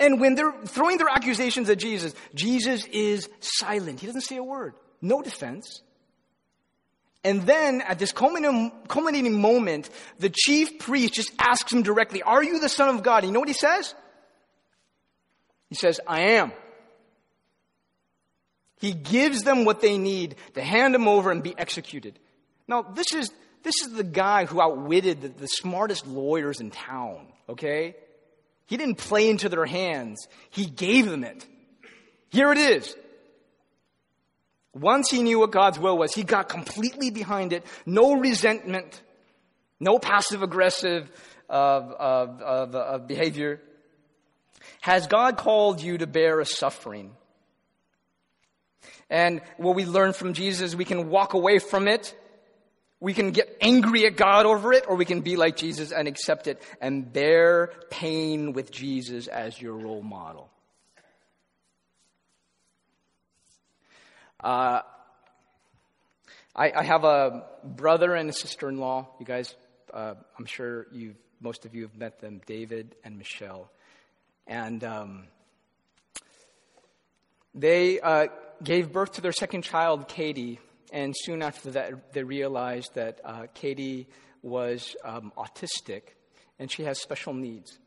And 0.00 0.20
when 0.20 0.34
they're 0.34 0.52
throwing 0.66 0.98
their 0.98 1.08
accusations 1.08 1.70
at 1.70 1.78
Jesus, 1.78 2.12
Jesus 2.34 2.84
is 2.86 3.28
silent. 3.38 4.00
He 4.00 4.06
doesn't 4.06 4.22
say 4.22 4.38
a 4.38 4.42
word. 4.42 4.74
No 5.00 5.22
defense. 5.22 5.82
And 7.24 7.42
then 7.42 7.80
at 7.82 7.98
this 7.98 8.12
culminating, 8.12 9.40
moment, 9.40 9.90
the 10.18 10.30
chief 10.30 10.80
priest 10.80 11.14
just 11.14 11.32
asks 11.38 11.72
him 11.72 11.82
directly, 11.82 12.22
Are 12.22 12.42
you 12.42 12.58
the 12.58 12.68
Son 12.68 12.88
of 12.88 13.02
God? 13.02 13.18
And 13.18 13.26
you 13.28 13.32
know 13.32 13.40
what 13.40 13.48
he 13.48 13.54
says? 13.54 13.94
He 15.68 15.76
says, 15.76 16.00
I 16.06 16.20
am. 16.32 16.52
He 18.80 18.92
gives 18.92 19.44
them 19.44 19.64
what 19.64 19.80
they 19.80 19.96
need 19.96 20.34
to 20.54 20.62
hand 20.62 20.94
him 20.94 21.06
over 21.06 21.30
and 21.30 21.42
be 21.42 21.56
executed. 21.56 22.18
Now, 22.66 22.82
this 22.82 23.14
is, 23.14 23.30
this 23.62 23.80
is 23.82 23.92
the 23.92 24.02
guy 24.02 24.44
who 24.44 24.60
outwitted 24.60 25.22
the, 25.22 25.28
the 25.28 25.46
smartest 25.46 26.06
lawyers 26.06 26.60
in 26.60 26.72
town, 26.72 27.28
okay? 27.48 27.94
He 28.66 28.76
didn't 28.76 28.96
play 28.96 29.30
into 29.30 29.48
their 29.48 29.66
hands. 29.66 30.26
He 30.50 30.66
gave 30.66 31.08
them 31.08 31.22
it. 31.22 31.46
Here 32.30 32.50
it 32.50 32.58
is. 32.58 32.96
Once 34.74 35.10
he 35.10 35.22
knew 35.22 35.38
what 35.38 35.50
God's 35.50 35.78
will 35.78 35.98
was, 35.98 36.14
he 36.14 36.22
got 36.22 36.48
completely 36.48 37.10
behind 37.10 37.52
it. 37.52 37.64
No 37.84 38.14
resentment, 38.14 39.02
no 39.78 39.98
passive 39.98 40.42
aggressive 40.42 41.10
of, 41.48 41.90
of, 41.92 42.40
of, 42.40 42.74
of 42.74 43.06
behavior. 43.06 43.60
Has 44.80 45.06
God 45.06 45.36
called 45.36 45.82
you 45.82 45.98
to 45.98 46.06
bear 46.06 46.40
a 46.40 46.46
suffering? 46.46 47.12
And 49.10 49.42
what 49.58 49.76
we 49.76 49.84
learn 49.84 50.14
from 50.14 50.32
Jesus, 50.32 50.74
we 50.74 50.86
can 50.86 51.10
walk 51.10 51.34
away 51.34 51.58
from 51.58 51.86
it. 51.86 52.16
We 52.98 53.12
can 53.12 53.32
get 53.32 53.58
angry 53.60 54.06
at 54.06 54.16
God 54.16 54.46
over 54.46 54.72
it, 54.72 54.84
or 54.88 54.94
we 54.94 55.04
can 55.04 55.22
be 55.22 55.36
like 55.36 55.56
Jesus 55.56 55.92
and 55.92 56.06
accept 56.06 56.46
it 56.46 56.62
and 56.80 57.12
bear 57.12 57.72
pain 57.90 58.52
with 58.52 58.70
Jesus 58.70 59.26
as 59.26 59.60
your 59.60 59.74
role 59.74 60.02
model. 60.02 60.51
Uh, 64.42 64.82
I, 66.54 66.72
I, 66.72 66.82
have 66.82 67.04
a 67.04 67.44
brother 67.64 68.14
and 68.14 68.28
a 68.28 68.32
sister-in-law. 68.32 69.08
You 69.20 69.26
guys, 69.26 69.54
uh, 69.94 70.14
I'm 70.38 70.46
sure 70.46 70.86
you, 70.90 71.14
most 71.40 71.64
of 71.64 71.74
you 71.74 71.82
have 71.82 71.96
met 71.96 72.20
them, 72.20 72.40
David 72.46 72.96
and 73.04 73.18
Michelle, 73.18 73.70
and 74.46 74.82
um, 74.82 75.24
they 77.54 78.00
uh, 78.00 78.26
gave 78.62 78.92
birth 78.92 79.12
to 79.12 79.20
their 79.20 79.32
second 79.32 79.62
child, 79.62 80.08
Katie, 80.08 80.58
and 80.92 81.14
soon 81.16 81.40
after 81.42 81.70
that, 81.70 82.12
they 82.12 82.22
realized 82.22 82.94
that 82.94 83.20
uh, 83.24 83.46
Katie 83.54 84.08
was 84.42 84.94
um, 85.04 85.32
autistic 85.38 86.02
and 86.58 86.70
she 86.70 86.84
has 86.84 87.00
special 87.00 87.32
needs. 87.32 87.78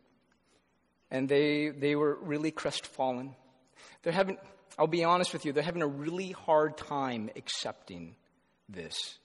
And 1.12 1.30
they, 1.30 1.70
they 1.70 1.96
were 1.96 2.16
really 2.16 2.52
crestfallen. 2.52 3.36
They're 4.02 4.12
having, 4.12 4.38
I'll 4.78 4.88
be 4.88 5.04
honest 5.04 5.34
with 5.34 5.46
you, 5.46 5.54
they're 5.54 5.64
having 5.64 5.82
a 5.82 5.88
really 5.88 6.32
hard 6.32 6.78
time 6.78 7.30
accepting 7.36 8.16
this. 8.68 9.18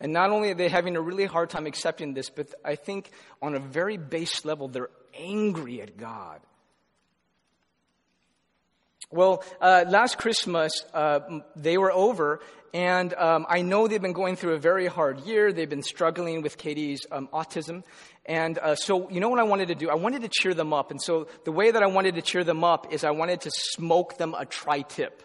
And 0.00 0.12
not 0.12 0.30
only 0.30 0.50
are 0.50 0.54
they 0.54 0.68
having 0.68 0.96
a 0.96 1.00
really 1.00 1.26
hard 1.26 1.50
time 1.50 1.66
accepting 1.66 2.14
this, 2.14 2.30
but 2.30 2.54
I 2.64 2.74
think 2.74 3.10
on 3.42 3.54
a 3.54 3.60
very 3.60 3.96
base 3.96 4.44
level, 4.44 4.68
they're 4.68 4.90
angry 5.14 5.80
at 5.82 5.96
God. 5.96 6.40
Well, 9.10 9.42
uh, 9.62 9.86
last 9.88 10.18
Christmas, 10.18 10.84
uh, 10.92 11.20
they 11.56 11.78
were 11.78 11.90
over, 11.90 12.40
and 12.74 13.14
um, 13.14 13.46
I 13.48 13.62
know 13.62 13.88
they've 13.88 14.02
been 14.02 14.12
going 14.12 14.36
through 14.36 14.52
a 14.52 14.58
very 14.58 14.86
hard 14.86 15.20
year. 15.20 15.50
They've 15.50 15.68
been 15.68 15.82
struggling 15.82 16.42
with 16.42 16.58
Katie's 16.58 17.06
um, 17.10 17.28
autism. 17.32 17.84
And 18.26 18.58
uh, 18.58 18.74
so, 18.74 19.08
you 19.08 19.20
know 19.20 19.30
what 19.30 19.38
I 19.38 19.44
wanted 19.44 19.68
to 19.68 19.74
do? 19.74 19.88
I 19.88 19.94
wanted 19.94 20.20
to 20.22 20.28
cheer 20.28 20.52
them 20.52 20.74
up. 20.74 20.90
And 20.90 21.00
so, 21.00 21.26
the 21.44 21.52
way 21.52 21.70
that 21.70 21.82
I 21.82 21.86
wanted 21.86 22.16
to 22.16 22.22
cheer 22.22 22.44
them 22.44 22.62
up 22.62 22.92
is 22.92 23.02
I 23.02 23.10
wanted 23.12 23.40
to 23.40 23.50
smoke 23.50 24.18
them 24.18 24.34
a 24.38 24.44
tri 24.44 24.82
tip. 24.82 25.22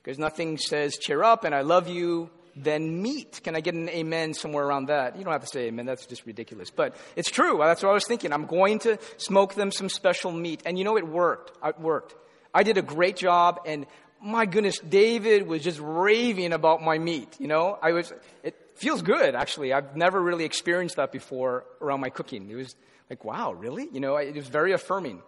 Because 0.00 0.16
nothing 0.16 0.56
says 0.56 0.96
cheer 0.96 1.24
up 1.24 1.42
and 1.42 1.56
I 1.56 1.62
love 1.62 1.88
you 1.88 2.30
than 2.54 3.02
meat. 3.02 3.40
Can 3.42 3.56
I 3.56 3.60
get 3.60 3.74
an 3.74 3.88
amen 3.88 4.34
somewhere 4.34 4.64
around 4.64 4.86
that? 4.86 5.18
You 5.18 5.24
don't 5.24 5.32
have 5.32 5.40
to 5.40 5.48
say 5.48 5.66
amen, 5.66 5.86
that's 5.86 6.06
just 6.06 6.24
ridiculous. 6.24 6.70
But 6.70 6.94
it's 7.16 7.30
true. 7.30 7.58
That's 7.58 7.82
what 7.82 7.90
I 7.90 7.94
was 7.94 8.06
thinking. 8.06 8.32
I'm 8.32 8.46
going 8.46 8.78
to 8.80 8.98
smoke 9.16 9.54
them 9.54 9.72
some 9.72 9.88
special 9.88 10.30
meat. 10.30 10.62
And 10.64 10.78
you 10.78 10.84
know, 10.84 10.96
it 10.96 11.08
worked. 11.08 11.58
It 11.64 11.80
worked. 11.80 12.14
I 12.54 12.62
did 12.62 12.78
a 12.78 12.82
great 12.82 13.16
job, 13.16 13.60
and 13.66 13.86
my 14.22 14.46
goodness, 14.46 14.78
David 14.78 15.46
was 15.46 15.62
just 15.62 15.80
raving 15.80 16.52
about 16.52 16.82
my 16.82 16.98
meat. 16.98 17.36
You 17.38 17.48
know, 17.48 17.78
I 17.82 17.92
was, 17.92 18.12
it 18.42 18.56
feels 18.76 19.02
good, 19.02 19.34
actually. 19.34 19.72
I've 19.72 19.96
never 19.96 20.20
really 20.20 20.44
experienced 20.44 20.96
that 20.96 21.12
before 21.12 21.64
around 21.80 22.00
my 22.00 22.08
cooking. 22.08 22.48
It 22.50 22.54
was 22.54 22.74
like, 23.10 23.24
wow, 23.24 23.52
really? 23.52 23.88
You 23.92 24.00
know, 24.00 24.16
it 24.16 24.34
was 24.34 24.46
very 24.46 24.72
affirming. 24.72 25.20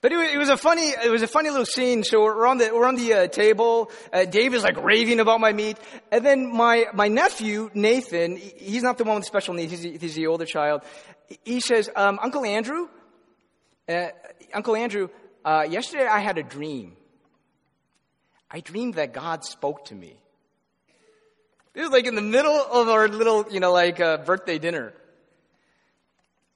But 0.00 0.12
it 0.12 0.38
was, 0.38 0.48
a 0.48 0.56
funny, 0.56 0.88
it 0.88 1.10
was 1.10 1.22
a 1.22 1.26
funny 1.26 1.50
little 1.50 1.66
scene. 1.66 2.02
So 2.02 2.22
we're 2.22 2.46
on 2.46 2.58
the, 2.58 2.70
we're 2.74 2.86
on 2.86 2.96
the 2.96 3.12
uh, 3.12 3.26
table. 3.28 3.90
Uh, 4.12 4.24
Dave 4.24 4.54
is 4.54 4.62
like 4.62 4.82
raving 4.82 5.20
about 5.20 5.40
my 5.40 5.52
meat. 5.52 5.76
And 6.10 6.24
then 6.24 6.50
my, 6.50 6.86
my 6.94 7.08
nephew, 7.08 7.70
Nathan, 7.74 8.36
he's 8.36 8.82
not 8.82 8.98
the 8.98 9.04
one 9.04 9.16
with 9.16 9.26
special 9.26 9.54
needs. 9.54 9.72
He's, 9.72 10.00
he's 10.00 10.14
the 10.14 10.26
older 10.26 10.46
child. 10.46 10.82
He 11.44 11.60
says, 11.60 11.90
um, 11.94 12.18
Uncle 12.22 12.44
Andrew, 12.44 12.88
uh, 13.88 14.08
Uncle 14.54 14.76
Andrew, 14.76 15.08
uh, 15.46 15.64
yesterday 15.70 16.06
I 16.06 16.18
had 16.18 16.38
a 16.38 16.42
dream. 16.42 16.96
I 18.50 18.58
dreamed 18.58 18.94
that 18.94 19.12
God 19.12 19.44
spoke 19.44 19.84
to 19.86 19.94
me. 19.94 20.16
It 21.72 21.82
was 21.82 21.90
like 21.90 22.06
in 22.06 22.16
the 22.16 22.22
middle 22.22 22.56
of 22.56 22.88
our 22.88 23.06
little, 23.06 23.46
you 23.48 23.60
know, 23.60 23.72
like 23.72 24.00
uh, 24.00 24.16
birthday 24.16 24.58
dinner. 24.58 24.92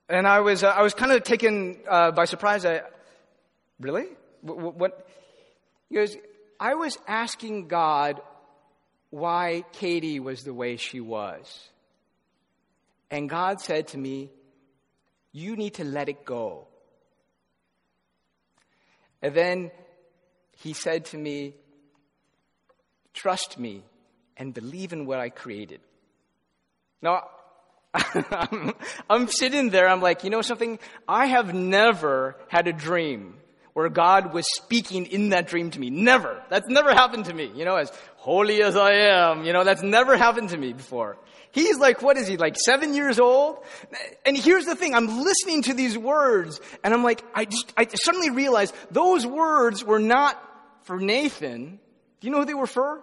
And 0.09 0.27
I 0.27 0.41
was, 0.41 0.65
uh, 0.65 0.69
I 0.69 0.83
was 0.83 0.93
kind 0.93 1.13
of 1.13 1.23
taken 1.23 1.79
uh, 1.89 2.11
by 2.11 2.25
surprise. 2.25 2.67
I, 2.67 2.83
really? 3.79 4.07
What, 4.41 4.75
what? 4.75 5.07
Goes, 5.93 6.17
I 6.59 6.75
was 6.75 6.99
asking 7.07 7.69
God 7.69 8.21
why 9.11 9.65
Katie 9.73 10.19
was 10.19 10.43
the 10.43 10.55
way 10.55 10.77
she 10.77 11.01
was. 11.01 11.69
And 13.09 13.29
God 13.31 13.61
said 13.61 13.89
to 13.89 13.99
me, 13.99 14.31
You 15.31 15.55
need 15.55 15.75
to 15.75 15.85
let 15.85 16.09
it 16.09 16.25
go. 16.25 16.67
And 19.23 19.35
then 19.35 19.71
he 20.59 20.73
said 20.73 21.07
to 21.07 21.19
me, 21.19 21.55
Trust 23.13 23.59
me 23.59 23.83
and 24.37 24.55
believe 24.55 24.93
in 24.93 25.05
what 25.05 25.19
I 25.19 25.29
created. 25.29 25.81
Now, 27.03 27.25
I'm, 29.11 29.27
sitting 29.27 29.71
there, 29.71 29.89
I'm 29.89 30.01
like, 30.01 30.23
you 30.23 30.31
know 30.31 30.43
something? 30.43 30.79
I 31.09 31.27
have 31.27 31.53
never 31.53 32.37
had 32.49 32.69
a 32.69 32.73
dream 32.73 33.35
where 33.73 33.89
God 33.89 34.33
was 34.33 34.47
speaking 34.57 35.07
in 35.07 35.31
that 35.31 35.49
dream 35.49 35.71
to 35.73 35.81
me. 35.81 35.91
Never. 35.91 36.43
That's 36.51 36.69
never 36.69 36.93
happened 36.93 37.27
to 37.27 37.35
me. 37.35 37.51
You 37.55 37.65
know, 37.65 37.77
as 37.77 37.91
holy 38.17 38.63
as 38.63 38.77
I 38.77 38.93
am, 38.93 39.45
you 39.45 39.53
know, 39.53 39.65
that's 39.65 39.83
never 39.83 40.17
happened 40.17 40.51
to 40.51 40.57
me 40.57 40.73
before. 40.73 41.19
He's 41.53 41.79
like, 41.79 42.01
what 42.03 42.17
is 42.17 42.29
he, 42.29 42.37
like 42.37 42.57
seven 42.57 42.95
years 42.95 43.19
old? 43.19 43.59
And 44.25 44.37
here's 44.37 44.67
the 44.67 44.77
thing, 44.77 44.95
I'm 44.95 45.23
listening 45.23 45.63
to 45.63 45.75
these 45.75 45.99
words, 45.99 46.61
and 46.85 46.95
I'm 46.95 47.03
like, 47.03 47.25
I 47.35 47.45
just, 47.45 47.73
I 47.77 47.87
suddenly 47.87 48.31
realized 48.31 48.75
those 48.91 49.27
words 49.27 49.85
were 49.85 49.99
not 49.99 50.41
for 50.85 51.01
Nathan. 51.01 51.81
Do 52.21 52.27
you 52.27 52.33
know 52.33 52.41
who 52.41 52.45
they 52.45 52.55
were 52.55 52.67
for? 52.67 53.03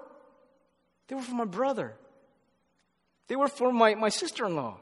They 1.08 1.16
were 1.16 1.22
for 1.22 1.36
my 1.36 1.46
brother. 1.46 1.96
They 3.28 3.36
were 3.36 3.48
for 3.48 3.74
my, 3.74 3.96
my 3.96 4.10
sister 4.10 4.46
in 4.46 4.56
law. 4.56 4.78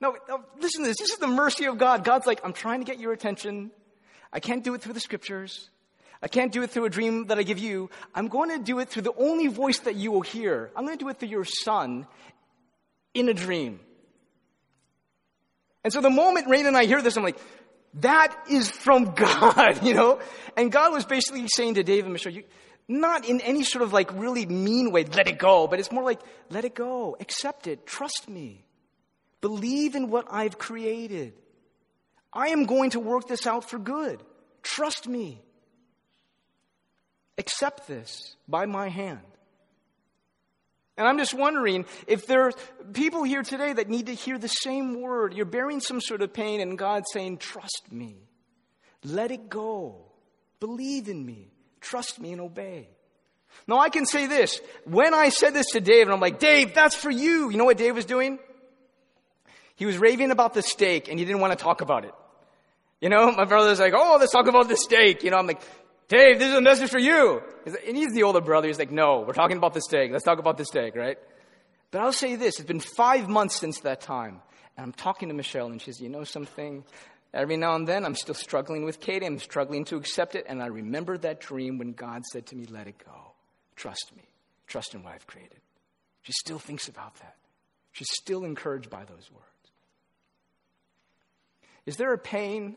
No, 0.00 0.16
no, 0.28 0.42
listen 0.60 0.82
to 0.82 0.88
this. 0.88 0.98
This 0.98 1.10
is 1.10 1.18
the 1.18 1.26
mercy 1.26 1.66
of 1.66 1.78
God. 1.78 2.04
God's 2.04 2.26
like, 2.26 2.40
I'm 2.44 2.52
trying 2.52 2.80
to 2.80 2.86
get 2.86 2.98
your 2.98 3.12
attention. 3.12 3.70
I 4.32 4.40
can't 4.40 4.62
do 4.62 4.74
it 4.74 4.82
through 4.82 4.92
the 4.94 5.00
scriptures. 5.00 5.70
I 6.22 6.28
can't 6.28 6.50
do 6.50 6.62
it 6.62 6.70
through 6.70 6.86
a 6.86 6.90
dream 6.90 7.26
that 7.26 7.38
I 7.38 7.42
give 7.42 7.58
you. 7.58 7.90
I'm 8.14 8.28
going 8.28 8.50
to 8.50 8.58
do 8.58 8.78
it 8.78 8.88
through 8.88 9.02
the 9.02 9.14
only 9.14 9.48
voice 9.48 9.80
that 9.80 9.96
you 9.96 10.12
will 10.12 10.22
hear. 10.22 10.70
I'm 10.74 10.86
going 10.86 10.96
to 10.96 11.04
do 11.04 11.08
it 11.10 11.18
through 11.18 11.28
your 11.28 11.44
son 11.44 12.06
in 13.16 13.28
a 13.28 13.34
dream. 13.34 13.80
And 15.82 15.92
so 15.92 16.00
the 16.00 16.10
moment 16.10 16.48
Rain 16.48 16.66
and 16.66 16.76
I 16.76 16.84
hear 16.84 17.00
this, 17.00 17.16
I'm 17.16 17.22
like, 17.22 17.38
that 18.00 18.36
is 18.50 18.70
from 18.70 19.14
God, 19.14 19.84
you 19.84 19.94
know? 19.94 20.20
And 20.56 20.70
God 20.70 20.92
was 20.92 21.04
basically 21.04 21.46
saying 21.48 21.74
to 21.74 21.82
David 21.82 22.04
and 22.04 22.12
Michelle, 22.12 22.32
you, 22.32 22.44
not 22.88 23.28
in 23.28 23.40
any 23.40 23.64
sort 23.64 23.82
of 23.82 23.92
like 23.92 24.12
really 24.12 24.46
mean 24.46 24.92
way, 24.92 25.04
let 25.04 25.28
it 25.28 25.38
go, 25.38 25.66
but 25.66 25.78
it's 25.78 25.90
more 25.90 26.04
like, 26.04 26.20
let 26.50 26.64
it 26.64 26.74
go, 26.74 27.16
accept 27.20 27.66
it, 27.66 27.86
trust 27.86 28.28
me, 28.28 28.64
believe 29.40 29.94
in 29.94 30.10
what 30.10 30.26
I've 30.30 30.58
created. 30.58 31.34
I 32.32 32.48
am 32.48 32.64
going 32.64 32.90
to 32.90 33.00
work 33.00 33.26
this 33.28 33.46
out 33.46 33.68
for 33.68 33.78
good. 33.78 34.22
Trust 34.62 35.08
me. 35.08 35.42
Accept 37.38 37.86
this 37.86 38.36
by 38.48 38.66
my 38.66 38.88
hand. 38.88 39.20
And 40.96 41.06
I'm 41.06 41.18
just 41.18 41.34
wondering 41.34 41.84
if 42.06 42.26
there 42.26 42.46
are 42.46 42.52
people 42.92 43.22
here 43.22 43.42
today 43.42 43.72
that 43.72 43.88
need 43.88 44.06
to 44.06 44.14
hear 44.14 44.38
the 44.38 44.48
same 44.48 45.00
word. 45.00 45.34
You're 45.34 45.44
bearing 45.44 45.80
some 45.80 46.00
sort 46.00 46.22
of 46.22 46.32
pain, 46.32 46.60
and 46.60 46.78
God's 46.78 47.06
saying, 47.12 47.38
Trust 47.38 47.84
me. 47.90 48.16
Let 49.04 49.30
it 49.30 49.48
go. 49.48 50.06
Believe 50.58 51.08
in 51.08 51.24
me. 51.24 51.50
Trust 51.80 52.18
me 52.18 52.32
and 52.32 52.40
obey. 52.40 52.88
Now, 53.66 53.78
I 53.78 53.90
can 53.90 54.06
say 54.06 54.26
this. 54.26 54.60
When 54.84 55.14
I 55.14 55.28
said 55.28 55.54
this 55.54 55.66
to 55.72 55.80
Dave, 55.80 56.06
and 56.06 56.12
I'm 56.12 56.20
like, 56.20 56.38
Dave, 56.38 56.74
that's 56.74 56.94
for 56.94 57.10
you. 57.10 57.50
You 57.50 57.56
know 57.56 57.64
what 57.64 57.78
Dave 57.78 57.94
was 57.94 58.04
doing? 58.04 58.38
He 59.76 59.86
was 59.86 59.98
raving 59.98 60.30
about 60.30 60.54
the 60.54 60.62
steak, 60.62 61.08
and 61.08 61.18
he 61.18 61.24
didn't 61.24 61.40
want 61.40 61.56
to 61.56 61.62
talk 61.62 61.80
about 61.82 62.04
it. 62.04 62.14
You 63.00 63.10
know, 63.10 63.30
my 63.32 63.44
brother's 63.44 63.78
like, 63.78 63.92
oh, 63.94 64.16
let's 64.18 64.32
talk 64.32 64.46
about 64.46 64.68
the 64.68 64.76
steak. 64.76 65.22
You 65.22 65.30
know, 65.30 65.36
I'm 65.36 65.46
like, 65.46 65.60
Dave, 66.08 66.38
this 66.38 66.48
is 66.48 66.54
a 66.54 66.60
message 66.60 66.90
for 66.90 66.98
you. 66.98 67.42
And 67.66 67.96
he's 67.96 68.12
the 68.12 68.22
older 68.22 68.40
brother. 68.40 68.68
He's 68.68 68.78
like, 68.78 68.92
no, 68.92 69.24
we're 69.26 69.32
talking 69.32 69.56
about 69.56 69.74
the 69.74 69.80
steak. 69.80 70.12
Let's 70.12 70.24
talk 70.24 70.38
about 70.38 70.56
the 70.56 70.64
steak, 70.64 70.94
right? 70.94 71.18
But 71.90 72.00
I'll 72.00 72.12
say 72.12 72.36
this 72.36 72.58
it's 72.60 72.66
been 72.66 72.80
five 72.80 73.28
months 73.28 73.56
since 73.56 73.80
that 73.80 74.00
time. 74.00 74.40
And 74.76 74.84
I'm 74.84 74.92
talking 74.92 75.28
to 75.28 75.34
Michelle, 75.34 75.66
and 75.68 75.80
she 75.80 75.86
says, 75.86 76.00
You 76.00 76.08
know 76.08 76.24
something? 76.24 76.84
Every 77.34 77.56
now 77.56 77.74
and 77.74 77.88
then, 77.88 78.04
I'm 78.04 78.14
still 78.14 78.34
struggling 78.34 78.84
with 78.84 79.00
Katie. 79.00 79.26
I'm 79.26 79.38
struggling 79.38 79.84
to 79.86 79.96
accept 79.96 80.34
it. 80.34 80.46
And 80.48 80.62
I 80.62 80.66
remember 80.66 81.18
that 81.18 81.40
dream 81.40 81.78
when 81.78 81.92
God 81.92 82.22
said 82.32 82.46
to 82.46 82.56
me, 82.56 82.66
Let 82.66 82.86
it 82.86 83.02
go. 83.04 83.32
Trust 83.74 84.12
me. 84.16 84.22
Trust 84.66 84.94
in 84.94 85.02
what 85.02 85.14
I've 85.14 85.26
created. 85.26 85.58
She 86.22 86.32
still 86.32 86.58
thinks 86.58 86.88
about 86.88 87.16
that. 87.16 87.36
She's 87.92 88.08
still 88.12 88.44
encouraged 88.44 88.90
by 88.90 89.04
those 89.04 89.30
words. 89.32 89.44
Is 91.86 91.96
there 91.96 92.12
a 92.12 92.18
pain 92.18 92.76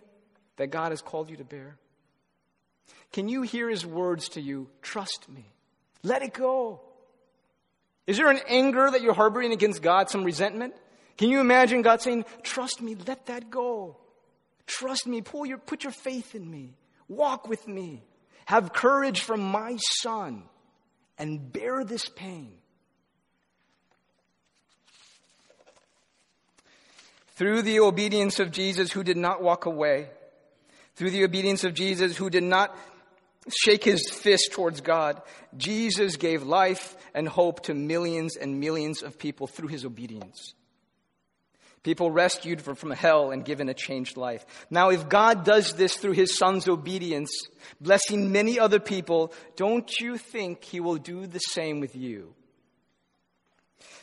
that 0.57 0.67
God 0.67 0.91
has 0.91 1.01
called 1.01 1.29
you 1.29 1.37
to 1.37 1.43
bear? 1.43 1.77
Can 3.11 3.27
you 3.27 3.41
hear 3.41 3.69
his 3.69 3.85
words 3.85 4.29
to 4.29 4.41
you? 4.41 4.69
Trust 4.81 5.27
me. 5.29 5.45
Let 6.03 6.21
it 6.21 6.33
go. 6.33 6.81
Is 8.07 8.17
there 8.17 8.29
an 8.29 8.39
anger 8.47 8.89
that 8.89 9.01
you're 9.01 9.13
harboring 9.13 9.51
against 9.51 9.81
God, 9.81 10.09
some 10.09 10.23
resentment? 10.23 10.73
Can 11.17 11.29
you 11.29 11.39
imagine 11.39 11.81
God 11.81 12.01
saying, 12.01 12.25
Trust 12.43 12.81
me, 12.81 12.95
let 13.07 13.25
that 13.27 13.49
go? 13.49 13.97
Trust 14.65 15.07
me, 15.07 15.21
pull 15.21 15.45
your, 15.45 15.57
put 15.57 15.83
your 15.83 15.91
faith 15.91 16.35
in 16.35 16.49
me, 16.49 16.75
walk 17.07 17.49
with 17.49 17.67
me, 17.67 18.03
have 18.45 18.71
courage 18.71 19.21
from 19.21 19.41
my 19.41 19.77
son, 19.99 20.43
and 21.17 21.51
bear 21.51 21.83
this 21.83 22.07
pain. 22.07 22.53
Through 27.35 27.63
the 27.63 27.79
obedience 27.79 28.39
of 28.39 28.51
Jesus, 28.51 28.91
who 28.91 29.03
did 29.03 29.17
not 29.17 29.41
walk 29.41 29.65
away, 29.65 30.09
through 30.95 31.11
the 31.11 31.23
obedience 31.23 31.63
of 31.63 31.73
Jesus, 31.73 32.17
who 32.17 32.29
did 32.29 32.43
not 32.43 32.77
shake 33.53 33.83
his 33.83 34.09
fist 34.09 34.49
towards 34.51 34.81
God, 34.81 35.21
Jesus 35.57 36.17
gave 36.17 36.43
life 36.43 36.95
and 37.13 37.27
hope 37.27 37.61
to 37.63 37.73
millions 37.73 38.35
and 38.35 38.59
millions 38.59 39.01
of 39.01 39.17
people 39.17 39.47
through 39.47 39.69
his 39.69 39.85
obedience. 39.85 40.53
People 41.81 42.11
rescued 42.11 42.61
from 42.61 42.91
hell 42.91 43.31
and 43.31 43.45
given 43.45 43.69
a 43.69 43.73
changed 43.73 44.17
life. 44.17 44.45
Now, 44.69 44.89
if 44.89 45.07
God 45.07 45.45
does 45.45 45.73
this 45.73 45.95
through 45.95 46.11
his 46.11 46.37
son's 46.37 46.67
obedience, 46.67 47.31
blessing 47.79 48.31
many 48.31 48.59
other 48.59 48.79
people, 48.79 49.33
don't 49.55 49.89
you 49.99 50.17
think 50.17 50.63
he 50.63 50.81
will 50.81 50.97
do 50.97 51.25
the 51.25 51.39
same 51.39 51.79
with 51.79 51.95
you? 51.95 52.35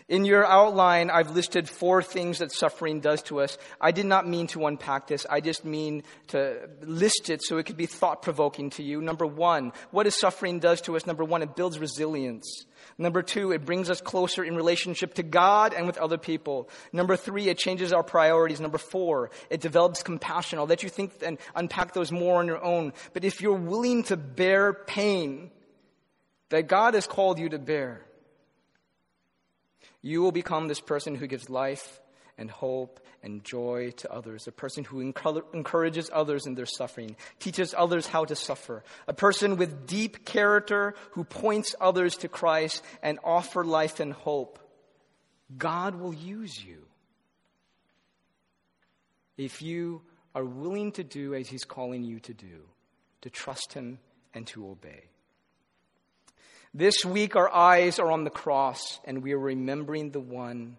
In 0.08 0.24
your 0.24 0.46
outline, 0.46 1.10
I've 1.10 1.32
listed 1.32 1.68
four 1.68 2.00
things 2.00 2.38
that 2.38 2.52
suffering 2.52 3.00
does 3.00 3.22
to 3.24 3.40
us. 3.40 3.58
I 3.80 3.90
did 3.90 4.06
not 4.06 4.28
mean 4.28 4.46
to 4.48 4.66
unpack 4.66 5.08
this. 5.08 5.26
I 5.28 5.40
just 5.40 5.64
mean 5.64 6.04
to 6.28 6.68
list 6.80 7.28
it 7.28 7.42
so 7.42 7.58
it 7.58 7.66
could 7.66 7.76
be 7.76 7.86
thought 7.86 8.22
provoking 8.22 8.70
to 8.70 8.84
you. 8.84 9.00
Number 9.00 9.26
one, 9.26 9.72
what 9.90 10.04
does 10.04 10.18
suffering 10.18 10.60
does 10.60 10.80
to 10.82 10.96
us? 10.96 11.06
Number 11.06 11.24
one, 11.24 11.42
it 11.42 11.56
builds 11.56 11.80
resilience. 11.80 12.66
Number 12.98 13.20
two, 13.20 13.50
it 13.50 13.64
brings 13.64 13.90
us 13.90 14.00
closer 14.00 14.44
in 14.44 14.54
relationship 14.54 15.14
to 15.14 15.24
God 15.24 15.74
and 15.74 15.88
with 15.88 15.98
other 15.98 16.18
people. 16.18 16.70
Number 16.92 17.16
three, 17.16 17.48
it 17.48 17.58
changes 17.58 17.92
our 17.92 18.04
priorities. 18.04 18.60
Number 18.60 18.78
four, 18.78 19.30
it 19.50 19.60
develops 19.60 20.04
compassion. 20.04 20.60
I'll 20.60 20.66
let 20.66 20.84
you 20.84 20.88
think 20.88 21.14
and 21.20 21.38
unpack 21.56 21.94
those 21.94 22.12
more 22.12 22.38
on 22.38 22.46
your 22.46 22.62
own. 22.62 22.92
But 23.12 23.24
if 23.24 23.40
you're 23.40 23.54
willing 23.54 24.04
to 24.04 24.16
bear 24.16 24.72
pain 24.72 25.50
that 26.50 26.68
God 26.68 26.94
has 26.94 27.08
called 27.08 27.40
you 27.40 27.48
to 27.48 27.58
bear, 27.58 28.06
you 30.02 30.22
will 30.22 30.32
become 30.32 30.68
this 30.68 30.80
person 30.80 31.14
who 31.14 31.26
gives 31.26 31.50
life 31.50 32.00
and 32.38 32.50
hope 32.50 33.00
and 33.22 33.42
joy 33.42 33.90
to 33.96 34.12
others, 34.12 34.46
a 34.46 34.52
person 34.52 34.84
who 34.84 35.00
encourages 35.00 36.10
others 36.12 36.46
in 36.46 36.54
their 36.54 36.66
suffering, 36.66 37.16
teaches 37.38 37.74
others 37.76 38.06
how 38.06 38.24
to 38.24 38.36
suffer, 38.36 38.84
a 39.08 39.12
person 39.12 39.56
with 39.56 39.86
deep 39.86 40.24
character 40.24 40.94
who 41.12 41.24
points 41.24 41.74
others 41.80 42.16
to 42.18 42.28
Christ 42.28 42.84
and 43.02 43.18
offer 43.24 43.64
life 43.64 44.00
and 44.00 44.12
hope. 44.12 44.58
God 45.56 45.94
will 45.94 46.14
use 46.14 46.62
you 46.62 46.84
if 49.36 49.62
you 49.62 50.02
are 50.34 50.44
willing 50.44 50.92
to 50.92 51.04
do 51.04 51.34
as 51.34 51.48
He's 51.48 51.64
calling 51.64 52.04
you 52.04 52.20
to 52.20 52.34
do, 52.34 52.62
to 53.22 53.30
trust 53.30 53.72
Him 53.72 53.98
and 54.34 54.46
to 54.48 54.68
obey. 54.68 55.04
This 56.78 57.06
week, 57.06 57.36
our 57.36 57.50
eyes 57.50 57.98
are 57.98 58.10
on 58.12 58.24
the 58.24 58.30
cross, 58.30 59.00
and 59.06 59.22
we 59.22 59.32
are 59.32 59.38
remembering 59.38 60.10
the 60.10 60.20
one 60.20 60.76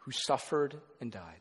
who 0.00 0.10
suffered 0.12 0.76
and 1.00 1.10
died. 1.10 1.40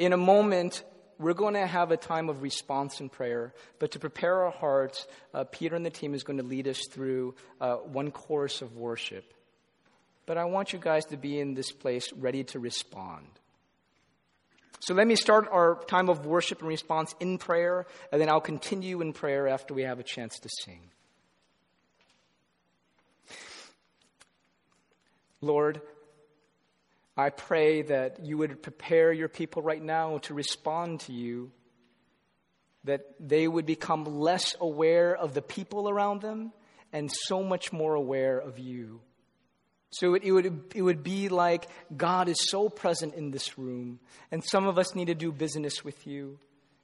In 0.00 0.12
a 0.12 0.16
moment, 0.16 0.82
we're 1.20 1.32
going 1.32 1.54
to 1.54 1.64
have 1.64 1.92
a 1.92 1.96
time 1.96 2.28
of 2.28 2.42
response 2.42 2.98
and 2.98 3.12
prayer, 3.12 3.54
but 3.78 3.92
to 3.92 4.00
prepare 4.00 4.42
our 4.42 4.50
hearts, 4.50 5.06
uh, 5.32 5.44
Peter 5.44 5.76
and 5.76 5.86
the 5.86 5.90
team 5.90 6.12
is 6.12 6.24
going 6.24 6.38
to 6.38 6.42
lead 6.42 6.66
us 6.66 6.88
through 6.90 7.36
uh, 7.60 7.76
one 7.76 8.10
chorus 8.10 8.62
of 8.62 8.76
worship. 8.76 9.32
But 10.26 10.38
I 10.38 10.46
want 10.46 10.72
you 10.72 10.80
guys 10.80 11.04
to 11.04 11.16
be 11.16 11.38
in 11.38 11.54
this 11.54 11.70
place 11.70 12.12
ready 12.14 12.42
to 12.42 12.58
respond. 12.58 13.28
So 14.80 14.92
let 14.92 15.06
me 15.06 15.14
start 15.14 15.46
our 15.52 15.80
time 15.84 16.08
of 16.08 16.26
worship 16.26 16.58
and 16.58 16.68
response 16.68 17.14
in 17.20 17.38
prayer, 17.38 17.86
and 18.10 18.20
then 18.20 18.28
I'll 18.28 18.40
continue 18.40 19.00
in 19.02 19.12
prayer 19.12 19.46
after 19.46 19.72
we 19.72 19.82
have 19.82 20.00
a 20.00 20.02
chance 20.02 20.40
to 20.40 20.48
sing. 20.64 20.90
Lord, 25.42 25.82
I 27.16 27.30
pray 27.30 27.82
that 27.82 28.24
you 28.24 28.38
would 28.38 28.62
prepare 28.62 29.12
your 29.12 29.28
people 29.28 29.60
right 29.60 29.82
now 29.82 30.18
to 30.18 30.34
respond 30.34 31.00
to 31.00 31.12
you, 31.12 31.50
that 32.84 33.04
they 33.20 33.46
would 33.46 33.66
become 33.66 34.04
less 34.04 34.56
aware 34.60 35.14
of 35.14 35.34
the 35.34 35.42
people 35.42 35.90
around 35.90 36.22
them 36.22 36.52
and 36.92 37.10
so 37.12 37.42
much 37.42 37.72
more 37.72 37.94
aware 37.94 38.38
of 38.38 38.58
you. 38.58 39.00
So 39.90 40.14
it, 40.14 40.22
it, 40.24 40.32
would, 40.32 40.72
it 40.74 40.80
would 40.80 41.02
be 41.02 41.28
like 41.28 41.68
God 41.94 42.28
is 42.28 42.48
so 42.48 42.68
present 42.70 43.14
in 43.14 43.30
this 43.30 43.58
room, 43.58 43.98
and 44.30 44.42
some 44.42 44.66
of 44.66 44.78
us 44.78 44.94
need 44.94 45.08
to 45.08 45.14
do 45.14 45.32
business 45.32 45.84
with 45.84 46.06
you. 46.06 46.38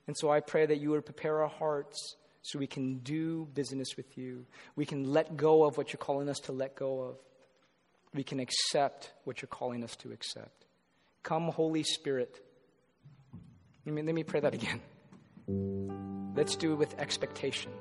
And 0.06 0.16
so 0.18 0.30
I 0.30 0.40
pray 0.40 0.66
that 0.66 0.80
you 0.80 0.90
would 0.90 1.06
prepare 1.06 1.42
our 1.42 1.48
hearts 1.48 2.16
so 2.42 2.58
we 2.58 2.66
can 2.66 2.98
do 2.98 3.46
business 3.54 3.96
with 3.96 4.18
you. 4.18 4.46
We 4.74 4.84
can 4.84 5.12
let 5.12 5.36
go 5.36 5.64
of 5.64 5.78
what 5.78 5.92
you're 5.92 5.98
calling 5.98 6.28
us 6.28 6.40
to 6.40 6.52
let 6.52 6.74
go 6.74 7.00
of 7.00 7.16
we 8.14 8.22
can 8.22 8.40
accept 8.40 9.12
what 9.24 9.42
you're 9.42 9.48
calling 9.48 9.84
us 9.84 9.96
to 9.96 10.12
accept. 10.12 10.66
Come, 11.22 11.48
Holy 11.48 11.82
Spirit. 11.82 12.40
Let 13.84 13.94
me, 13.94 14.02
let 14.02 14.14
me 14.14 14.24
pray 14.24 14.40
that 14.40 14.54
again. 14.54 14.80
Let's 16.36 16.56
do 16.56 16.72
it 16.72 16.76
with 16.76 16.98
expectation. 16.98 17.72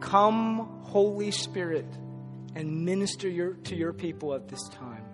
Come, 0.00 0.82
Holy 0.84 1.30
Spirit, 1.30 1.86
and 2.54 2.84
minister 2.84 3.28
your, 3.28 3.54
to 3.54 3.76
your 3.76 3.92
people 3.92 4.34
at 4.34 4.48
this 4.48 4.62
time. 4.68 5.04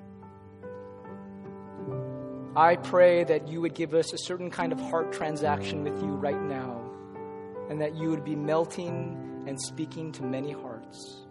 I 2.54 2.76
pray 2.76 3.24
that 3.24 3.48
you 3.48 3.62
would 3.62 3.74
give 3.74 3.94
us 3.94 4.12
a 4.12 4.18
certain 4.18 4.50
kind 4.50 4.72
of 4.72 4.80
heart 4.80 5.12
transaction 5.12 5.84
with 5.84 6.00
you 6.02 6.10
right 6.10 6.40
now, 6.40 6.82
and 7.70 7.80
that 7.80 7.94
you 7.96 8.10
would 8.10 8.24
be 8.24 8.36
melting 8.36 9.44
and 9.46 9.60
speaking 9.60 10.12
to 10.12 10.22
many 10.22 10.52
hearts, 10.52 11.24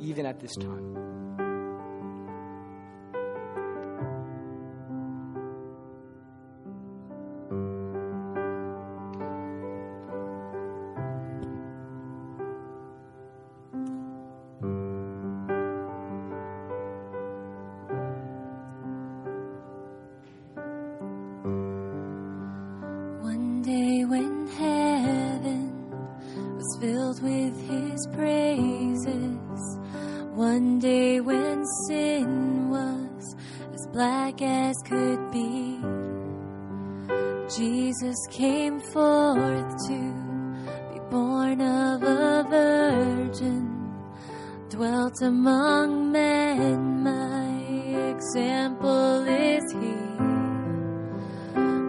even 0.00 0.24
at 0.24 0.38
this 0.38 0.54
time. 0.56 1.41
One 30.34 30.78
day 30.78 31.20
when 31.20 31.62
sin 31.86 32.70
was 32.70 33.36
as 33.74 33.86
black 33.92 34.40
as 34.40 34.74
could 34.86 35.30
be, 35.30 35.78
Jesus 37.54 38.16
came 38.30 38.80
forth 38.80 39.76
to 39.88 40.14
be 40.90 41.00
born 41.10 41.60
of 41.60 42.02
a 42.02 42.46
virgin, 42.48 43.92
dwelt 44.70 45.20
among 45.20 46.10
men. 46.12 47.02
My 47.02 47.50
example 48.14 49.24
is 49.24 49.70
He. 49.70 49.96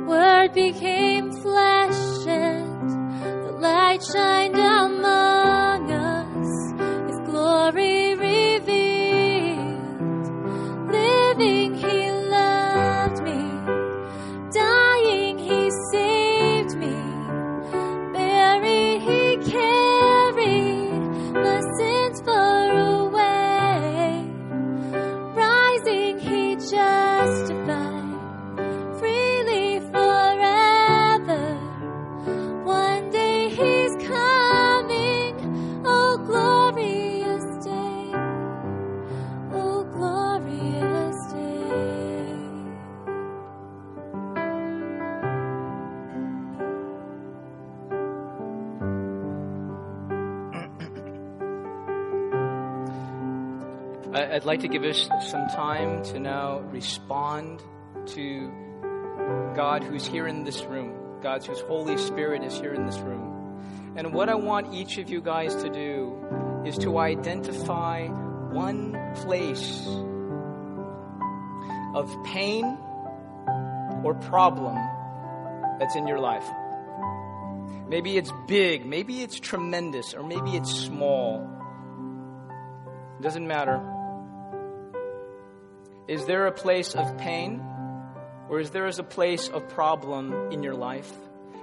Word 0.06 0.52
became 0.54 1.32
flesh 1.42 2.28
and 2.28 2.90
the 3.48 3.58
light 3.62 4.04
shined 4.04 4.56
among 4.56 5.23
I'd 54.34 54.46
like 54.46 54.62
to 54.62 54.68
give 54.68 54.84
us 54.84 55.08
some 55.30 55.48
time 55.50 56.04
to 56.06 56.20
now 56.20 56.62
respond 56.62 57.62
to 58.16 58.52
God 59.56 59.84
who's 59.84 60.08
here 60.08 60.26
in 60.26 60.44
this 60.44 60.64
room, 60.66 61.20
God 61.22 61.46
whose 61.46 61.60
Holy 61.62 62.00
Spirit 62.00 62.44
is 62.44 62.58
here 62.58 62.74
in 62.74 62.84
this 62.84 62.98
room. 62.98 63.94
And 63.96 64.12
what 64.12 64.30
I 64.30 64.34
want 64.34 64.74
each 64.74 64.98
of 64.98 65.08
you 65.08 65.22
guys 65.22 65.54
to 65.58 65.70
do 65.70 66.64
is 66.66 66.80
to 66.80 66.98
identify 66.98 68.08
one 68.08 68.98
place 69.18 69.86
of 71.94 72.12
pain 72.26 72.66
or 74.04 74.16
problem 74.16 74.78
that's 75.78 75.96
in 75.96 76.08
your 76.08 76.20
life. 76.20 76.50
Maybe 77.88 78.18
it's 78.18 78.32
big, 78.48 78.84
maybe 78.84 79.22
it's 79.22 79.40
tremendous, 79.40 80.16
or 80.16 80.24
maybe 80.24 80.56
it's 80.56 80.74
small. 80.74 81.48
It 83.20 83.22
Doesn't 83.22 83.48
matter. 83.48 83.93
Is 86.08 86.26
there 86.26 86.48
a 86.48 86.52
place 86.52 86.96
of 86.96 87.18
pain 87.18 87.62
or 88.50 88.60
is 88.60 88.72
there 88.72 88.86
a 88.86 89.04
place 89.04 89.48
of 89.48 89.70
problem 89.70 90.52
in 90.52 90.62
your 90.62 90.76
life? 90.76 91.12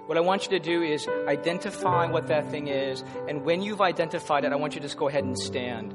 What 0.06 0.16
I 0.16 0.22
want 0.22 0.44
you 0.44 0.58
to 0.58 0.58
do 0.58 0.82
is 0.82 1.06
identify 1.28 2.10
what 2.10 2.28
that 2.28 2.50
thing 2.50 2.66
is, 2.66 3.04
and 3.28 3.44
when 3.44 3.62
you've 3.62 3.80
identified 3.80 4.44
it, 4.44 4.52
I 4.52 4.56
want 4.56 4.74
you 4.74 4.80
to 4.80 4.86
just 4.86 4.96
go 4.96 5.08
ahead 5.08 5.22
and 5.22 5.38
stand. 5.38 5.92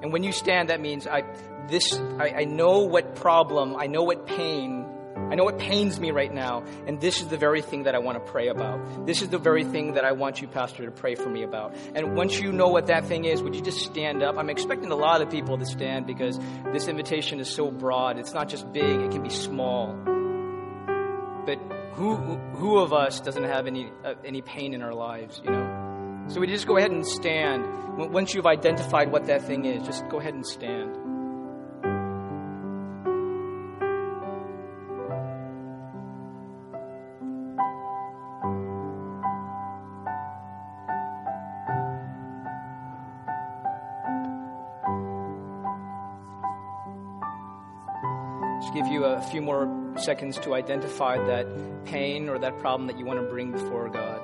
And 0.00 0.12
when 0.12 0.22
you 0.22 0.32
stand, 0.32 0.70
that 0.70 0.80
means 0.80 1.06
I 1.06 1.24
this 1.68 1.92
I, 2.18 2.28
I 2.30 2.44
know 2.44 2.80
what 2.80 3.16
problem, 3.16 3.76
I 3.76 3.88
know 3.88 4.04
what 4.04 4.26
pain, 4.26 4.81
I 5.30 5.34
know 5.34 5.48
it 5.48 5.58
pains 5.58 5.98
me 5.98 6.10
right 6.10 6.32
now, 6.32 6.64
and 6.86 7.00
this 7.00 7.20
is 7.20 7.28
the 7.28 7.36
very 7.38 7.62
thing 7.62 7.84
that 7.84 7.94
I 7.94 7.98
want 7.98 8.24
to 8.24 8.32
pray 8.32 8.48
about. 8.48 9.06
This 9.06 9.22
is 9.22 9.28
the 9.28 9.38
very 9.38 9.64
thing 9.64 9.94
that 9.94 10.04
I 10.04 10.12
want 10.12 10.42
you, 10.42 10.48
Pastor, 10.48 10.84
to 10.84 10.90
pray 10.90 11.14
for 11.14 11.28
me 11.28 11.42
about. 11.42 11.74
And 11.94 12.16
once 12.16 12.38
you 12.38 12.52
know 12.52 12.68
what 12.68 12.86
that 12.88 13.06
thing 13.06 13.24
is, 13.24 13.42
would 13.42 13.54
you 13.54 13.62
just 13.62 13.80
stand 13.80 14.22
up? 14.22 14.36
I'm 14.36 14.50
expecting 14.50 14.90
a 14.90 14.96
lot 14.96 15.22
of 15.22 15.30
people 15.30 15.56
to 15.58 15.64
stand 15.64 16.06
because 16.06 16.38
this 16.72 16.88
invitation 16.88 17.40
is 17.40 17.48
so 17.48 17.70
broad. 17.70 18.18
It's 18.18 18.34
not 18.34 18.48
just 18.48 18.70
big, 18.72 19.00
it 19.00 19.10
can 19.10 19.22
be 19.22 19.30
small. 19.30 19.94
But 21.46 21.58
who 21.94 22.16
who 22.16 22.78
of 22.78 22.92
us 22.92 23.20
doesn't 23.20 23.44
have 23.44 23.66
any 23.66 23.90
uh, 24.04 24.14
any 24.24 24.42
pain 24.42 24.74
in 24.74 24.82
our 24.82 24.94
lives, 24.94 25.40
you 25.44 25.50
know? 25.50 26.24
So 26.28 26.40
we 26.40 26.46
just 26.46 26.66
go 26.66 26.76
ahead 26.76 26.90
and 26.90 27.06
stand. 27.06 27.66
Once 28.12 28.32
you've 28.34 28.46
identified 28.46 29.10
what 29.10 29.26
that 29.26 29.42
thing 29.42 29.64
is, 29.64 29.84
just 29.84 30.08
go 30.08 30.20
ahead 30.20 30.34
and 30.34 30.46
stand. 30.46 31.11
Few 49.22 49.42
more 49.42 49.92
seconds 49.96 50.38
to 50.38 50.54
identify 50.54 51.18
that 51.26 51.46
pain 51.84 52.28
or 52.28 52.38
that 52.38 52.58
problem 52.58 52.86
that 52.86 52.98
you 52.98 53.04
want 53.04 53.20
to 53.20 53.26
bring 53.26 53.52
before 53.52 53.88
God. 53.88 54.21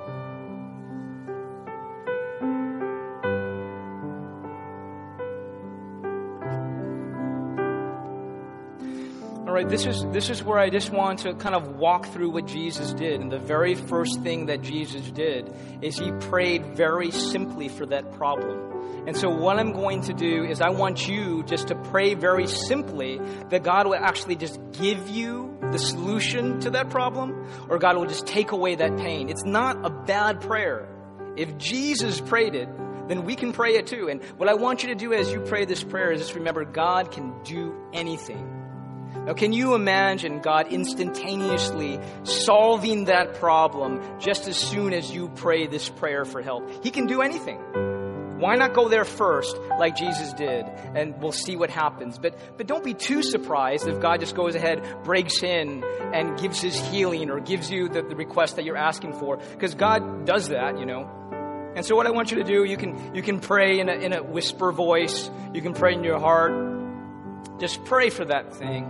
All 9.49 9.55
right, 9.55 9.66
this 9.66 9.86
is 9.86 10.05
this 10.12 10.28
is 10.28 10.42
where 10.42 10.59
I 10.59 10.68
just 10.68 10.90
want 10.90 11.20
to 11.20 11.32
kind 11.32 11.55
of 11.55 11.76
walk 11.76 12.05
through 12.09 12.28
what 12.28 12.44
Jesus 12.44 12.92
did. 12.92 13.22
And 13.22 13.32
the 13.32 13.38
very 13.38 13.74
first 13.74 14.20
thing 14.20 14.44
that 14.44 14.61
Jesus 14.61 15.11
did 15.11 15.51
is 15.80 15.99
he 15.99 16.12
prayed 16.28 16.76
very 16.76 17.11
simply 17.11 17.70
for 17.70 17.86
that 17.86 18.12
problem. 18.12 19.07
And 19.07 19.16
so, 19.16 19.30
what 19.30 19.59
I'm 19.59 19.72
going 19.72 20.03
to 20.03 20.12
do 20.12 20.44
is, 20.44 20.61
I 20.61 20.68
want 20.68 21.09
you 21.09 21.44
just 21.44 21.68
to 21.68 21.74
pray 21.74 22.12
very 22.12 22.46
simply 22.46 23.22
that 23.49 23.62
God 23.62 23.86
will 23.86 23.94
actually 23.94 24.36
just 24.36 24.61
give 24.72 25.09
you 25.09 25.59
the 25.72 25.78
solution 25.78 26.61
to 26.61 26.70
that 26.72 26.90
problem, 26.90 27.49
or 27.70 27.78
God 27.78 27.96
will 27.96 28.05
just 28.05 28.26
take 28.26 28.53
away 28.53 28.74
that 28.74 28.99
pain. 28.99 29.30
It's 29.30 29.46
not 29.46 29.82
a 29.82 29.88
bad 29.88 30.42
prayer. 30.42 30.86
If 31.38 31.57
Jesus 31.57 32.20
prayed 32.20 32.55
it, 32.55 32.68
then 33.09 33.24
we 33.24 33.34
can 33.34 33.55
pray 33.55 33.76
it 33.76 33.86
too. 33.86 34.09
And 34.11 34.22
what 34.36 34.51
I 34.51 34.55
want 34.55 34.82
you 34.82 34.90
to 34.90 34.94
do 34.94 35.14
as 35.14 35.32
you 35.32 35.40
pray 35.40 35.64
this 35.64 35.82
prayer 35.82 36.12
is 36.12 36.20
just 36.20 36.34
remember 36.34 36.66
God 36.66 37.11
can 37.11 37.42
do 37.44 37.74
anything. 37.94 38.47
Now, 39.14 39.34
can 39.34 39.52
you 39.52 39.74
imagine 39.74 40.40
God 40.40 40.72
instantaneously 40.72 42.00
solving 42.24 43.06
that 43.06 43.34
problem 43.34 44.00
just 44.20 44.48
as 44.48 44.56
soon 44.56 44.92
as 44.92 45.11
you 45.11 45.28
pray 45.28 45.66
this 45.66 45.88
prayer 45.88 46.24
for 46.24 46.42
help? 46.42 46.84
He 46.84 46.90
can 46.90 47.06
do 47.06 47.22
anything. 47.22 47.61
Why 48.38 48.54
not 48.54 48.72
go 48.72 48.88
there 48.88 49.04
first, 49.04 49.59
like 49.80 49.96
Jesus 49.96 50.32
did, 50.32 50.64
and 50.64 51.20
we'll 51.20 51.32
see 51.32 51.56
what 51.56 51.70
happens? 51.70 52.18
But, 52.18 52.38
but 52.56 52.68
don't 52.68 52.84
be 52.84 52.94
too 52.94 53.24
surprised 53.24 53.88
if 53.88 54.00
God 54.00 54.20
just 54.20 54.36
goes 54.36 54.54
ahead, 54.54 54.80
breaks 55.02 55.42
in, 55.42 55.82
and 56.14 56.38
gives 56.38 56.61
his 56.61 56.78
healing 56.88 57.30
or 57.30 57.40
gives 57.40 57.68
you 57.68 57.88
the, 57.88 58.02
the 58.02 58.14
request 58.14 58.54
that 58.54 58.64
you're 58.64 58.76
asking 58.76 59.14
for, 59.14 59.38
because 59.38 59.74
God 59.74 60.24
does 60.24 60.50
that, 60.50 60.78
you 60.78 60.86
know. 60.86 61.11
And 61.74 61.84
so, 61.84 61.96
what 61.96 62.06
I 62.06 62.11
want 62.11 62.30
you 62.30 62.36
to 62.38 62.44
do, 62.44 62.62
you 62.64 62.76
can, 62.76 63.12
you 63.14 63.22
can 63.22 63.40
pray 63.40 63.80
in 63.80 63.88
a, 63.88 63.92
in 63.92 64.12
a 64.12 64.22
whisper 64.22 64.70
voice, 64.70 65.28
you 65.52 65.61
can 65.61 65.74
pray 65.74 65.94
in 65.94 66.04
your 66.04 66.20
heart. 66.20 66.77
Just 67.59 67.84
pray 67.84 68.11
for 68.11 68.24
that 68.24 68.54
thing. 68.54 68.84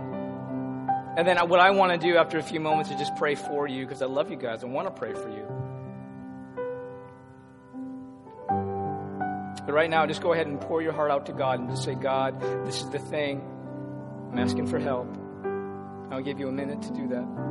And 1.17 1.27
then, 1.27 1.37
what 1.49 1.59
I 1.59 1.71
want 1.71 1.91
to 1.91 1.97
do 1.97 2.17
after 2.17 2.37
a 2.37 2.43
few 2.43 2.59
moments 2.59 2.91
is 2.91 2.97
just 2.97 3.15
pray 3.15 3.35
for 3.35 3.67
you, 3.67 3.85
because 3.85 4.01
I 4.01 4.05
love 4.05 4.29
you 4.29 4.37
guys. 4.37 4.63
I 4.63 4.67
want 4.67 4.87
to 4.87 4.91
pray 4.91 5.13
for 5.13 5.29
you. 5.29 5.45
But 9.65 9.73
right 9.73 9.89
now, 9.89 10.05
just 10.05 10.21
go 10.21 10.33
ahead 10.33 10.47
and 10.47 10.61
pour 10.61 10.81
your 10.81 10.93
heart 10.93 11.11
out 11.11 11.25
to 11.25 11.33
God 11.33 11.59
and 11.59 11.69
just 11.69 11.83
say, 11.83 11.95
God, 11.95 12.39
this 12.65 12.81
is 12.81 12.89
the 12.89 12.99
thing. 12.99 13.41
I'm 14.31 14.39
asking 14.39 14.67
for 14.67 14.79
help. 14.79 15.15
I'll 16.11 16.21
give 16.21 16.39
you 16.39 16.47
a 16.47 16.51
minute 16.51 16.81
to 16.83 16.93
do 16.93 17.07
that. 17.09 17.48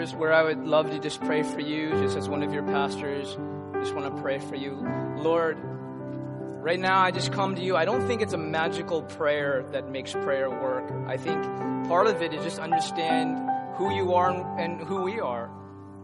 Where 0.00 0.32
I 0.32 0.42
would 0.42 0.66
love 0.66 0.90
to 0.92 0.98
just 0.98 1.20
pray 1.20 1.42
for 1.42 1.60
you, 1.60 1.90
just 1.90 2.16
as 2.16 2.26
one 2.26 2.42
of 2.42 2.54
your 2.54 2.62
pastors. 2.62 3.36
Just 3.74 3.94
want 3.94 4.16
to 4.16 4.22
pray 4.22 4.38
for 4.38 4.56
you. 4.56 4.82
Lord, 5.18 5.58
right 5.60 6.80
now 6.80 7.00
I 7.00 7.10
just 7.10 7.32
come 7.32 7.54
to 7.54 7.62
you. 7.62 7.76
I 7.76 7.84
don't 7.84 8.06
think 8.06 8.22
it's 8.22 8.32
a 8.32 8.38
magical 8.38 9.02
prayer 9.02 9.66
that 9.72 9.90
makes 9.90 10.12
prayer 10.12 10.48
work. 10.48 10.90
I 11.06 11.18
think 11.18 11.42
part 11.86 12.06
of 12.06 12.22
it 12.22 12.32
is 12.32 12.42
just 12.42 12.58
understand 12.58 13.46
who 13.76 13.94
you 13.94 14.14
are 14.14 14.30
and 14.58 14.80
who 14.80 15.02
we 15.02 15.20
are. 15.20 15.50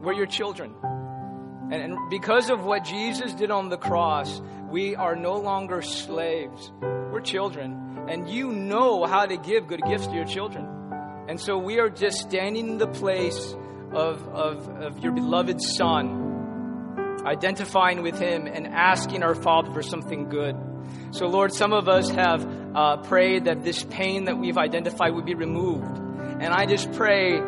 We're 0.03 0.13
your 0.13 0.27
children. 0.27 0.75
And 1.71 1.97
because 2.11 2.51
of 2.51 2.67
what 2.67 2.85
Jesus 2.85 3.33
did 3.33 3.51
on 3.51 3.71
the 3.71 3.79
cross, 3.79 4.43
we 4.69 4.95
are 4.95 5.17
no 5.17 5.39
longer 5.39 5.81
slaves. 5.81 6.71
We're 6.83 7.23
children. 7.23 8.05
And 8.11 8.29
you 8.29 8.53
know 8.53 9.07
how 9.07 9.25
to 9.25 9.39
give 9.39 9.67
good 9.69 9.81
gifts 9.83 10.07
to 10.09 10.15
your 10.15 10.27
children. 10.27 10.69
And 11.29 11.41
so 11.41 11.57
we 11.57 11.81
are 11.81 11.89
just 11.89 12.19
standing 12.19 12.69
in 12.69 12.79
the 12.79 12.87
place 12.87 13.57
of, 13.97 14.29
of, 14.29 14.69
of 14.83 14.99
your 14.99 15.13
beloved 15.13 15.61
Son, 15.63 17.23
identifying 17.25 18.03
with 18.03 18.19
Him 18.19 18.47
and 18.47 18.67
asking 18.67 19.23
our 19.23 19.35
Father 19.35 19.73
for 19.73 19.83
something 19.83 20.29
good. 20.29 20.55
So, 21.13 21.27
Lord, 21.27 21.53
some 21.53 21.73
of 21.73 21.89
us 21.89 22.11
have 22.11 22.47
uh, 22.77 22.99
prayed 22.99 23.47
that 23.47 23.65
this 23.65 23.85
pain 23.85 24.27
that 24.27 24.39
we've 24.39 24.59
identified 24.59 25.15
would 25.15 25.25
be 25.25 25.35
removed. 25.35 25.97
And 25.97 26.53
I 26.53 26.67
just 26.67 26.93
pray 26.93 27.41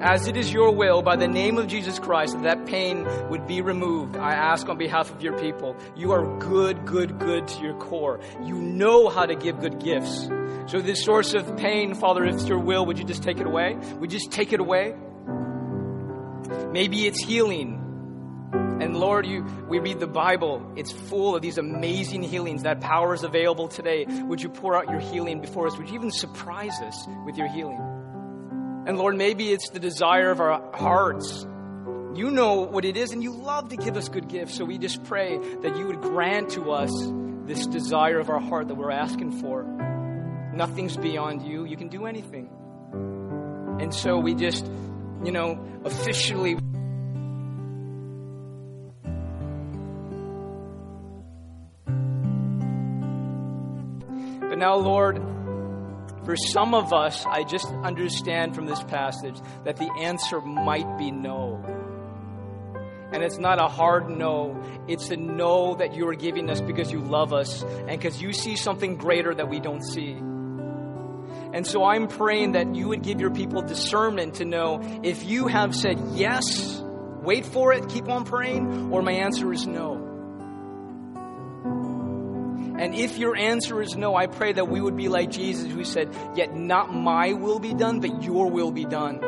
as 0.00 0.26
it 0.26 0.36
is 0.36 0.52
your 0.52 0.72
will, 0.74 1.00
by 1.00 1.16
the 1.16 1.28
name 1.28 1.56
of 1.56 1.68
Jesus 1.68 1.98
Christ, 1.98 2.34
that, 2.34 2.42
that 2.42 2.66
pain 2.66 3.06
would 3.30 3.46
be 3.46 3.62
removed. 3.62 4.16
I 4.16 4.34
ask 4.34 4.68
on 4.68 4.76
behalf 4.76 5.10
of 5.10 5.22
your 5.22 5.38
people. 5.38 5.74
You 5.96 6.12
are 6.12 6.38
good, 6.38 6.84
good, 6.84 7.18
good 7.18 7.48
to 7.48 7.62
your 7.62 7.78
core. 7.78 8.20
You 8.42 8.56
know 8.56 9.08
how 9.08 9.24
to 9.24 9.34
give 9.34 9.60
good 9.60 9.78
gifts. 9.78 10.28
So, 10.66 10.80
this 10.80 11.02
source 11.04 11.32
of 11.32 11.56
pain, 11.56 11.94
Father, 11.94 12.24
if 12.24 12.34
it's 12.34 12.48
your 12.48 12.58
will, 12.58 12.84
would 12.86 12.98
you 12.98 13.04
just 13.04 13.22
take 13.22 13.38
it 13.38 13.46
away? 13.46 13.76
Would 14.00 14.12
you 14.12 14.18
just 14.18 14.32
take 14.32 14.52
it 14.52 14.60
away? 14.60 14.94
Maybe 16.72 17.06
it's 17.06 17.22
healing. 17.22 17.82
And 18.80 18.96
Lord, 18.96 19.26
you, 19.26 19.42
we 19.68 19.78
read 19.78 20.00
the 20.00 20.06
Bible. 20.06 20.72
It's 20.76 20.92
full 20.92 21.34
of 21.34 21.42
these 21.42 21.58
amazing 21.58 22.22
healings. 22.22 22.62
That 22.64 22.80
power 22.80 23.14
is 23.14 23.22
available 23.22 23.68
today. 23.68 24.04
Would 24.04 24.42
you 24.42 24.48
pour 24.48 24.76
out 24.76 24.90
your 24.90 25.00
healing 25.00 25.40
before 25.40 25.66
us? 25.66 25.76
Would 25.78 25.88
you 25.88 25.94
even 25.94 26.10
surprise 26.10 26.78
us 26.80 27.06
with 27.24 27.36
your 27.36 27.48
healing? 27.48 27.80
And 28.86 28.98
Lord, 28.98 29.16
maybe 29.16 29.52
it's 29.52 29.70
the 29.70 29.80
desire 29.80 30.30
of 30.30 30.40
our 30.40 30.62
hearts. 30.74 31.46
You 32.14 32.30
know 32.30 32.60
what 32.60 32.84
it 32.84 32.96
is, 32.96 33.12
and 33.12 33.22
you 33.22 33.32
love 33.32 33.70
to 33.70 33.76
give 33.76 33.96
us 33.96 34.08
good 34.08 34.28
gifts. 34.28 34.54
So 34.54 34.64
we 34.64 34.78
just 34.78 35.02
pray 35.04 35.38
that 35.62 35.76
you 35.76 35.86
would 35.86 36.00
grant 36.00 36.50
to 36.50 36.72
us 36.72 36.92
this 37.46 37.66
desire 37.66 38.18
of 38.18 38.30
our 38.30 38.40
heart 38.40 38.68
that 38.68 38.74
we're 38.74 38.90
asking 38.90 39.40
for. 39.40 39.64
Nothing's 40.54 40.96
beyond 40.96 41.42
you. 41.42 41.64
You 41.64 41.76
can 41.76 41.88
do 41.88 42.06
anything. 42.06 42.48
And 43.80 43.92
so 43.92 44.18
we 44.18 44.34
just, 44.34 44.64
you 45.26 45.32
know, 45.32 45.58
officially. 45.84 46.54
But 54.40 54.58
now, 54.58 54.76
Lord, 54.76 55.16
for 56.24 56.36
some 56.36 56.74
of 56.74 56.92
us, 56.92 57.26
I 57.26 57.42
just 57.42 57.66
understand 57.66 58.54
from 58.54 58.66
this 58.66 58.80
passage 58.84 59.36
that 59.64 59.78
the 59.78 59.90
answer 60.00 60.40
might 60.40 60.96
be 60.96 61.10
no. 61.10 61.60
And 63.12 63.24
it's 63.24 63.38
not 63.38 63.60
a 63.60 63.66
hard 63.66 64.08
no, 64.08 64.62
it's 64.86 65.10
a 65.10 65.16
no 65.16 65.74
that 65.74 65.96
you 65.96 66.06
are 66.06 66.14
giving 66.14 66.48
us 66.48 66.60
because 66.60 66.92
you 66.92 67.00
love 67.00 67.32
us 67.32 67.64
and 67.64 67.88
because 67.88 68.22
you 68.22 68.32
see 68.32 68.54
something 68.54 68.94
greater 68.96 69.34
that 69.34 69.48
we 69.48 69.58
don't 69.58 69.82
see. 69.82 70.20
And 71.56 71.66
so 71.66 71.84
I'm 71.84 72.06
praying 72.06 72.52
that 72.52 72.74
you 72.74 72.88
would 72.88 73.02
give 73.02 73.18
your 73.18 73.30
people 73.30 73.62
discernment 73.62 74.34
to 74.34 74.44
know 74.44 75.00
if 75.02 75.24
you 75.24 75.46
have 75.46 75.74
said 75.74 75.98
yes, 76.12 76.82
wait 77.22 77.46
for 77.46 77.72
it, 77.72 77.88
keep 77.88 78.10
on 78.10 78.26
praying, 78.26 78.92
or 78.92 79.00
my 79.00 79.12
answer 79.12 79.50
is 79.54 79.66
no. 79.66 79.94
And 82.78 82.94
if 82.94 83.16
your 83.16 83.34
answer 83.34 83.80
is 83.80 83.96
no, 83.96 84.14
I 84.14 84.26
pray 84.26 84.52
that 84.52 84.68
we 84.68 84.82
would 84.82 84.98
be 84.98 85.08
like 85.08 85.30
Jesus 85.30 85.72
who 85.72 85.82
said, 85.82 86.14
Yet 86.34 86.54
not 86.54 86.92
my 86.92 87.32
will 87.32 87.58
be 87.58 87.72
done, 87.72 88.00
but 88.00 88.22
your 88.22 88.50
will 88.50 88.70
be 88.70 88.84
done. 88.84 89.20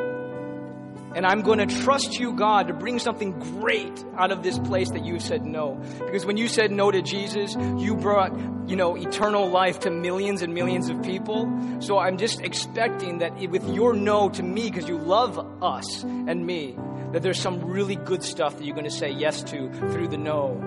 And 1.15 1.27
I'm 1.27 1.43
going 1.43 1.59
to 1.59 1.83
trust 1.83 2.19
you, 2.21 2.33
God, 2.33 2.69
to 2.69 2.75
bring 2.75 2.99
something 2.99 3.39
great 3.39 4.05
out 4.17 4.31
of 4.31 4.43
this 4.43 4.59
place 4.59 4.91
that 4.91 5.05
you 5.05 5.19
said 5.19 5.45
no. 5.45 5.81
Because 5.99 6.27
when 6.27 6.37
you 6.37 6.49
said 6.49 6.71
no 6.71 6.91
to 6.91 7.03
Jesus, 7.03 7.57
you 7.79 7.97
brought, 7.97 8.33
you 8.69 8.77
know, 8.77 8.97
eternal 8.97 9.49
life 9.49 9.81
to 9.81 9.91
millions 9.91 10.43
and 10.43 10.53
millions 10.55 10.91
of 10.91 11.03
people. 11.03 11.51
So 11.81 11.99
I'm 11.99 12.19
just 12.19 12.41
expecting 12.41 13.19
that 13.19 13.39
with 13.51 13.69
your 13.75 13.95
no 13.95 14.29
to 14.29 14.43
me, 14.43 14.71
because 14.71 14.89
you 14.89 14.99
love 14.99 15.39
us 15.63 16.03
and 16.03 16.47
me, 16.47 16.77
that 17.13 17.23
there's 17.23 17.41
some 17.41 17.65
really 17.65 17.97
good 17.97 18.23
stuff 18.23 18.59
that 18.59 18.65
you're 18.65 18.77
going 18.77 18.85
to 18.85 18.91
say 18.91 19.11
yes 19.11 19.43
to 19.45 19.73
through 19.73 20.09
the 20.09 20.19
no. 20.19 20.63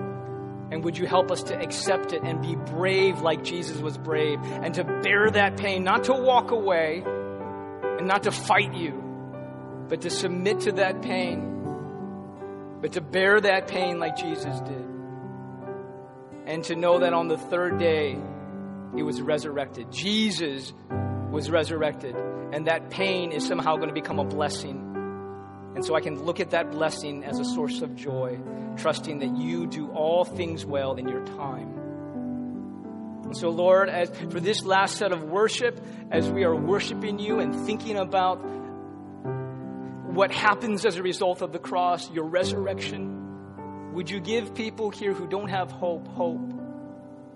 And 0.72 0.82
would 0.84 0.96
you 0.98 1.06
help 1.06 1.30
us 1.30 1.44
to 1.44 1.58
accept 1.58 2.12
it 2.12 2.22
and 2.22 2.40
be 2.40 2.56
brave 2.56 3.20
like 3.20 3.44
Jesus 3.44 3.78
was 3.78 3.98
brave 3.98 4.38
and 4.42 4.74
to 4.74 4.84
bear 4.84 5.30
that 5.30 5.56
pain, 5.56 5.84
not 5.84 6.04
to 6.04 6.14
walk 6.14 6.50
away 6.50 7.02
and 7.04 8.06
not 8.08 8.22
to 8.22 8.32
fight 8.32 8.74
you, 8.74 8.98
but 9.92 10.00
to 10.00 10.08
submit 10.08 10.60
to 10.60 10.72
that 10.72 11.02
pain, 11.02 12.78
but 12.80 12.92
to 12.92 13.02
bear 13.02 13.38
that 13.38 13.68
pain 13.68 13.98
like 13.98 14.16
Jesus 14.16 14.58
did. 14.60 14.86
And 16.46 16.64
to 16.64 16.74
know 16.74 17.00
that 17.00 17.12
on 17.12 17.28
the 17.28 17.36
third 17.36 17.78
day, 17.78 18.16
he 18.96 19.02
was 19.02 19.20
resurrected. 19.20 19.92
Jesus 19.92 20.72
was 21.30 21.50
resurrected. 21.50 22.16
And 22.54 22.68
that 22.68 22.88
pain 22.88 23.32
is 23.32 23.46
somehow 23.46 23.76
going 23.76 23.88
to 23.88 23.94
become 23.94 24.18
a 24.18 24.24
blessing. 24.24 24.78
And 25.74 25.84
so 25.84 25.94
I 25.94 26.00
can 26.00 26.24
look 26.24 26.40
at 26.40 26.52
that 26.52 26.70
blessing 26.70 27.22
as 27.22 27.38
a 27.38 27.44
source 27.44 27.82
of 27.82 27.94
joy, 27.94 28.40
trusting 28.78 29.18
that 29.18 29.36
you 29.36 29.66
do 29.66 29.90
all 29.90 30.24
things 30.24 30.64
well 30.64 30.94
in 30.94 31.06
your 31.06 31.22
time. 31.26 31.68
And 33.24 33.36
so, 33.36 33.50
Lord, 33.50 33.90
as 33.90 34.08
for 34.08 34.40
this 34.40 34.64
last 34.64 34.96
set 34.96 35.12
of 35.12 35.24
worship, 35.24 35.84
as 36.10 36.30
we 36.30 36.44
are 36.44 36.56
worshiping 36.56 37.18
you 37.18 37.40
and 37.40 37.54
thinking 37.66 37.98
about 37.98 38.42
what 40.14 40.30
happens 40.30 40.84
as 40.84 40.96
a 40.96 41.02
result 41.02 41.40
of 41.40 41.52
the 41.52 41.58
cross, 41.58 42.10
your 42.10 42.24
resurrection, 42.24 43.92
would 43.94 44.10
you 44.10 44.20
give 44.20 44.54
people 44.54 44.90
here 44.90 45.14
who 45.14 45.26
don't 45.26 45.48
have 45.48 45.70
hope, 45.70 46.06
hope? 46.08 46.52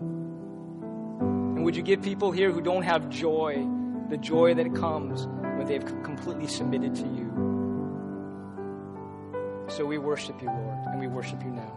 And 0.00 1.64
would 1.64 1.74
you 1.74 1.82
give 1.82 2.02
people 2.02 2.32
here 2.32 2.50
who 2.52 2.60
don't 2.60 2.82
have 2.82 3.08
joy, 3.08 3.66
the 4.10 4.18
joy 4.18 4.54
that 4.54 4.74
comes 4.74 5.26
when 5.26 5.66
they've 5.66 5.84
completely 6.02 6.48
submitted 6.48 6.94
to 6.96 7.06
you? 7.06 7.32
So 9.68 9.86
we 9.86 9.96
worship 9.96 10.40
you, 10.42 10.48
Lord, 10.48 10.78
and 10.86 11.00
we 11.00 11.08
worship 11.08 11.42
you 11.42 11.50
now. 11.50 11.75